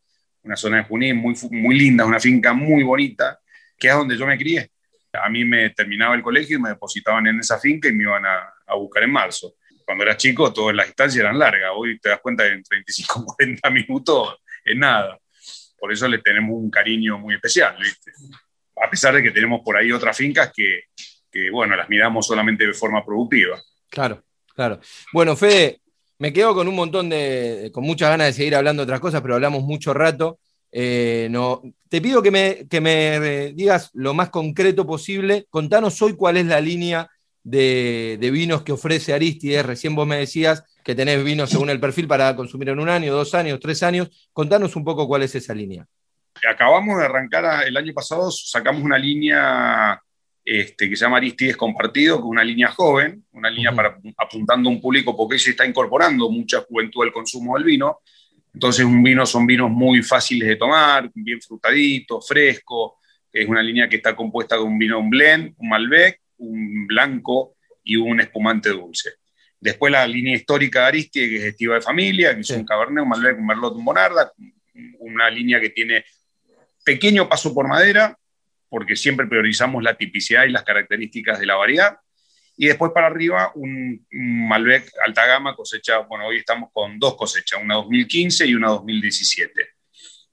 una 0.43 0.55
zona 0.55 0.78
de 0.78 0.84
Junín 0.84 1.18
muy, 1.18 1.34
muy 1.49 1.80
linda, 1.80 2.05
una 2.05 2.20
finca 2.20 2.53
muy 2.53 2.84
bonita, 2.84 3.39
que 3.76 3.88
es 3.88 3.95
donde 3.95 4.16
yo 4.16 4.28
me 4.28 4.38
crié. 4.38 4.70
A 5.24 5.30
mí 5.30 5.45
me 5.45 5.70
terminaba 5.72 6.15
el 6.15 6.22
colegio 6.22 6.57
y 6.57 6.61
me 6.61 6.70
depositaban 6.70 7.28
en 7.28 7.39
esa 7.39 7.59
finca 7.59 7.88
y 7.88 7.93
me 7.93 8.03
iban 8.03 8.26
a, 8.26 8.76
buscar 8.76 9.03
en 9.03 9.11
marzo. 9.11 9.55
Cuando 9.86 10.03
era 10.03 10.18
chico, 10.18 10.51
todas 10.51 10.76
las 10.76 10.88
distancias 10.88 11.22
eran 11.22 11.39
largas. 11.39 11.72
Hoy 11.76 11.99
te 11.99 12.09
das 12.09 12.20
cuenta 12.20 12.43
que 12.43 12.53
en 12.53 12.63
35, 12.63 13.26
40 13.38 13.70
minutos 13.72 14.38
es 14.63 14.76
nada. 14.76 15.18
Por 15.80 15.91
eso 15.91 16.07
le 16.07 16.20
tenemos 16.20 16.55
un 16.55 16.70
cariño 16.70 17.18
muy 17.18 17.36
especial. 17.36 17.78
A 18.84 18.89
pesar 18.89 19.15
de 19.15 19.24
que 19.24 19.32
tenemos 19.32 19.61
por 19.63 19.78
ahí 19.78 19.91
otras 19.91 20.18
fincas 20.18 20.51
que, 20.55 20.84
que, 21.32 21.49
bueno, 21.49 21.76
las 21.76 21.89
miramos 21.89 22.28
solamente 22.28 22.65
de 22.65 22.74
forma 22.74 23.05
productiva. 23.05 23.61
Claro, 23.89 24.24
claro. 24.53 24.80
Bueno, 25.13 25.36
Fede, 25.36 25.82
me 26.20 26.34
quedo 26.34 26.55
con 26.55 26.68
un 26.68 26.76
montón 26.76 27.09
de, 27.09 27.70
con 27.74 27.84
muchas 27.84 28.09
ganas 28.09 28.28
de 28.28 28.34
seguir 28.34 28.55
hablando 28.55 28.82
de 28.82 28.86
otras 28.86 28.99
cosas, 28.99 29.22
pero 29.22 29.36
hablamos 29.36 29.63
mucho 29.63 29.93
rato. 29.93 30.39
Eh, 30.72 31.28
no, 31.32 31.61
te 31.89 32.01
pido 32.01 32.22
que 32.22 32.32
me, 32.32 32.68
que 32.70 32.82
me 32.82 33.15
eh, 33.15 33.53
digas 33.53 33.91
lo 33.93 34.13
más 34.13 34.30
concreto 34.30 34.86
posible. 34.86 35.45
Contanos 35.49 36.01
hoy 36.01 36.13
cuál 36.13 36.38
es 36.38 36.45
la 36.45 36.61
línea 36.61 37.09
de, 37.43 38.30
vinos 38.32 38.63
que 38.63 38.74
ofrece 38.74 39.13
Aristides. 39.13 39.65
Recién 39.65 39.95
vos 39.95 40.07
me 40.07 40.18
decías 40.18 40.63
que 40.84 40.95
tenés 40.95 41.24
vinos 41.24 41.49
según 41.49 41.70
el 41.70 41.80
perfil 41.80 42.07
para 42.07 42.36
consumir 42.36 42.70
en 42.70 42.80
un 42.80 42.89
año, 42.89 43.13
dos 43.13 43.34
años, 43.34 43.59
tres 43.59 43.84
años. 43.84 44.30
Contanos 44.34 44.76
un 44.76 44.84
poco 44.84 45.07
cuál 45.07 45.24
es 45.24 45.36
esa 45.36 45.53
línea. 45.53 45.86
Acabamos 46.47 46.99
de 46.99 47.05
arrancar 47.05 47.68
el 47.68 47.76
año 47.76 47.93
pasado, 47.93 48.30
sacamos 48.30 48.84
una 48.84 48.97
línea 48.97 49.99
este, 50.45 50.89
que 50.89 50.95
se 50.95 51.03
llama 51.03 51.18
Aristides 51.18 51.57
Compartido, 51.57 52.18
que 52.18 52.24
es 52.24 52.30
una 52.30 52.43
línea 52.43 52.70
joven, 52.70 53.26
una 53.32 53.49
línea 53.49 53.72
para, 53.74 53.97
apuntando 54.18 54.70
a 54.70 54.74
un 54.74 54.80
público 54.80 55.15
porque 55.15 55.39
se 55.39 55.51
está 55.51 55.65
incorporando 55.65 56.30
mucha 56.30 56.61
juventud 56.61 57.03
al 57.03 57.11
consumo 57.11 57.55
del 57.55 57.63
vino. 57.63 57.99
Entonces, 58.58 58.84
un 58.86 59.03
vino 59.03 59.24
son 59.24 59.45
vinos 59.45 59.70
muy 59.70 60.01
fáciles 60.01 60.49
de 60.49 60.55
tomar, 60.55 61.12
bien 61.14 61.39
frutaditos, 61.39 62.28
frescos. 62.28 62.93
Es 63.32 63.47
una 63.47 63.62
línea 63.62 63.88
que 63.88 63.97
está 63.97 64.16
compuesta 64.16 64.55
de 64.55 64.64
un 64.64 64.80
vino, 64.80 64.97
un 64.97 65.12
blend, 65.12 65.53
un 65.58 65.70
Malbec, 65.70 66.22
un 66.38 66.88
blanco 66.88 67.58
y 67.84 67.97
un 67.97 68.20
espumante 68.20 68.70
dulce. 68.70 69.12
Después 69.60 69.91
la 69.91 70.08
línea 70.08 70.36
histórica 70.36 70.82
de 70.82 70.86
Aristides, 70.88 71.30
que 71.30 71.36
es 71.36 71.43
estiva 71.43 71.76
de 71.76 71.82
familia, 71.82 72.34
que 72.34 72.41
es 72.41 72.49
un 72.49 72.66
Cabernet, 72.66 73.03
un 73.03 73.10
Malbec, 73.10 73.38
un 73.38 73.45
Merlot, 73.45 73.76
un 73.76 73.86
Bonarda, 73.86 74.32
una 75.01 75.30
línea 75.30 75.62
que 75.62 75.70
tiene 75.70 76.03
pequeño 76.84 77.30
paso 77.30 77.53
por 77.53 77.68
madera, 77.68 78.18
porque 78.70 78.95
siempre 78.95 79.28
priorizamos 79.28 79.84
la 79.84 79.95
tipicidad 79.95 80.45
y 80.45 80.49
las 80.49 80.64
características 80.64 81.39
de 81.39 81.45
la 81.45 81.58
variedad. 81.58 81.99
Y 82.58 82.68
después 82.68 82.91
para 82.91 83.08
arriba, 83.08 83.51
un, 83.55 84.05
Malbec 84.12 84.91
alta 85.05 85.26
gama 85.28 85.55
cosecha, 85.55 85.99
bueno, 85.99 86.26
hoy 86.26 86.38
estamos 86.38 86.70
con 86.74 86.97
dos 86.97 87.16
cosechas, 87.16 87.62
una 87.62 87.76
2015 87.76 88.47
y 88.47 88.55
una 88.55 88.70
2017, 88.70 89.53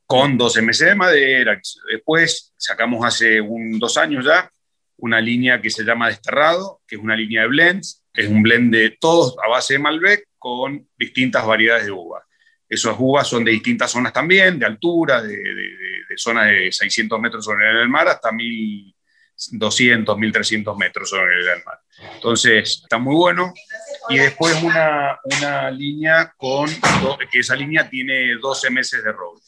con 0.07 0.39
dos 0.39 0.57
MC 0.57 0.87
de 0.87 0.95
madera. 0.95 1.61
Después 1.91 2.55
sacamos 2.57 3.05
hace 3.05 3.41
un, 3.41 3.79
dos 3.79 3.99
años 3.99 4.25
ya 4.25 4.51
una 4.97 5.21
línea 5.21 5.61
que 5.61 5.71
se 5.71 5.85
llama 5.85 6.09
Desterrado, 6.09 6.81
que 6.87 6.97
es 6.97 7.03
una 7.03 7.17
línea 7.17 7.43
de 7.43 7.49
blends, 7.49 8.05
es 8.15 8.29
un 8.29 8.43
blend 8.43 8.73
de 8.73 8.97
todos 8.99 9.37
a 9.45 9.49
base 9.49 9.75
de 9.75 9.81
Malbec 9.81 10.29
con 10.39 10.89
distintas 10.97 11.45
variedades 11.45 11.87
de 11.87 11.93
uva. 11.93 12.25
Esas 12.69 12.95
uvas 12.99 13.27
son 13.27 13.45
de 13.45 13.53
distintas 13.53 13.91
zonas 13.91 14.13
también, 14.13 14.59
de 14.59 14.67
altura, 14.67 15.23
de, 15.23 15.37
zonas 16.17 16.47
de 16.47 16.71
600 16.71 17.21
metros 17.21 17.45
sobre 17.45 17.69
el 17.71 17.89
mar 17.89 18.09
hasta 18.09 18.31
1200, 19.51 20.17
1300 20.17 20.77
metros 20.77 21.11
sobre 21.11 21.41
el 21.41 21.65
mar. 21.65 21.81
Entonces, 22.15 22.81
está 22.83 22.99
muy 22.99 23.15
bueno. 23.15 23.53
Y 24.09 24.19
después 24.19 24.63
una, 24.63 25.19
una 25.25 25.71
línea 25.71 26.33
con, 26.37 26.69
que 27.31 27.39
esa 27.41 27.57
línea 27.57 27.89
tiene 27.89 28.37
12 28.41 28.71
meses 28.71 29.03
de 29.03 29.13
roble. 29.13 29.43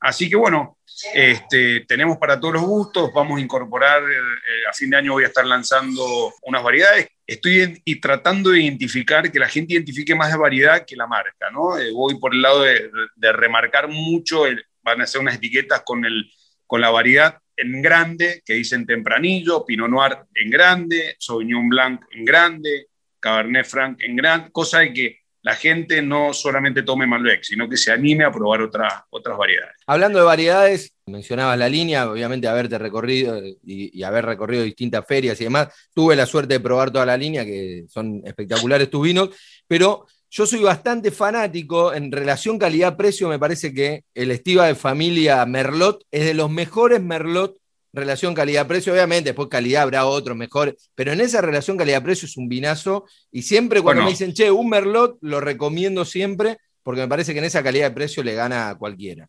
Así 0.00 0.28
que 0.28 0.34
bueno, 0.34 0.78
este, 1.14 1.80
tenemos 1.86 2.18
para 2.18 2.38
todos 2.38 2.54
los 2.54 2.62
gustos, 2.62 3.10
vamos 3.14 3.38
a 3.38 3.42
incorporar, 3.42 4.02
eh, 4.02 4.68
a 4.68 4.72
fin 4.72 4.90
de 4.90 4.96
año 4.96 5.12
voy 5.12 5.24
a 5.24 5.28
estar 5.28 5.46
lanzando 5.46 6.32
unas 6.42 6.62
variedades. 6.62 7.08
Estoy 7.24 7.80
y 7.84 8.00
tratando 8.00 8.50
de 8.50 8.62
identificar, 8.62 9.30
que 9.30 9.38
la 9.38 9.48
gente 9.48 9.74
identifique 9.74 10.14
más 10.14 10.32
de 10.32 10.38
variedad 10.38 10.84
que 10.84 10.96
la 10.96 11.06
marca, 11.06 11.50
¿no? 11.52 11.78
Eh, 11.78 11.92
voy 11.92 12.18
por 12.18 12.34
el 12.34 12.42
lado 12.42 12.62
de, 12.62 12.90
remarcar 13.32 13.88
mucho, 13.88 14.44
van 14.82 15.00
a 15.00 15.06
ser 15.06 15.20
unas 15.20 15.36
etiquetas 15.36 15.82
con, 15.84 16.04
el, 16.04 16.30
con 16.66 16.80
la 16.80 16.90
variedad 16.90 17.38
en 17.62 17.80
grande, 17.80 18.42
que 18.44 18.54
dicen 18.54 18.86
tempranillo, 18.86 19.64
Pinot 19.64 19.88
Noir 19.88 20.18
en 20.34 20.50
grande, 20.50 21.16
Sauvignon 21.18 21.68
Blanc 21.68 22.02
en 22.12 22.24
grande, 22.24 22.86
Cabernet 23.20 23.66
Franc 23.66 23.98
en 24.02 24.16
grande, 24.16 24.50
cosa 24.50 24.80
de 24.80 24.92
que 24.92 25.18
la 25.42 25.56
gente 25.56 26.00
no 26.02 26.32
solamente 26.32 26.82
tome 26.82 27.06
Malbec, 27.06 27.42
sino 27.42 27.68
que 27.68 27.76
se 27.76 27.90
anime 27.90 28.24
a 28.24 28.30
probar 28.30 28.62
otras 28.62 28.92
otras 29.10 29.36
variedades. 29.36 29.76
Hablando 29.86 30.20
de 30.20 30.24
variedades, 30.24 30.92
mencionabas 31.06 31.58
la 31.58 31.68
línea, 31.68 32.08
obviamente 32.08 32.46
haberte 32.46 32.78
recorrido 32.78 33.44
y, 33.44 33.58
y, 33.64 34.02
haber 34.04 34.24
recorrido 34.24 34.62
distintas 34.62 35.04
ferias 35.06 35.40
y 35.40 35.44
demás. 35.44 35.68
Tuve 35.92 36.14
la 36.14 36.26
suerte 36.26 36.54
de 36.54 36.60
probar 36.60 36.92
toda 36.92 37.06
la 37.06 37.16
línea, 37.16 37.44
que 37.44 37.84
son 37.88 38.22
espectaculares 38.24 38.88
tus 38.88 39.02
vinos, 39.02 39.30
pero 39.66 40.06
yo 40.32 40.46
soy 40.46 40.62
bastante 40.62 41.10
fanático 41.10 41.92
en 41.92 42.10
relación 42.10 42.58
calidad-precio. 42.58 43.28
Me 43.28 43.38
parece 43.38 43.74
que 43.74 44.04
el 44.14 44.30
Estiva 44.30 44.66
de 44.66 44.74
familia 44.74 45.44
Merlot 45.44 46.04
es 46.10 46.24
de 46.24 46.32
los 46.32 46.50
mejores 46.50 47.02
Merlot 47.02 47.58
relación 47.92 48.32
calidad-precio, 48.32 48.94
obviamente, 48.94 49.28
después 49.28 49.48
calidad 49.50 49.82
habrá 49.82 50.06
otros 50.06 50.34
mejores, 50.34 50.90
pero 50.94 51.12
en 51.12 51.20
esa 51.20 51.42
relación 51.42 51.76
calidad-precio 51.76 52.24
es 52.24 52.38
un 52.38 52.48
vinazo 52.48 53.04
y 53.30 53.42
siempre 53.42 53.82
cuando 53.82 54.04
me 54.04 54.08
dicen, 54.08 54.32
che, 54.32 54.50
un 54.50 54.70
Merlot, 54.70 55.18
lo 55.20 55.42
recomiendo 55.42 56.06
siempre 56.06 56.56
porque 56.82 57.02
me 57.02 57.08
parece 57.08 57.34
que 57.34 57.40
en 57.40 57.44
esa 57.44 57.62
calidad 57.62 57.90
de 57.90 57.94
precio 57.94 58.22
le 58.22 58.32
gana 58.32 58.70
a 58.70 58.78
cualquiera. 58.78 59.28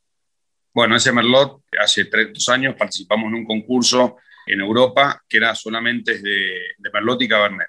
Bueno, 0.74 0.96
ese 0.96 1.12
Merlot, 1.12 1.64
hace 1.78 2.06
tres 2.06 2.48
años 2.48 2.76
participamos 2.80 3.28
en 3.28 3.36
un 3.36 3.46
concurso 3.46 4.16
en 4.48 4.62
Europa 4.62 5.22
que 5.28 5.36
era 5.36 5.54
solamente 5.54 6.20
de, 6.20 6.48
de 6.78 6.90
Merlot 6.94 7.22
y 7.22 7.28
Cabernet. 7.28 7.68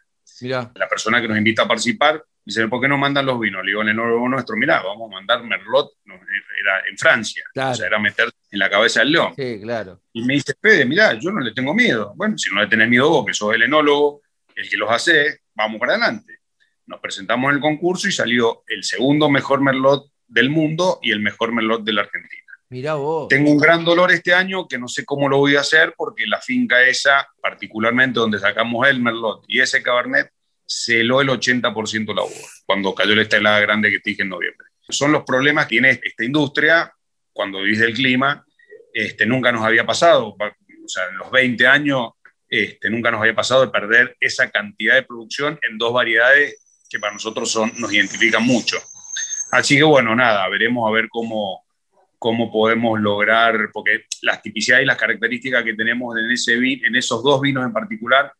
La 0.77 0.89
persona 0.89 1.21
que 1.21 1.27
nos 1.27 1.37
invita 1.37 1.65
a 1.65 1.69
participar 1.69 2.23
Dice, 2.45 2.69
¿por 2.69 2.81
qué 2.81 2.89
no 2.89 2.99
mandan 2.99 3.25
los 3.25 3.41
vinos? 3.41 3.65
Le 3.65 3.71
digo, 3.71 3.83
nuevo 3.83 4.29
nuestro, 4.29 4.57
mirá, 4.57 4.83
vamos 4.83 5.11
a 5.11 5.15
mandar 5.15 5.43
Merlot, 5.43 5.93
era 6.05 6.83
en 6.91 6.99
Francia, 6.99 7.43
o 7.57 7.75
sea, 7.75 7.87
era 7.87 7.99
meter 7.99 8.31
en 8.51 8.59
la 8.59 8.69
cabeza 8.69 9.01
del 9.01 9.13
león. 9.13 9.33
Sí, 9.35 9.61
claro. 9.63 10.03
Y 10.13 10.25
me 10.25 10.35
dice, 10.35 10.55
Pede, 10.61 10.85
mirá, 10.85 11.15
yo 11.15 11.31
no 11.31 11.41
le 11.41 11.53
tengo 11.53 11.73
miedo. 11.73 12.13
Bueno, 12.17 12.37
si 12.37 12.55
no 12.55 12.61
le 12.61 12.67
tenés 12.67 12.89
miedo 12.89 13.09
vos, 13.09 13.25
que 13.25 13.33
sos 13.33 13.55
el 13.55 13.63
enólogo, 13.63 14.21
el 14.55 14.69
que 14.69 14.77
los 14.77 14.91
hace, 14.91 15.41
vamos 15.55 15.81
para 15.81 15.95
adelante. 15.95 16.41
Nos 16.87 17.01
presentamos 17.01 17.49
en 17.49 17.57
el 17.57 17.63
concurso 17.63 18.09
y 18.09 18.13
salió 18.13 18.63
el 18.67 18.85
segundo 18.85 19.31
mejor 19.31 19.63
Merlot 19.63 20.11
del 20.27 20.51
mundo 20.51 20.99
y 21.03 21.13
el 21.13 21.21
mejor 21.21 21.53
Merlot 21.53 21.83
de 21.83 21.93
la 21.95 22.03
Argentina. 22.03 22.43
Mirá 22.69 22.95
vos. 22.95 23.29
Tengo 23.29 23.51
un 23.51 23.59
gran 23.59 23.85
dolor 23.85 24.11
este 24.13 24.35
año 24.35 24.69
que 24.69 24.79
no 24.79 24.89
sé 24.89 25.05
cómo 25.05 25.29
lo 25.29 25.39
voy 25.39 25.57
a 25.57 25.61
hacer 25.61 25.95
porque 25.97 26.27
la 26.27 26.41
finca 26.41 26.83
esa, 26.83 27.27
particularmente 27.41 28.21
donde 28.21 28.39
sacamos 28.39 28.87
el 28.87 29.01
Merlot 29.01 29.45
y 29.49 29.61
ese 29.61 29.83
Cabernet, 29.83 30.31
celó 30.67 31.21
el 31.21 31.29
80% 31.29 32.15
la 32.15 32.23
uva 32.23 32.49
cuando 32.67 32.95
cayó 32.95 33.15
la 33.15 33.23
estelada 33.23 33.61
grande 33.61 33.91
que 33.91 34.01
dije 34.05 34.23
en 34.23 34.31
noviembre. 34.31 34.69
Son 34.89 35.13
los 35.13 35.25
problemas 35.25 35.67
que 35.67 35.71
tiene 35.71 36.01
esta 36.03 36.25
industria 36.25 36.93
cuando 37.33 37.61
vivís 37.63 37.81
del 37.81 37.95
clima. 37.95 38.45
Este, 38.93 39.27
nunca 39.27 39.51
nos 39.51 39.65
había 39.65 39.85
pasado, 39.85 40.37
o 40.37 40.89
sea, 40.89 41.05
en 41.11 41.19
los 41.19 41.31
20 41.31 41.67
años 41.67 42.11
este, 42.49 42.91
nunca 42.91 43.11
nos 43.11 43.21
había 43.21 43.35
pasado 43.35 43.67
de 43.67 43.73
perder 43.73 44.17
esa 44.21 44.51
cantidad 44.51 44.95
de 44.95 45.03
producción 45.03 45.59
en 45.69 45.79
dos 45.79 45.93
variedades 45.93 46.63
que 46.89 46.99
para 46.99 47.13
nosotros 47.13 47.51
son, 47.51 47.73
nos 47.79 47.93
identifican 47.93 48.45
mucho. 48.45 48.79
Así 49.51 49.77
que 49.77 49.83
bueno, 49.83 50.15
nada, 50.15 50.49
veremos 50.49 50.89
a 50.89 50.93
ver 50.93 51.09
cómo, 51.09 51.65
cómo 52.19 52.53
podemos 52.53 53.01
lograr, 53.01 53.71
porque 53.73 54.05
las 54.23 54.43
tipicidades 54.43 54.85
y 54.85 54.87
las 54.87 54.97
características 54.97 55.65
que 55.65 55.75
tenemos 55.75 56.17
en, 56.17 56.31
ese 56.31 56.55
en 56.55 56.95
esos 56.97 57.23
dos 57.23 57.41
vinos 57.41 57.65
en 57.65 57.73
particular 57.73 58.33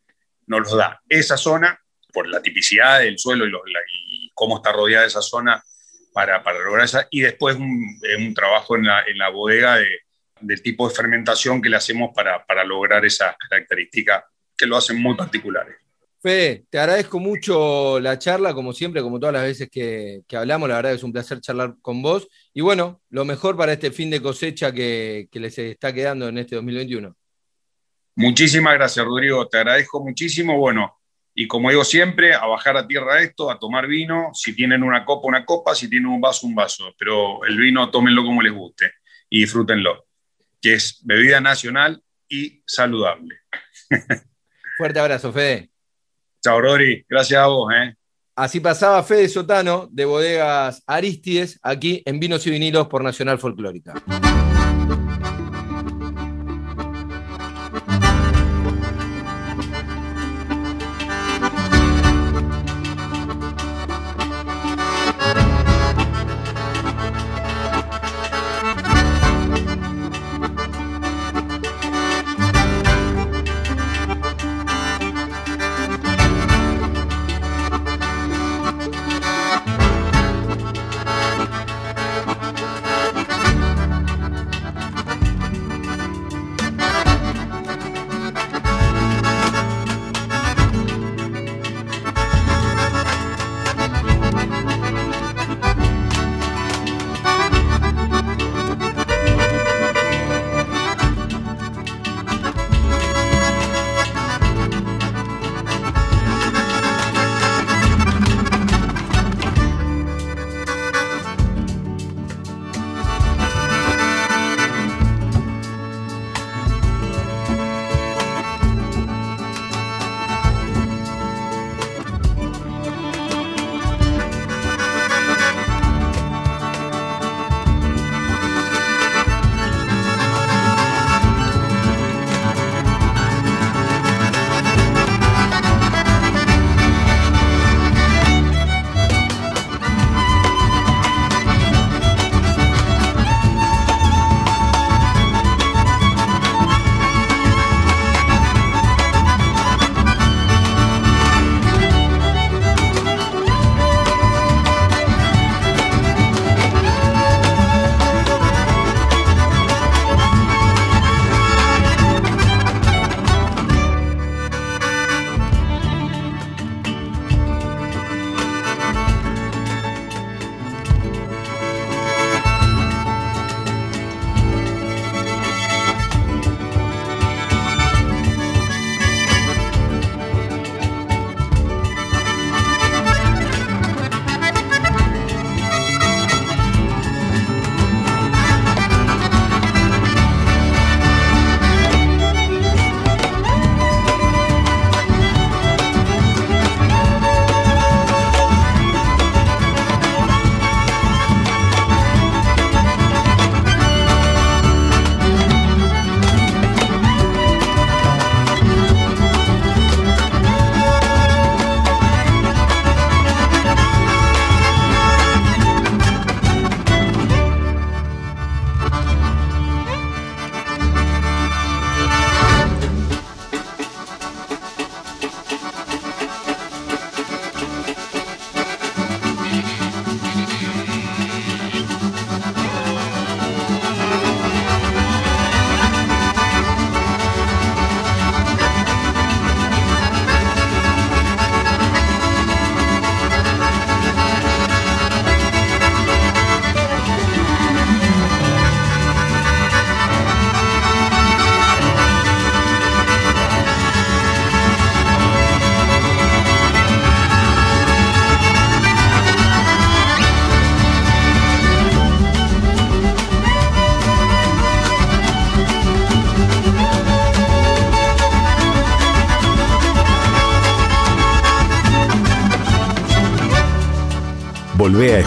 nos 0.47 0.61
los 0.61 0.77
da 0.77 1.01
esa 1.09 1.37
zona 1.37 1.79
por 2.15 2.27
la 2.27 2.41
tipicidad 2.41 3.01
del 3.01 3.19
suelo 3.19 3.45
y, 3.45 4.31
cómo 4.33 4.57
está 4.57 4.71
rodeada 4.71 5.05
esa 5.05 5.21
zona 5.21 5.63
para, 6.13 6.43
para 6.43 6.59
lograr 6.59 6.85
esa, 6.85 7.07
y 7.11 7.21
después 7.21 7.55
un, 7.57 7.99
un 8.17 8.33
trabajo 8.33 8.75
en 8.75 8.85
la, 8.85 9.03
en 9.03 9.17
la 9.17 9.29
bodega 9.29 9.77
de, 9.77 9.87
del 10.39 10.61
tipo 10.61 10.87
de 10.87 10.95
fermentación 10.95 11.61
que 11.61 11.69
le 11.69 11.77
hacemos 11.77 12.11
para, 12.13 12.45
para 12.45 12.63
lograr 12.63 13.05
esas 13.05 13.35
características 13.37 14.23
que 14.57 14.65
lo 14.65 14.77
hacen 14.77 15.01
muy 15.01 15.15
particulares. 15.15 15.75
Fede, 16.21 16.65
te 16.69 16.79
agradezco 16.79 17.19
mucho 17.19 17.99
la 17.99 18.17
charla, 18.17 18.53
como 18.53 18.73
siempre, 18.73 19.01
como 19.01 19.19
todas 19.19 19.33
las 19.33 19.43
veces 19.43 19.69
que, 19.69 20.23
que, 20.27 20.37
hablamos, 20.37 20.67
la 20.67 20.77
verdad 20.77 20.93
es 20.93 21.03
un 21.03 21.13
placer 21.13 21.39
charlar 21.39 21.75
con 21.81 22.01
vos. 22.01 22.27
Y 22.51 22.61
bueno, 22.61 23.01
lo 23.09 23.25
mejor 23.25 23.55
para 23.55 23.73
este 23.73 23.91
fin 23.91 24.09
de 24.09 24.21
cosecha 24.21 24.71
que, 24.71 25.27
que 25.31 25.39
les 25.39 25.57
está 25.59 25.93
quedando 25.93 26.27
en 26.27 26.39
este 26.39 26.55
2021. 26.55 27.15
Muchísimas 28.15 28.73
gracias, 28.73 29.05
Rodrigo, 29.05 29.47
te 29.47 29.57
agradezco 29.57 30.03
muchísimo. 30.03 30.57
Bueno, 30.57 30.97
y 31.37 31.47
como 31.47 31.69
digo 31.69 31.83
siempre, 31.83 32.33
a 32.33 32.45
bajar 32.45 32.77
a 32.77 32.87
tierra 32.87 33.21
esto, 33.21 33.51
a 33.51 33.59
tomar 33.59 33.87
vino. 33.87 34.31
Si 34.33 34.55
tienen 34.55 34.81
una 34.83 35.03
copa, 35.03 35.27
una 35.27 35.45
copa. 35.45 35.75
Si 35.75 35.89
tienen 35.89 36.07
un 36.07 36.21
vaso, 36.21 36.47
un 36.47 36.55
vaso. 36.55 36.95
Pero 36.97 37.43
el 37.43 37.57
vino, 37.57 37.91
tómenlo 37.91 38.23
como 38.23 38.41
les 38.41 38.53
guste 38.53 38.93
y 39.29 39.41
disfrútenlo, 39.41 40.05
que 40.61 40.75
es 40.75 41.01
bebida 41.03 41.41
nacional 41.41 42.01
y 42.29 42.63
saludable. 42.65 43.39
Fuerte 44.77 44.99
abrazo, 44.99 45.33
Fede. 45.33 45.69
Chao, 46.41 46.61
Rodri. 46.61 47.05
Gracias 47.09 47.41
a 47.41 47.47
vos. 47.47 47.73
¿eh? 47.75 47.93
Así 48.33 48.61
pasaba 48.61 49.03
Fede 49.03 49.27
Sotano 49.27 49.89
de 49.91 50.05
Bodegas 50.05 50.83
Aristides, 50.87 51.59
aquí 51.61 52.01
en 52.05 52.21
Vinos 52.21 52.47
y 52.47 52.51
Vinilos 52.51 52.87
por 52.87 53.03
Nacional 53.03 53.39
Folclórica. 53.39 53.93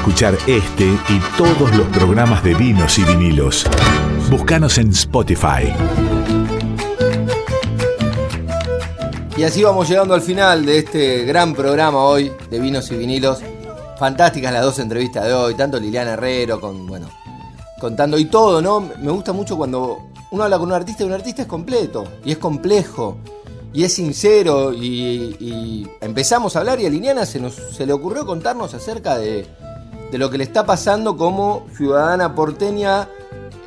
Escuchar 0.09 0.39
este 0.47 0.87
y 0.87 1.21
todos 1.37 1.77
los 1.77 1.87
programas 1.89 2.43
de 2.43 2.55
vinos 2.55 2.99
y 2.99 3.05
vinilos. 3.05 3.67
Búscanos 4.31 4.79
en 4.79 4.89
Spotify. 4.89 5.71
Y 9.37 9.43
así 9.43 9.63
vamos 9.63 9.87
llegando 9.87 10.15
al 10.15 10.23
final 10.23 10.65
de 10.65 10.79
este 10.79 11.25
gran 11.27 11.55
programa 11.55 12.03
hoy 12.05 12.33
de 12.49 12.59
vinos 12.59 12.91
y 12.91 12.97
vinilos. 12.97 13.41
Fantásticas 13.99 14.51
las 14.51 14.63
dos 14.63 14.79
entrevistas 14.79 15.27
de 15.27 15.35
hoy, 15.35 15.55
tanto 15.55 15.79
Liliana 15.79 16.15
Herrero 16.15 16.59
con, 16.59 16.87
bueno, 16.87 17.11
contando 17.79 18.17
y 18.17 18.25
todo, 18.25 18.63
¿no? 18.63 18.81
Me 18.81 19.11
gusta 19.11 19.35
mucho 19.35 19.59
cuando 19.59 20.09
uno 20.31 20.43
habla 20.43 20.59
con 20.59 20.69
un 20.69 20.75
artista 20.75 21.03
y 21.03 21.07
un 21.07 21.13
artista 21.13 21.43
es 21.43 21.49
completo 21.49 22.05
y 22.25 22.33
es 22.33 22.39
complejo 22.39 23.19
y 23.75 23.85
es 23.85 23.93
sincero 23.93 24.73
y, 24.73 25.87
empezamos 26.01 26.57
a 26.57 26.61
hablar 26.61 26.81
y 26.81 26.87
a 26.87 26.89
Liliana 26.89 27.27
se, 27.27 27.41
nos, 27.41 27.55
se 27.55 27.85
le 27.85 27.93
ocurrió 27.93 28.25
contarnos 28.25 28.73
acerca 28.73 29.19
de, 29.19 29.47
de 30.11 30.19
lo 30.19 30.31
que 30.31 30.39
le 30.39 30.45
está 30.45 30.65
pasando 30.65 31.17
como 31.17 31.67
ciudadana 31.77 32.35
porteña 32.35 33.09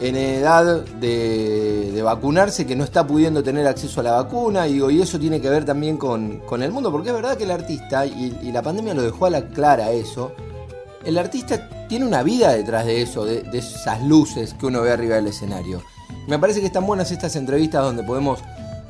en 0.01 0.15
edad 0.15 0.83
de, 0.83 2.01
vacunarse, 2.03 2.65
que 2.65 2.75
no 2.75 2.83
está 2.83 3.05
pudiendo 3.05 3.43
tener 3.43 3.67
acceso 3.67 3.99
a 3.99 4.03
la 4.03 4.11
vacuna, 4.13 4.67
y, 4.67 4.99
eso 4.99 5.19
tiene 5.19 5.39
que 5.39 5.49
ver 5.49 5.63
también 5.63 5.97
con, 5.97 6.41
el 6.59 6.71
mundo, 6.71 6.91
porque 6.91 7.09
es 7.09 7.15
verdad 7.15 7.37
que 7.37 7.43
el 7.43 7.51
artista, 7.51 8.05
y, 8.05 8.51
la 8.51 8.63
pandemia 8.63 8.95
lo 8.95 9.03
dejó 9.03 9.27
a 9.27 9.29
la 9.29 9.47
clara 9.49 9.91
eso, 9.91 10.31
el 11.05 11.17
artista 11.19 11.69
tiene 11.87 12.05
una 12.05 12.23
vida 12.23 12.51
detrás 12.51 12.85
de 12.87 13.03
eso, 13.03 13.25
de, 13.25 13.43
esas 13.53 14.01
luces 14.03 14.55
que 14.55 14.65
uno 14.65 14.81
ve 14.81 14.91
arriba 14.91 15.15
del 15.15 15.27
escenario. 15.27 15.83
Me 16.27 16.39
parece 16.39 16.61
que 16.61 16.67
están 16.67 16.85
buenas 16.85 17.11
estas 17.11 17.35
entrevistas 17.35 17.83
donde 17.83 18.03
podemos 18.03 18.39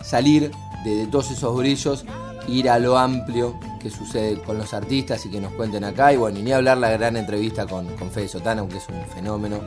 salir 0.02 0.52
de, 0.86 1.08
todos 1.08 1.32
esos 1.32 1.56
brillos, 1.58 2.06
ir 2.48 2.70
a 2.70 2.80
lo 2.80 2.98
amplio 2.98 3.60
que 3.82 3.90
sucede 3.90 4.42
con 4.42 4.58
los 4.58 4.74
artistas 4.74 5.26
y 5.26 5.30
que 5.30 5.42
nos 5.42 5.54
cuenten 5.54 5.84
acá. 5.84 6.14
Y 6.14 6.18
bueno, 6.18 6.40
ni 6.40 6.52
hablar 6.52 6.78
la 6.78 6.92
gran 6.92 7.18
entrevista 7.18 7.66
con, 7.66 7.88
con 7.98 8.12
Fede 8.12 8.28
Sotana, 8.28 8.62
aunque 8.62 8.78
es 8.78 8.88
un 8.88 9.06
fenómeno, 9.14 9.60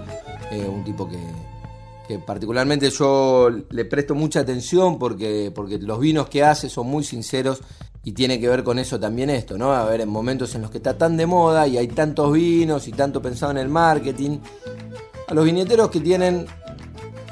eh, 0.51 0.67
un 0.67 0.85
tipo 0.85 1.09
que, 1.09 1.19
que, 2.07 2.19
particularmente 2.19 2.91
yo 2.91 3.51
le 3.71 3.85
presto 3.85 4.15
mucha 4.15 4.41
atención 4.41 4.99
porque, 4.99 5.51
porque 5.55 5.79
los 5.79 5.99
vinos 5.99 6.29
que 6.29 6.45
hace 6.45 6.69
son 6.69 6.87
muy 6.87 7.05
sinceros 7.05 7.61
y 8.05 8.13
tiene 8.13 8.39
que 8.39 8.49
ver 8.49 8.63
con 8.63 8.79
eso 8.79 9.01
también 9.01 9.31
esto, 9.31 9.57
¿no? 9.57 9.73
A 9.73 9.85
ver, 9.87 10.03
en 10.03 10.09
momentos 10.11 10.55
en 10.55 10.63
los 10.63 10.71
que 10.71 10.77
está 10.77 10.97
tan 10.97 11.17
de 11.17 11.27
moda 11.27 11.67
y 11.67 11.79
hay 11.79 11.89
tantos 11.89 12.33
vinos 12.33 12.87
y 12.87 12.93
tanto 12.93 13.23
pensado 13.23 13.53
en 13.53 13.59
el 13.59 13.69
marketing, 13.69 14.39
a 15.27 15.35
los 15.35 15.45
viñeteros 15.45 15.91
que 15.91 16.01
tienen 16.01 16.47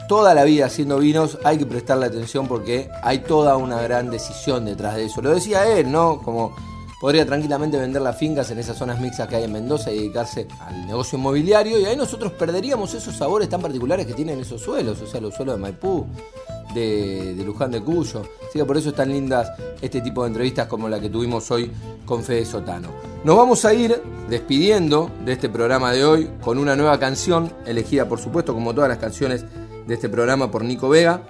toda 0.08 0.34
la 0.34 0.44
vida 0.44 0.66
haciendo 0.66 0.98
vinos 0.98 1.38
hay 1.44 1.58
que 1.58 1.66
prestarle 1.66 2.06
atención 2.06 2.48
porque 2.48 2.88
hay 3.02 3.20
toda 3.20 3.56
una 3.56 3.80
gran 3.82 4.10
decisión 4.10 4.64
detrás 4.64 4.96
de 4.96 5.06
eso. 5.06 5.22
Lo 5.22 5.30
decía 5.30 5.66
él, 5.66 5.90
¿no? 5.92 6.20
Como 6.22 6.54
podría 7.02 7.26
tranquilamente 7.26 7.76
vender 7.76 8.00
las 8.00 8.16
fincas 8.16 8.48
en 8.52 8.60
esas 8.60 8.76
zonas 8.78 9.00
mixtas 9.00 9.26
que 9.26 9.34
hay 9.34 9.42
en 9.42 9.50
Mendoza 9.50 9.90
y 9.90 9.98
dedicarse 9.98 10.46
al 10.60 10.86
negocio 10.86 11.18
inmobiliario 11.18 11.80
y 11.80 11.84
ahí 11.84 11.96
nosotros 11.96 12.30
perderíamos 12.30 12.94
esos 12.94 13.16
sabores 13.16 13.48
tan 13.48 13.60
particulares 13.60 14.06
que 14.06 14.14
tienen 14.14 14.38
esos 14.38 14.60
suelos, 14.62 15.00
o 15.02 15.06
sea, 15.08 15.20
los 15.20 15.34
suelos 15.34 15.56
de 15.56 15.62
Maipú, 15.62 16.06
de, 16.72 17.34
Luján 17.44 17.72
de 17.72 17.82
Cuyo. 17.82 18.22
Así 18.48 18.56
que 18.60 18.64
por 18.64 18.76
eso 18.76 18.90
están 18.90 19.08
lindas 19.08 19.50
este 19.80 20.00
tipo 20.00 20.22
de 20.22 20.28
entrevistas 20.28 20.68
como 20.68 20.88
la 20.88 21.00
que 21.00 21.10
tuvimos 21.10 21.50
hoy 21.50 21.72
con 22.06 22.22
Fede 22.22 22.44
Sotano. 22.44 22.90
Nos 23.24 23.36
vamos 23.36 23.64
a 23.64 23.74
ir 23.74 24.00
despidiendo 24.30 25.10
de 25.24 25.32
este 25.32 25.48
programa 25.48 25.90
de 25.90 26.04
hoy 26.04 26.30
con 26.40 26.56
una 26.56 26.76
nueva 26.76 27.00
canción, 27.00 27.52
elegida 27.66 28.08
por 28.08 28.20
supuesto 28.20 28.54
como 28.54 28.76
todas 28.76 28.88
las 28.88 28.98
canciones 28.98 29.44
de 29.88 29.94
este 29.94 30.08
programa 30.08 30.52
por 30.52 30.62
Nico 30.62 30.88
Vega. 30.88 31.20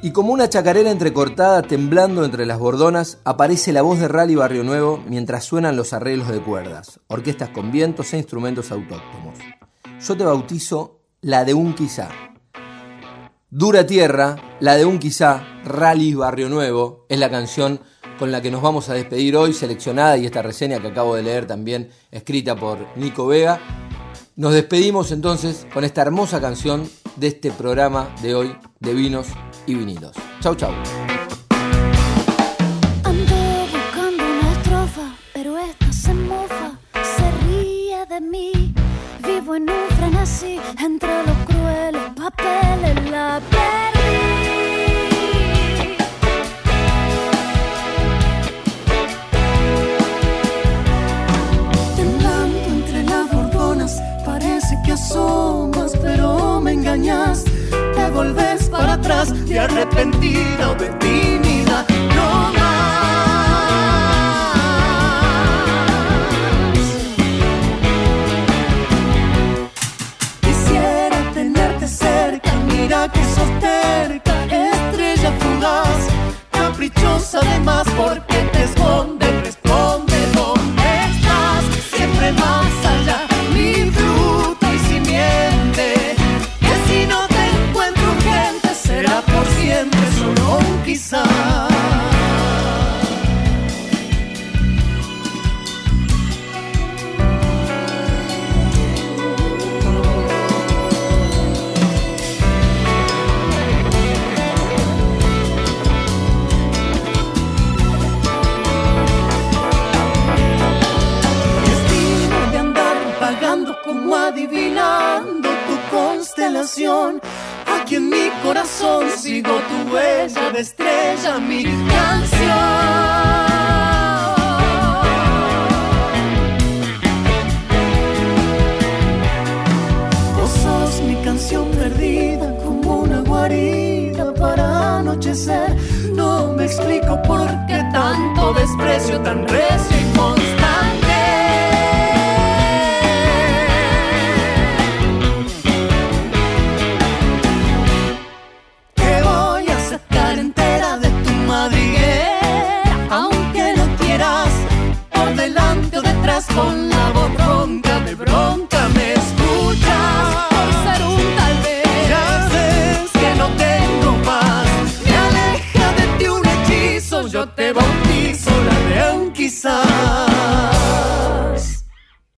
Y 0.00 0.12
como 0.12 0.32
una 0.32 0.48
chacarera 0.48 0.92
entrecortada 0.92 1.62
temblando 1.62 2.24
entre 2.24 2.46
las 2.46 2.60
bordonas, 2.60 3.18
aparece 3.24 3.72
la 3.72 3.82
voz 3.82 3.98
de 3.98 4.06
Rally 4.06 4.36
Barrio 4.36 4.62
Nuevo 4.62 5.02
mientras 5.08 5.44
suenan 5.44 5.76
los 5.76 5.92
arreglos 5.92 6.28
de 6.28 6.40
cuerdas, 6.40 7.00
orquestas 7.08 7.48
con 7.48 7.72
vientos 7.72 8.12
e 8.12 8.18
instrumentos 8.18 8.70
autóctonos. 8.70 9.38
Yo 10.00 10.16
te 10.16 10.22
bautizo 10.22 11.00
la 11.20 11.44
de 11.44 11.52
un 11.54 11.74
quizá. 11.74 12.10
Dura 13.50 13.84
Tierra, 13.86 14.36
la 14.60 14.76
de 14.76 14.84
un 14.84 15.00
quizá, 15.00 15.42
Rally 15.64 16.14
Barrio 16.14 16.48
Nuevo, 16.48 17.04
es 17.08 17.18
la 17.18 17.28
canción 17.28 17.80
con 18.20 18.30
la 18.30 18.40
que 18.40 18.52
nos 18.52 18.62
vamos 18.62 18.88
a 18.90 18.94
despedir 18.94 19.36
hoy, 19.36 19.52
seleccionada 19.52 20.16
y 20.16 20.26
esta 20.26 20.42
reseña 20.42 20.78
que 20.78 20.88
acabo 20.88 21.16
de 21.16 21.24
leer 21.24 21.48
también, 21.48 21.90
escrita 22.12 22.54
por 22.54 22.78
Nico 22.96 23.26
Vega. 23.26 23.58
Nos 24.36 24.52
despedimos 24.52 25.10
entonces 25.10 25.66
con 25.74 25.82
esta 25.82 26.02
hermosa 26.02 26.40
canción 26.40 26.88
de 27.16 27.26
este 27.26 27.50
programa 27.50 28.14
de 28.22 28.36
hoy 28.36 28.56
de 28.78 28.94
vinos 28.94 29.26
y 29.68 29.74
vinilos. 29.74 30.12
Chau, 30.40 30.54
chau. 30.54 30.72
Ando 33.04 33.36
buscando 33.70 34.24
una 34.24 34.52
estrofa, 34.52 35.14
pero 35.34 35.58
esta 35.58 35.92
se 35.92 36.14
mofa, 36.14 36.72
se 36.94 37.30
ríe 37.44 38.06
de 38.08 38.20
mí. 38.20 38.74
Vivo 39.26 39.56
en 39.56 39.68
un 39.68 39.88
frenesí 39.98 40.58
entre 40.82 41.22
los 41.26 41.36
crueles 41.46 42.02
papeles, 42.16 43.10
la 43.10 43.40
perdí. 43.50 44.08
Temblando 51.96 52.58
entre 52.58 53.02
las 53.04 53.30
bordonas, 53.30 54.00
parece 54.24 54.78
que 54.84 54.92
asomas, 54.92 55.92
pero 56.00 56.58
me 56.60 56.72
engañas. 56.72 57.44
Te 58.18 58.24
volves 58.24 58.68
para 58.68 58.94
atrás 58.94 59.46
de 59.46 59.60
arrepentida 59.60 60.72